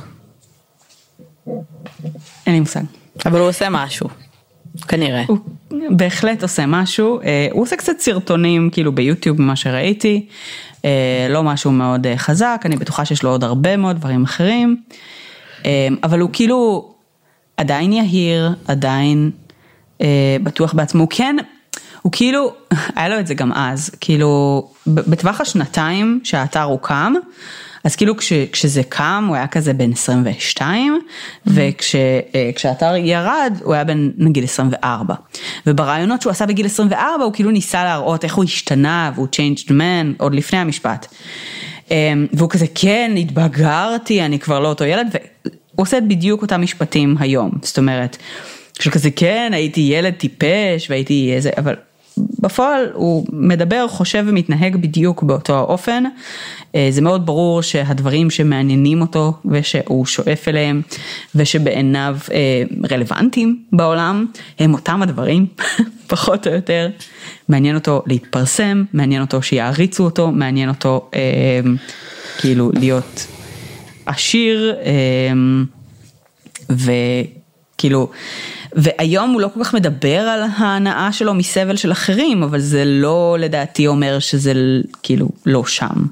אין 2.46 2.54
לי 2.54 2.60
מושג. 2.60 2.82
אבל 3.26 3.40
הוא 3.40 3.48
עושה 3.48 3.68
משהו. 3.70 4.10
כנראה. 4.88 5.24
הוא 5.28 5.38
בהחלט 5.90 6.44
עושה 6.44 6.66
משהו, 6.66 7.22
אה, 7.22 7.48
הוא 7.52 7.62
עושה 7.62 7.76
קצת 7.76 8.00
סרטונים 8.00 8.70
כאילו 8.70 8.92
ביוטיוב 8.92 9.42
ממה 9.42 9.56
שראיתי, 9.56 10.26
אה, 10.86 11.28
לא 11.30 11.44
משהו 11.44 11.72
מאוד 11.72 12.08
אה, 12.08 12.18
חזק, 12.18 12.62
אני 12.66 12.76
בטוחה 12.76 13.06
שיש 13.06 13.24
לו 13.24 13.30
עוד 13.30 13.44
הרבה 13.44 13.78
מאוד 13.78 13.96
דברים 13.96 14.24
אחרים, 14.24 14.78
אבל 16.04 16.20
הוא 16.20 16.30
כאילו 16.34 16.92
עדיין 17.58 17.94
יהיר, 17.94 18.52
עדיין 18.68 19.32
בטוח 20.44 20.74
בעצמו, 20.74 21.02
הוא 21.02 21.10
כן, 21.10 21.36
הוא 22.02 22.12
כאילו, 22.12 22.54
היה 22.96 23.10
לו 23.10 23.20
את 23.20 23.28
זה 23.28 23.34
גם 23.34 23.54
אז, 23.54 23.92
כאילו 24.02 24.64
בטווח 24.88 25.42
השנתיים 25.42 26.20
שהאתר 26.24 26.64
הוקם, 26.64 27.14
אז 27.88 27.96
כאילו 27.96 28.18
כש, 28.18 28.34
כשזה 28.34 28.82
קם 28.90 29.26
הוא 29.28 29.36
היה 29.36 29.48
כזה 29.48 29.74
בן 29.74 29.92
22 29.92 31.00
וכשהאתר 31.48 32.96
ירד 32.96 33.54
הוא 33.64 33.74
היה 33.74 33.84
בן 33.84 34.10
נגיד 34.18 34.44
24 34.44 35.16
וברעיונות 35.68 36.22
שהוא 36.22 36.32
עשה 36.32 36.46
בגיל 36.46 36.66
24 36.66 37.24
הוא 37.24 37.34
כאילו 37.34 37.52
ניסה 37.52 37.84
להראות 37.84 38.24
איך 38.24 38.36
הוא 38.36 38.44
השתנה 38.44 39.12
והוא 39.16 39.28
changed 39.28 39.70
man 39.70 40.06
עוד 40.18 40.36
לפני 40.36 40.60
המשפט. 40.60 41.08
אמ, 41.92 42.28
והוא 42.34 42.50
כזה 42.50 42.66
כן 42.76 43.12
התבגרתי 43.18 44.22
אני 44.22 44.40
כבר 44.40 44.60
לא 44.60 44.68
אותו 44.68 44.84
ילד 44.84 45.08
והוא 45.12 45.22
עושה 45.76 46.02
בדיוק 46.02 46.42
אותם 46.42 46.62
משפטים 46.62 47.16
היום 47.20 47.52
זאת 47.62 47.78
אומרת. 47.78 48.18
של 48.80 48.92
כזה 48.92 49.12
כן 49.12 49.52
הייתי 49.54 49.82
ילד 49.82 50.14
טיפש 50.14 50.90
והייתי 50.90 51.34
איזה 51.36 51.50
אבל 51.58 51.76
בפועל 52.40 52.90
הוא 52.94 53.26
מדבר, 53.34 53.88
חושב 53.88 54.24
ומתנהג 54.28 54.76
בדיוק 54.76 55.24
באותו 55.24 55.58
האופן. 55.58 56.04
אה, 56.76 56.88
זה 56.92 57.02
מאוד 57.02 57.26
ברור 57.26 57.62
שהדברים 57.62 58.30
שמעניינים 58.30 59.02
אותו 59.02 59.34
ושהוא 59.46 60.06
שואף 60.06 60.48
אליהם 60.48 60.82
ושבעיניו 61.36 62.18
אה, 62.32 62.64
רלוונטיים 62.92 63.64
בעולם 63.72 64.26
הם 64.60 64.74
אותם 64.74 65.02
הדברים, 65.02 65.46
פחות 66.08 66.48
או 66.48 66.52
יותר. 66.54 66.90
מעניין 67.50 67.76
אותו 67.76 68.04
להתפרסם, 68.08 68.84
מעניין 68.94 69.22
אותו 69.22 69.42
שיעריצו 69.42 70.04
אותו, 70.04 70.32
מעניין 70.32 70.70
אותו 70.70 71.10
אה, 71.14 71.60
כאילו 72.38 72.72
להיות 72.74 73.28
עשיר 74.06 74.76
וכאילו 76.70 78.10
והיום 78.74 79.32
הוא 79.32 79.42
לא 79.42 79.50
כל 79.54 79.64
כך 79.64 79.74
מדבר 79.74 80.20
על 80.20 80.44
ההנאה 80.58 81.12
שלו 81.12 81.34
מסבל 81.34 81.76
של 81.76 81.92
אחרים, 81.92 82.44
אבל 82.44 82.60
זה 82.60 82.86
לא 82.86 83.38
לדעתי 83.40 83.88
אומר 83.88 84.20
שזה 84.20 84.54
כאילו 85.04 85.30
לא 85.46 85.66
שם. 85.66 86.06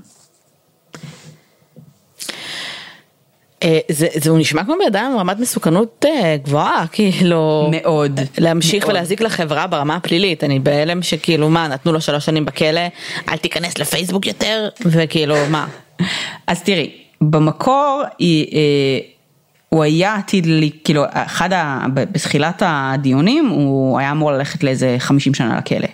אה, 3.63 3.79
זה, 3.91 4.07
זה 4.13 4.29
הוא 4.29 4.39
נשמע 4.39 4.63
כמו 4.63 4.75
בן 4.79 4.85
אדם 4.87 5.11
עם 5.11 5.17
רמת 5.17 5.39
מסוכנות 5.39 6.05
אה, 6.07 6.37
גבוהה, 6.43 6.85
כאילו... 6.93 7.69
מאוד. 7.71 8.19
להמשיך 8.37 8.83
מאוד. 8.83 8.95
ולהזיק 8.95 9.21
לחברה 9.21 9.67
ברמה 9.67 9.95
הפלילית, 9.95 10.43
אני 10.43 10.59
בהלם 10.59 11.01
שכאילו 11.01 11.49
מה, 11.49 11.67
נתנו 11.67 11.93
לו 11.93 12.01
שלוש 12.01 12.25
שנים 12.25 12.45
בכלא, 12.45 12.81
אל 13.29 13.37
תיכנס 13.37 13.77
לפייסבוק 13.77 14.27
יותר, 14.27 14.69
וכאילו 14.85 15.35
מה. 15.49 15.67
אז 16.47 16.63
תראי, 16.63 16.91
במקור 17.21 18.01
היא... 18.19 18.47
אה, 19.75 19.79
הוא 19.79 19.83
היה 19.83 20.15
עתיד, 20.15 20.45
לי, 20.45 20.71
כאילו, 20.83 21.03
אחד, 21.11 21.53
ה, 21.53 21.85
בתחילת 21.93 22.63
הדיונים 22.65 23.47
הוא 23.47 23.99
היה 23.99 24.11
אמור 24.11 24.31
ללכת 24.31 24.63
לאיזה 24.63 24.95
50 24.99 25.33
שנה 25.33 25.57
לכלא. 25.57 25.87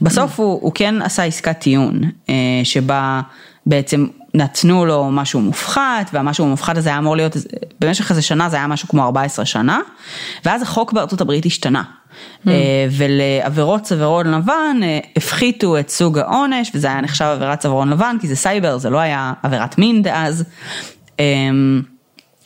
בסוף 0.00 0.40
הוא, 0.40 0.58
הוא 0.62 0.72
כן 0.74 1.02
עשה 1.02 1.24
עסקת 1.24 1.58
טיעון, 1.58 2.00
אה, 2.28 2.34
שבה 2.64 3.20
בעצם 3.66 4.06
נתנו 4.34 4.86
לו 4.86 5.10
משהו 5.10 5.40
מופחת, 5.40 6.10
והמשהו 6.12 6.44
המופחת 6.44 6.76
הזה 6.76 6.88
היה 6.88 6.98
אמור 6.98 7.16
להיות, 7.16 7.36
במשך 7.80 8.10
איזה 8.10 8.22
שנה 8.22 8.48
זה 8.48 8.56
היה 8.56 8.66
משהו 8.66 8.88
כמו 8.88 9.04
14 9.04 9.44
שנה, 9.44 9.80
ואז 10.44 10.62
החוק 10.62 10.92
בארצות 10.92 11.20
הברית 11.20 11.46
השתנה. 11.46 11.82
Mm. 12.46 12.48
ולעבירות 12.90 13.82
צווארון 13.82 14.34
לבן 14.34 14.80
אה, 14.82 14.98
הפחיתו 15.16 15.78
את 15.78 15.88
סוג 15.90 16.18
העונש, 16.18 16.70
וזה 16.74 16.86
היה 16.86 17.00
נחשב 17.00 17.24
עבירת 17.24 17.58
צווארון 17.58 17.90
לבן, 17.90 18.16
כי 18.20 18.28
זה 18.28 18.36
סייבר, 18.36 18.78
זה 18.78 18.90
לא 18.90 18.98
היה 18.98 19.32
עבירת 19.42 19.78
מין 19.78 20.02
דאז. 20.02 20.44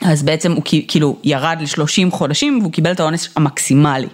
אז 0.05 0.23
בעצם 0.23 0.53
הוא 0.53 0.63
כאילו 0.89 1.17
ירד 1.25 1.59
ל-30 1.61 2.11
חודשים 2.11 2.59
והוא 2.61 2.73
קיבל 2.73 2.93
את 2.93 3.01
העונש 3.01 3.29
המקסימלי 3.37 4.07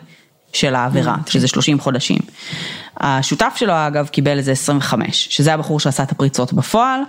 של 0.53 0.75
העבירה, 0.75 1.17
mm, 1.27 1.31
שזה 1.31 1.49
30 1.49 1.81
חודשים. 1.81 2.19
השותף 2.97 3.53
שלו 3.57 3.73
אגב 3.87 4.09
קיבל 4.09 4.39
איזה 4.39 4.53
25, 4.53 5.29
שזה 5.31 5.55
הבחור 5.55 5.81
שעשה 5.81 6.03
את 6.03 6.13
הפריצות 6.13 6.53
בפועל, 6.53 7.01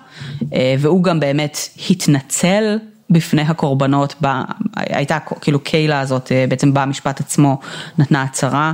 אה, 0.54 0.76
והוא 0.80 1.04
גם 1.04 1.20
באמת 1.20 1.58
התנצל 1.90 2.78
בפני 3.10 3.42
הקורבנות, 3.42 4.16
ב, 4.22 4.28
הייתה 4.76 5.18
כאילו 5.42 5.60
קיילה 5.60 6.00
הזאת, 6.00 6.32
אה, 6.32 6.46
בעצם 6.50 6.74
במשפט 6.74 7.20
עצמו 7.20 7.60
נתנה 7.98 8.24
הצהרה, 8.24 8.74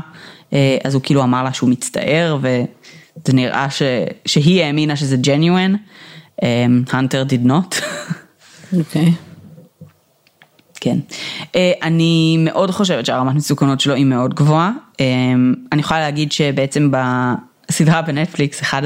אה, 0.54 0.78
אז 0.84 0.94
הוא 0.94 1.02
כאילו 1.02 1.24
אמר 1.24 1.44
לה 1.44 1.54
שהוא 1.54 1.70
מצטער, 1.70 2.38
וזה 2.42 3.34
נראה 3.34 3.70
ש, 3.70 3.82
שהיא 4.26 4.64
האמינה 4.64 4.96
שזה 4.96 5.18
genuine, 5.18 5.76
הנטר 6.92 7.24
did 7.30 7.48
not. 7.48 7.76
אוקיי. 8.78 9.06
Okay. 9.06 9.25
כן. 10.86 10.98
אה, 11.56 11.72
אני 11.84 12.38
מאוד 12.40 12.72
חושבת 12.72 13.06
שהרמת 13.06 13.36
מסוכנות 13.36 13.80
שלו 13.80 13.94
היא 13.94 14.06
מאוד 14.06 14.34
גבוהה. 14.34 14.72
אה, 15.00 15.06
אני 15.72 15.82
יכולה 15.82 16.00
להגיד 16.00 16.32
שבעצם 16.32 16.92
בסדרה 16.92 18.02
בנטפליקס, 18.02 18.62
אחד 18.62 18.82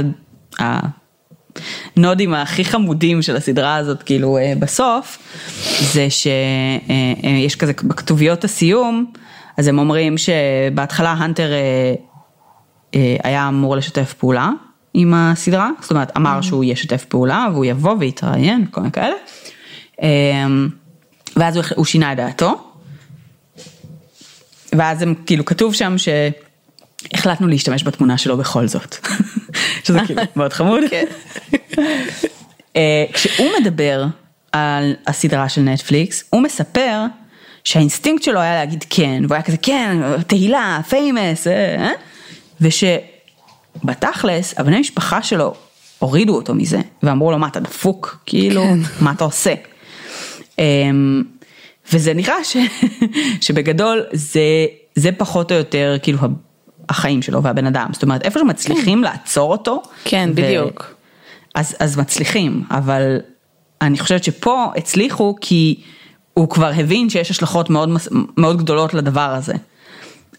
הנודים 1.97 2.33
הכי 2.33 2.65
חמודים 2.65 3.21
של 3.21 3.35
הסדרה 3.35 3.75
הזאת, 3.75 4.03
כאילו 4.03 4.37
אה, 4.37 4.53
בסוף, 4.59 5.17
זה 5.93 6.07
שיש 6.09 7.55
כזה 7.55 7.73
בכתוביות 7.83 8.43
הסיום, 8.43 9.11
אז 9.57 9.67
הם 9.67 9.79
אומרים 9.79 10.15
שבהתחלה 10.17 11.11
הנטר 11.11 11.51
היה 13.23 13.47
אמור 13.47 13.75
לשתף 13.75 14.13
פעולה 14.13 14.49
עם 14.93 15.13
הסדרה, 15.13 15.69
זאת 15.81 15.91
אומרת 15.91 16.17
אמר 16.17 16.41
שהוא 16.41 16.63
ישתף 16.63 17.05
פעולה 17.05 17.47
והוא 17.53 17.65
יבוא 17.65 17.95
ויתראיין, 17.99 18.65
כל 18.71 18.81
מיני 18.81 18.91
כאלה. 18.91 19.15
ואז 21.35 21.55
הוא, 21.55 21.63
הוא 21.75 21.85
שינה 21.85 22.11
את 22.11 22.17
דעתו. 22.17 22.69
ואז 24.77 25.01
הם 25.01 25.13
כאילו 25.25 25.45
כתוב 25.45 25.73
שם 25.73 25.95
שהחלטנו 25.97 27.47
להשתמש 27.47 27.83
בתמונה 27.83 28.17
שלו 28.17 28.37
בכל 28.37 28.67
זאת. 28.67 28.95
שזה 29.83 29.99
כאילו 30.05 30.21
מאוד 30.35 30.53
חמוד. 30.53 30.83
כן. 30.89 31.05
אה, 32.75 33.05
כשהוא 33.13 33.47
מדבר 33.61 34.05
על 34.51 34.95
הסדרה 35.07 35.49
של 35.49 35.61
נטפליקס, 35.61 36.23
הוא 36.29 36.41
מספר 36.41 37.05
שהאינסטינקט 37.63 38.23
שלו 38.23 38.39
היה 38.39 38.55
להגיד 38.55 38.85
כן, 38.89 39.21
והוא 39.23 39.35
היה 39.35 39.43
כזה 39.43 39.57
כן, 39.57 39.97
תהילה, 40.27 40.79
fame, 40.89 41.47
אה, 41.47 41.75
אה? 41.75 41.91
ושבתכלס, 42.61 44.53
הבני 44.57 44.79
משפחה 44.79 45.21
שלו 45.21 45.53
הורידו 45.99 46.35
אותו 46.35 46.53
מזה, 46.53 46.79
ואמרו 47.03 47.31
לו 47.31 47.39
מה 47.39 47.47
אתה 47.47 47.59
דפוק, 47.59 48.17
כאילו, 48.25 48.63
כן. 48.63 48.79
מה 49.01 49.11
אתה 49.11 49.23
עושה. 49.23 49.53
אמ, 50.59 51.23
וזה 51.93 52.13
נראה 52.13 52.43
ש, 52.43 52.57
שבגדול 53.45 54.03
זה, 54.11 54.41
זה 54.95 55.11
פחות 55.11 55.51
או 55.51 55.57
יותר 55.57 55.97
כאילו 56.01 56.19
החיים 56.89 57.21
שלו 57.21 57.43
והבן 57.43 57.65
אדם, 57.65 57.89
זאת 57.93 58.03
אומרת 58.03 58.25
איפה 58.25 58.39
שמצליחים 58.39 59.03
לעצור 59.03 59.51
אותו. 59.51 59.81
כן, 60.03 60.29
בדיוק. 60.35 60.95
אז, 61.55 61.75
אז 61.79 61.97
מצליחים, 61.97 62.63
אבל 62.71 63.19
אני 63.81 63.99
חושבת 63.99 64.23
שפה 64.23 64.65
הצליחו 64.75 65.35
כי 65.41 65.81
הוא 66.33 66.49
כבר 66.49 66.71
הבין 66.75 67.09
שיש 67.09 67.31
השלכות 67.31 67.69
מאוד, 67.69 67.89
מאוד 68.37 68.57
גדולות 68.57 68.93
לדבר 68.93 69.21
הזה. 69.21 69.53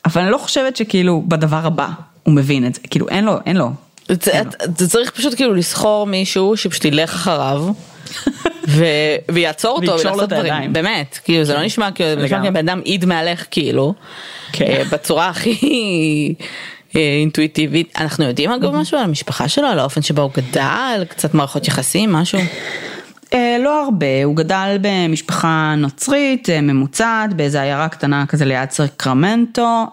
אבל 0.04 0.22
אני 0.22 0.30
לא 0.30 0.38
חושבת 0.38 0.76
שכאילו 0.76 1.22
בדבר 1.28 1.66
הבא 1.66 1.88
הוא 2.22 2.34
מבין 2.34 2.66
את 2.66 2.74
זה, 2.74 2.80
כאילו 2.90 3.08
אין 3.08 3.24
לו, 3.24 3.36
אין 3.46 3.56
לו. 3.56 3.70
זה, 4.08 4.42
זה 4.78 4.88
צריך 4.88 5.10
פשוט 5.10 5.34
כאילו 5.34 5.54
לסחור 5.54 6.06
מישהו 6.06 6.56
שפשוט 6.56 6.84
ילך 6.84 7.14
אחריו 7.14 7.64
ו, 7.66 7.70
ויעצור 9.28 9.76
אותו 9.76 10.00
ולעשות 10.00 10.28
דברים. 10.28 10.72
באמת, 10.72 11.18
כאילו 11.24 11.44
זה 11.44 11.54
לא 11.54 11.62
נשמע 11.62 11.90
כאילו, 11.90 12.10
זה 12.20 12.24
נשמע. 12.24 12.40
כמו 12.40 12.52
בן 12.52 12.68
אדם 12.68 12.80
איד 12.86 13.04
מהלך 13.04 13.44
כאילו, 13.50 13.94
כן. 14.52 14.64
אה, 14.64 14.82
בצורה 14.92 15.28
הכי 15.28 16.34
אה, 16.96 17.00
אינטואיטיבית, 17.20 17.92
אנחנו 17.98 18.24
יודעים 18.24 18.50
אגב 18.50 18.74
משהו 18.74 18.98
על 18.98 19.04
המשפחה 19.04 19.48
שלו, 19.48 19.66
על 19.66 19.78
האופן 19.78 20.02
שבו 20.02 20.22
הוא 20.22 20.30
גדל, 20.36 21.04
קצת 21.08 21.34
מערכות 21.34 21.68
יחסים, 21.68 22.12
משהו, 22.12 22.38
אה, 23.34 23.56
לא 23.60 23.84
הרבה, 23.84 24.24
הוא 24.24 24.36
גדל 24.36 24.76
במשפחה 24.80 25.74
נוצרית 25.76 26.48
ממוצעת 26.62 27.34
באיזה 27.34 27.62
עיירה 27.62 27.88
קטנה 27.88 28.26
כזה 28.26 28.44
ליד 28.44 28.70
סקרמנטו. 28.70 29.86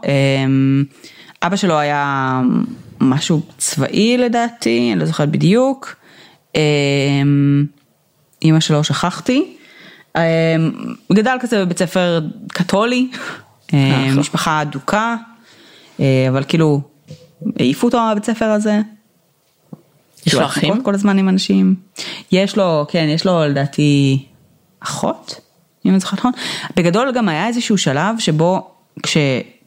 אבא 1.44 1.56
שלו 1.56 1.80
היה 1.80 2.42
משהו 3.00 3.42
צבאי 3.58 4.18
לדעתי, 4.18 4.90
אני 4.92 5.00
לא 5.00 5.06
זוכרת 5.06 5.30
בדיוק. 5.30 5.96
אה, 8.44 8.48
אימא 8.48 8.60
שלו 8.60 8.84
שכחתי. 8.84 9.56
אה, 10.16 10.56
הוא 11.08 11.18
גדל 11.18 11.38
כזה 11.40 11.66
בבית 11.66 11.80
ספר 11.80 12.20
קתולי, 12.48 13.10
אה, 13.74 14.08
אחלה. 14.08 14.20
משפחה 14.20 14.62
אדוקה, 14.62 15.16
אה, 16.00 16.26
אבל 16.30 16.44
כאילו 16.48 16.82
העיפו 17.60 17.88
אותו 17.88 18.00
מהבית 18.00 18.26
ספר 18.26 18.46
הזה. 18.46 18.80
יש 20.28 20.34
לו 20.34 20.46
אחים? 20.46 20.84
כל 20.84 20.94
הזמן 20.96 21.18
עם 21.18 21.30
אנשים. 21.30 21.76
יש 22.32 22.56
לו, 22.58 22.86
כן, 22.90 23.06
יש 23.10 23.26
לו 23.26 23.46
לדעתי 23.46 24.26
אחות, 24.80 25.40
אם 25.86 25.92
אני 25.92 26.00
זוכרת 26.00 26.20
נכון. 26.20 26.32
בגדול 26.76 27.12
גם 27.12 27.30
היה 27.30 27.48
איזשהו 27.48 27.78
שלב 27.78 28.16
שבו, 28.20 28.72
כש... 29.04 29.18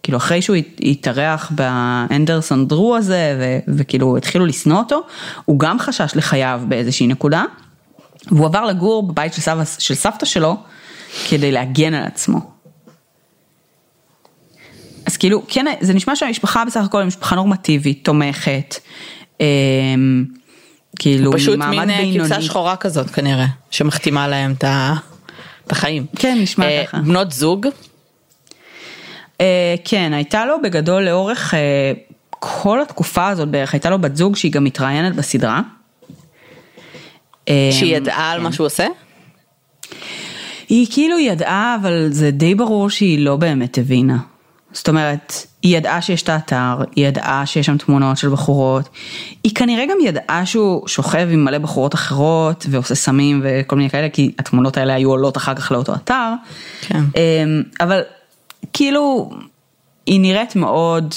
כאילו 0.02 0.18
אחרי 0.18 0.42
שהוא 0.42 0.56
הת- 0.56 0.80
התארח 0.80 1.52
באנדרסון 1.54 2.68
דרו 2.68 2.96
הזה, 2.96 3.36
ו- 3.40 3.72
וכאילו 3.76 4.16
התחילו 4.16 4.46
לשנוא 4.46 4.78
אותו, 4.78 5.00
הוא 5.44 5.58
גם 5.58 5.78
חשש 5.78 6.12
לחייו 6.16 6.60
באיזושהי 6.68 7.06
נקודה, 7.06 7.44
והוא 8.26 8.46
עבר 8.46 8.64
לגור 8.64 9.02
בבית 9.08 9.34
של, 9.34 9.40
סבא, 9.40 9.62
של 9.78 9.94
סבתא 9.94 10.26
שלו, 10.26 10.56
כדי 11.28 11.52
להגן 11.52 11.94
על 11.94 12.04
עצמו. 12.04 12.50
אז 15.06 15.16
כאילו, 15.16 15.42
כן, 15.48 15.66
זה 15.80 15.94
נשמע 15.94 16.16
שהמשפחה 16.16 16.64
בסך 16.64 16.84
הכל 16.84 16.98
היא 16.98 17.06
משפחה 17.06 17.36
נורמטיבית, 17.36 18.04
תומכת, 18.04 18.74
אמ, 19.40 20.24
כאילו, 20.98 21.32
פשוט 21.32 21.56
ממעמד 21.56 21.84
מין 21.86 21.90
אה, 22.20 22.24
כבשה. 22.26 22.42
שחורה 22.42 22.76
כזאת 22.76 23.10
כנראה, 23.10 23.46
שמחתימה 23.70 24.28
להם 24.28 24.52
את 24.52 24.64
ה- 24.64 24.94
את 25.66 25.72
החיים. 25.72 26.06
כן, 26.16 26.38
נשמע 26.42 26.66
אה, 26.66 26.84
ככה. 26.86 26.98
בנות 26.98 27.32
זוג, 27.32 27.66
אה, 29.40 29.74
כן, 29.84 30.12
הייתה 30.14 30.44
לו 30.46 30.62
בגדול 30.62 31.02
לאורך 31.02 31.54
אה, 31.54 31.92
כל 32.30 32.82
התקופה 32.82 33.28
הזאת 33.28 33.48
בערך, 33.48 33.74
הייתה 33.74 33.90
לו 33.90 33.98
בת 33.98 34.16
זוג 34.16 34.36
שהיא 34.36 34.52
גם 34.52 34.64
מתראיינת 34.64 35.16
בסדרה. 35.16 35.60
אה, 37.50 37.68
שהיא 37.72 37.96
ידעה 37.96 38.30
על 38.30 38.40
מה 38.40 38.52
שהוא 38.52 38.66
עושה? 38.66 38.86
היא 40.68 40.86
כאילו 40.90 41.18
ידעה, 41.18 41.76
אבל 41.80 42.08
זה 42.10 42.30
די 42.30 42.54
ברור 42.54 42.90
שהיא 42.90 43.24
לא 43.24 43.36
באמת 43.36 43.78
הבינה. 43.78 44.18
זאת 44.72 44.88
אומרת, 44.88 45.46
היא 45.62 45.76
ידעה 45.76 46.02
שיש 46.02 46.22
את 46.22 46.28
האתר, 46.28 46.76
היא 46.96 47.06
ידעה 47.06 47.46
שיש 47.46 47.66
שם 47.66 47.76
תמונות 47.76 48.18
של 48.18 48.28
בחורות, 48.28 48.88
היא 49.44 49.54
כנראה 49.54 49.84
גם 49.86 49.96
ידעה 50.04 50.46
שהוא 50.46 50.88
שוכב 50.88 51.28
עם 51.32 51.44
מלא 51.44 51.58
בחורות 51.58 51.94
אחרות 51.94 52.66
ועושה 52.70 52.94
סמים 52.94 53.40
וכל 53.44 53.76
מיני 53.76 53.90
כאלה, 53.90 54.08
כי 54.08 54.32
התמונות 54.38 54.76
האלה 54.76 54.94
היו 54.94 55.10
עולות 55.10 55.36
אחר 55.36 55.54
כך 55.54 55.72
לאותו 55.72 55.94
אתר. 55.94 56.32
כן. 56.80 57.02
אמ, 57.16 57.62
אבל 57.80 58.00
כאילו, 58.72 59.30
היא 60.06 60.20
נראית 60.20 60.56
מאוד, 60.56 61.14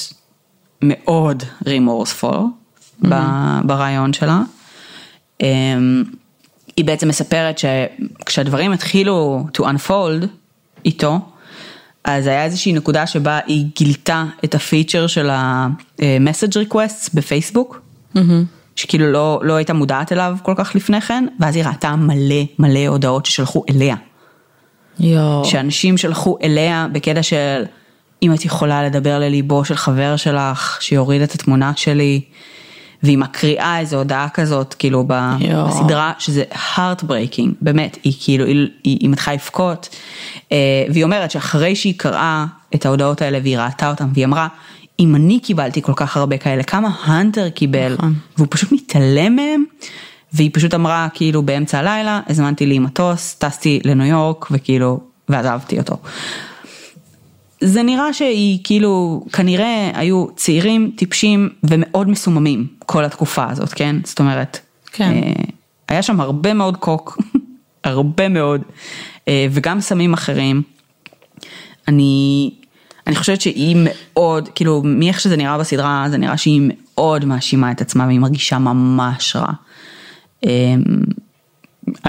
מאוד 0.82 1.44
רימורספול 1.66 2.40
ברעיון 3.64 4.14
שלה. 4.14 4.42
היא 6.78 6.86
בעצם 6.86 7.08
מספרת 7.08 7.58
שכשהדברים 7.58 8.72
התחילו 8.72 9.46
to 9.58 9.62
unfold 9.62 10.28
איתו, 10.86 11.20
אז 12.04 12.28
היה 12.28 12.44
איזושהי 12.44 12.74
נקודה 12.74 13.08
שבה 13.08 13.40
היא 13.46 13.66
גילתה 13.76 14.26
את 14.44 14.56
הפיצ'ר 14.56 15.08
של 15.08 15.30
ה-message 15.30 16.56
requests 16.68 17.10
בפייסבוק, 17.14 17.82
שכאילו 18.76 19.12
לא, 19.12 19.40
לא 19.44 19.54
הייתה 19.54 19.74
מודעת 19.74 20.12
אליו 20.12 20.38
כל 20.44 20.54
כך 20.58 20.76
לפני 20.76 21.02
כן, 21.02 21.26
ואז 21.40 21.56
היא 21.56 21.64
ראתה 21.66 21.96
מלא 21.96 22.44
מלא 22.60 22.88
הודעות 22.88 23.26
ששלחו 23.26 23.64
אליה. 23.70 23.96
יואו. 25.00 25.46
שאנשים 25.46 25.98
שלחו 25.98 26.38
אליה 26.44 26.88
בקטע 26.92 27.24
של 27.24 27.64
אם 28.24 28.34
את 28.34 28.46
יכולה 28.46 28.84
לדבר 28.84 29.20
לליבו 29.20 29.66
של 29.66 29.76
חבר 29.76 30.16
שלך 30.16 30.78
שיוריד 30.82 31.22
את 31.22 31.36
התמונה 31.36 31.72
שלי 31.76 32.22
והיא 33.04 33.18
מקריאה 33.18 33.80
איזו 33.80 33.98
הודעה 33.98 34.30
כזאת 34.30 34.74
כאילו 34.80 35.08
יואו. 35.40 35.68
בסדרה 35.68 36.14
שזה 36.20 36.44
heart 36.76 37.04
breaking 37.04 37.50
באמת 37.62 37.98
היא 38.04 38.14
כאילו 38.24 38.46
היא, 38.46 38.68
היא, 38.84 38.98
היא 39.02 39.10
מתחילה 39.10 39.36
לבכות 39.36 39.90
אה, 40.52 40.58
והיא 40.90 41.04
אומרת 41.04 41.32
שאחרי 41.32 41.76
שהיא 41.76 41.94
קראה 41.98 42.46
את 42.76 42.86
ההודעות 42.86 43.22
האלה 43.22 43.40
והיא 43.44 43.58
ראתה 43.58 43.90
אותן 43.90 44.08
והיא 44.14 44.26
אמרה 44.26 44.48
אם 45.00 45.16
אני 45.16 45.40
קיבלתי 45.40 45.82
כל 45.82 45.94
כך 45.96 46.18
הרבה 46.18 46.38
כאלה 46.38 46.64
כמה 46.64 46.90
הנטר 47.04 47.50
קיבל 47.50 47.94
נכון. 47.94 48.14
והוא 48.38 48.48
פשוט 48.50 48.72
מתעלם 48.72 49.36
מהם 49.36 49.64
והיא 50.34 50.50
פשוט 50.54 50.74
אמרה 50.74 51.08
כאילו 51.14 51.44
באמצע 51.44 51.80
הלילה 51.80 52.22
הזמנתי 52.30 52.66
לי 52.66 52.80
מטוס 52.80 53.36
טסתי 53.36 53.80
לניו 53.84 54.06
יורק 54.06 54.48
וכאילו 54.52 55.00
ועזבתי 55.30 55.80
אותו. 55.80 55.98
זה 57.66 57.84
נראה 57.84 58.14
שהיא 58.14 58.60
כאילו 58.64 59.24
כנראה 59.34 59.92
היו 59.94 60.28
צעירים 60.36 60.92
טיפשים 60.96 61.50
ומאוד 61.64 62.10
מסוממים 62.10 62.68
כל 62.86 63.06
התקופה 63.06 63.46
הזאת 63.50 63.74
כן 63.74 63.96
זאת 64.04 64.20
אומרת 64.20 64.60
כן. 64.92 65.12
אה, 65.14 65.44
היה 65.88 66.02
שם 66.02 66.22
הרבה 66.22 66.54
מאוד 66.54 66.78
קוק 66.78 67.18
הרבה 67.84 68.30
מאוד 68.30 68.62
אה, 69.28 69.48
וגם 69.52 69.82
סמים 69.82 70.14
אחרים. 70.14 70.62
אני 71.88 72.52
אני 73.08 73.16
חושבת 73.16 73.42
שהיא 73.42 73.76
מאוד 73.80 74.50
כאילו 74.56 74.82
מאיך 74.86 75.20
שזה 75.20 75.38
נראה 75.38 75.58
בסדרה 75.58 76.06
זה 76.10 76.18
נראה 76.18 76.38
שהיא 76.38 76.62
מאוד 76.72 77.26
מאשימה 77.26 77.72
את 77.72 77.82
עצמה 77.82 78.06
והיא 78.06 78.20
מרגישה 78.20 78.58
ממש 78.58 79.36
רע. 79.36 79.52
אה, 80.46 80.76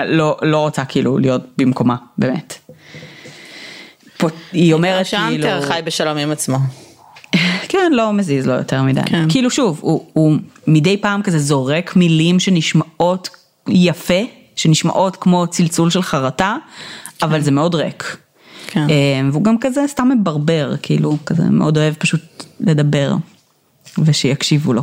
לא 0.06 0.38
לא 0.42 0.58
רוצה 0.58 0.84
כאילו 0.84 1.18
להיות 1.18 1.42
במקומה 1.58 1.96
באמת. 2.18 2.63
היא 4.52 4.74
אומרת 4.74 5.06
כאילו, 5.06 5.20
שהאנטר 5.20 5.60
חי 5.62 5.80
בשלום 5.84 6.18
עם 6.18 6.30
עצמו. 6.30 6.58
כן 7.68 7.92
לא 7.92 8.12
מזיז 8.12 8.46
לו 8.46 8.52
יותר 8.52 8.82
מדי, 8.82 9.00
כן. 9.06 9.26
כאילו 9.28 9.50
שוב 9.50 9.78
הוא, 9.82 10.06
הוא 10.12 10.36
מדי 10.66 10.96
פעם 10.96 11.22
כזה 11.22 11.38
זורק 11.38 11.96
מילים 11.96 12.40
שנשמעות 12.40 13.28
יפה, 13.68 14.20
שנשמעות 14.56 15.16
כמו 15.16 15.46
צלצול 15.46 15.90
של 15.90 16.02
חרטה, 16.02 16.56
אבל 17.22 17.40
זה 17.40 17.50
מאוד 17.50 17.74
ריק. 17.74 18.16
כן. 18.66 18.90
אה, 18.90 19.20
והוא 19.32 19.44
גם 19.44 19.58
כזה 19.60 19.80
סתם 19.86 20.08
מברבר, 20.08 20.74
כאילו 20.82 21.16
כזה 21.26 21.42
מאוד 21.42 21.78
אוהב 21.78 21.94
פשוט 21.94 22.44
לדבר 22.60 23.14
ושיקשיבו 23.98 24.72
לו. 24.72 24.82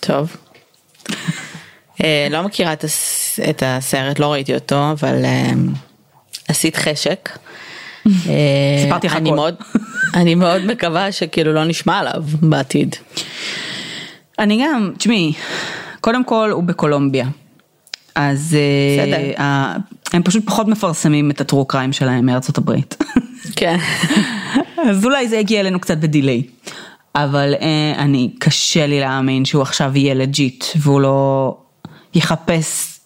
טוב. 0.00 0.36
אה, 2.04 2.28
לא 2.30 2.42
מכירה 2.42 2.72
את 3.50 3.62
הסרט, 3.62 4.18
לא 4.18 4.32
ראיתי 4.32 4.54
אותו, 4.54 4.90
אבל 4.90 5.24
אה, 5.24 5.50
עשית 6.48 6.76
חשק. 6.76 7.28
אה, 8.06 8.12
סיפרתי 8.84 9.06
לך 9.06 9.16
הכל. 9.16 9.50
אני 10.14 10.34
מאוד 10.34 10.64
מקווה 10.66 11.12
שכאילו 11.12 11.52
לא 11.52 11.64
נשמע 11.64 11.98
עליו 11.98 12.22
בעתיד. 12.40 12.96
אני 14.38 14.64
גם, 14.64 14.92
תשמעי, 14.98 15.32
קודם 16.00 16.24
כל 16.24 16.50
הוא 16.52 16.62
בקולומביה. 16.62 17.26
אז 18.14 18.56
אה, 19.38 19.76
הם 20.12 20.22
פשוט 20.22 20.46
פחות 20.46 20.68
מפרסמים 20.68 21.30
את 21.30 21.40
הטרו 21.40 21.64
קריים 21.64 21.92
שלהם 21.92 22.26
מארצות 22.26 22.58
הברית. 22.58 22.96
כן. 23.56 23.76
אז 24.90 25.04
אולי 25.04 25.28
זה 25.28 25.36
יגיע 25.36 25.60
אלינו 25.60 25.80
קצת 25.80 25.98
בדיליי. 25.98 26.42
אבל 27.14 27.54
אה, 27.60 27.94
אני, 27.98 28.30
קשה 28.38 28.86
לי 28.86 29.00
להאמין 29.00 29.44
שהוא 29.44 29.62
עכשיו 29.62 29.92
יהיה 29.94 30.14
לג'יט 30.14 30.64
והוא 30.76 31.00
לא 31.00 31.56
יחפש, 32.14 33.00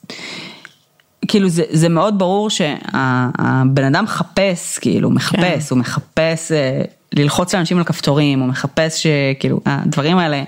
כאילו 1.33 1.49
זה, 1.49 1.63
זה 1.71 1.89
מאוד 1.89 2.19
ברור 2.19 2.51
שהבן 2.51 3.85
אדם 3.89 4.05
מחפש, 4.05 4.79
כאילו 4.79 5.09
הוא 5.09 5.15
מחפש, 5.15 5.71
הוא 5.71 5.79
מחפש 5.79 6.53
אה, 6.53 6.83
ללחוץ 7.13 7.55
לאנשים 7.55 7.79
על 7.79 7.85
כפתורים, 7.85 8.41
הוא 8.41 8.49
מחפש 8.49 9.07
שכאילו 9.07 9.61
הדברים 9.67 10.19
האלה 10.19 10.43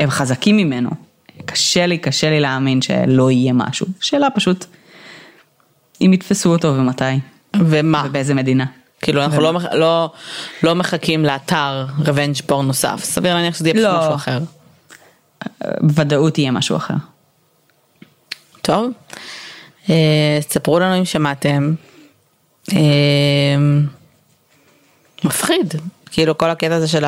הם 0.00 0.10
חזקים 0.10 0.56
ממנו. 0.56 0.90
קשה 1.44 1.86
לי, 1.86 1.98
קשה 1.98 2.30
לי 2.30 2.40
להאמין 2.40 2.82
שלא 2.82 3.30
יהיה 3.30 3.52
משהו. 3.52 3.86
שאלה 4.00 4.30
פשוט, 4.30 4.64
אם 6.00 6.12
יתפסו 6.12 6.52
אותו 6.52 6.68
ומתי, 6.68 7.04
ומה? 7.56 8.02
ובאיזה 8.06 8.34
מדינה. 8.34 8.64
כאילו 9.02 9.24
אנחנו 9.24 9.40
לא, 9.40 9.60
לא, 9.72 10.12
לא 10.62 10.74
מחכים 10.74 11.24
לאתר 11.24 11.86
revenge 12.02 12.42
פורן 12.46 12.66
נוסף, 12.66 13.00
סביר 13.04 13.34
להניח 13.34 13.54
שזה 13.54 13.68
יהיה 13.68 13.82
לא. 13.82 13.98
משהו 13.98 14.14
אחר. 14.14 14.38
בוודאות 15.80 16.38
יהיה 16.38 16.50
משהו 16.50 16.76
אחר. 16.76 16.94
טוב, 18.62 18.84
אה, 18.84 19.05
ספרו 20.40 20.78
לנו 20.78 20.98
אם 20.98 21.04
שמעתם. 21.04 21.74
אה, 22.72 23.56
מפחיד, 25.24 25.74
כאילו 26.10 26.38
כל 26.38 26.50
הקטע 26.50 26.74
הזה 26.74 26.88
של 26.88 27.04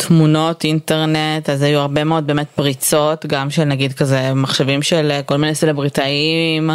התמונות 0.00 0.64
אינטרנט, 0.64 1.50
אז 1.50 1.62
היו 1.62 1.80
הרבה 1.80 2.04
מאוד 2.04 2.26
באמת 2.26 2.46
פריצות, 2.54 3.26
גם 3.26 3.50
של 3.50 3.64
נגיד 3.64 3.92
כזה 3.92 4.34
מחשבים 4.34 4.82
של 4.82 5.10
אה, 5.10 5.22
כל 5.22 5.36
מיני 5.36 5.54
סלבריטאים, 5.54 6.70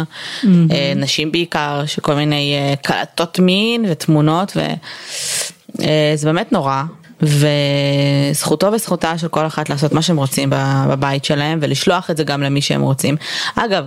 אה, 0.46 0.92
נשים 0.96 1.32
בעיקר, 1.32 1.86
של 1.86 2.02
כל 2.02 2.14
מיני 2.14 2.54
אה, 2.54 2.74
קלטות 2.76 3.38
מין 3.38 3.84
ותמונות, 3.88 4.56
וזה 4.56 6.26
באמת 6.26 6.52
נורא. 6.52 6.82
וזכותו 7.22 8.72
וזכותה 8.72 9.18
של 9.18 9.28
כל 9.28 9.46
אחת 9.46 9.68
לעשות 9.68 9.92
מה 9.92 10.02
שהם 10.02 10.16
רוצים 10.16 10.50
בבית 10.88 11.24
שלהם 11.24 11.58
ולשלוח 11.62 12.10
את 12.10 12.16
זה 12.16 12.24
גם 12.24 12.42
למי 12.42 12.62
שהם 12.62 12.80
רוצים. 12.80 13.16
אגב, 13.56 13.84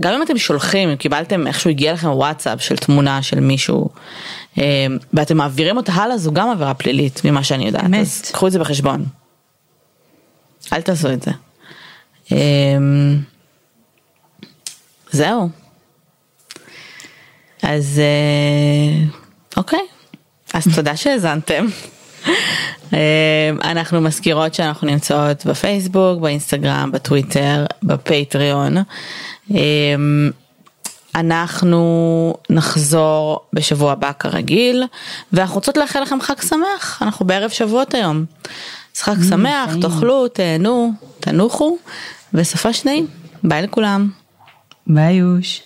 גם 0.00 0.14
אם 0.14 0.22
אתם 0.22 0.38
שולחים, 0.38 0.88
אם 0.88 0.96
קיבלתם 0.96 1.46
איכשהו 1.46 1.70
הגיע 1.70 1.92
לכם 1.92 2.08
וואטסאפ 2.08 2.62
של 2.62 2.76
תמונה 2.76 3.22
של 3.22 3.40
מישהו 3.40 3.88
אה, 4.58 4.86
ואתם 5.12 5.36
מעבירים 5.36 5.76
אותה 5.76 5.92
הלאה 5.92 6.18
זו 6.18 6.32
גם 6.32 6.50
עבירה 6.50 6.74
פלילית 6.74 7.24
ממה 7.24 7.44
שאני 7.44 7.66
יודעת, 7.66 7.84
אמת. 7.84 8.00
אז 8.00 8.30
קחו 8.32 8.46
את 8.46 8.52
זה 8.52 8.58
בחשבון. 8.58 9.04
אל 10.72 10.82
תעשו 10.82 11.12
את 11.12 11.22
זה. 11.22 11.30
אה, 12.32 12.38
זהו. 15.10 15.48
אז 17.62 18.00
אה, 18.00 19.04
אוקיי, 19.56 19.80
אז 20.54 20.64
תודה 20.74 20.96
שהאזנתם. 20.96 21.66
אה, 22.94 23.50
אנחנו 23.64 24.00
מזכירות 24.00 24.54
שאנחנו 24.54 24.86
נמצאות 24.86 25.46
בפייסבוק, 25.46 26.20
באינסטגרם, 26.20 26.90
בטוויטר, 26.92 27.66
בפטריון. 27.82 28.76
אה, 29.54 29.94
אנחנו 31.14 32.34
נחזור 32.50 33.40
בשבוע 33.52 33.92
הבא 33.92 34.12
כרגיל, 34.18 34.84
ואנחנו 35.32 35.54
רוצות 35.54 35.76
לאחל 35.76 36.00
לכם 36.00 36.20
חג 36.20 36.40
שמח, 36.40 37.02
אנחנו 37.02 37.26
בערב 37.26 37.50
שבועות 37.50 37.94
היום. 37.94 38.24
אז 38.96 39.02
חג 39.02 39.16
שמח, 39.28 39.68
טעים. 39.70 39.82
תאכלו, 39.82 40.28
תהנו, 40.28 40.92
תנוחו, 41.20 41.76
וסופה 42.34 42.72
שניים, 42.72 43.06
ביי 43.44 43.62
לכולם. 43.62 44.10
ביי 44.86 45.14
יוש. 45.14 45.62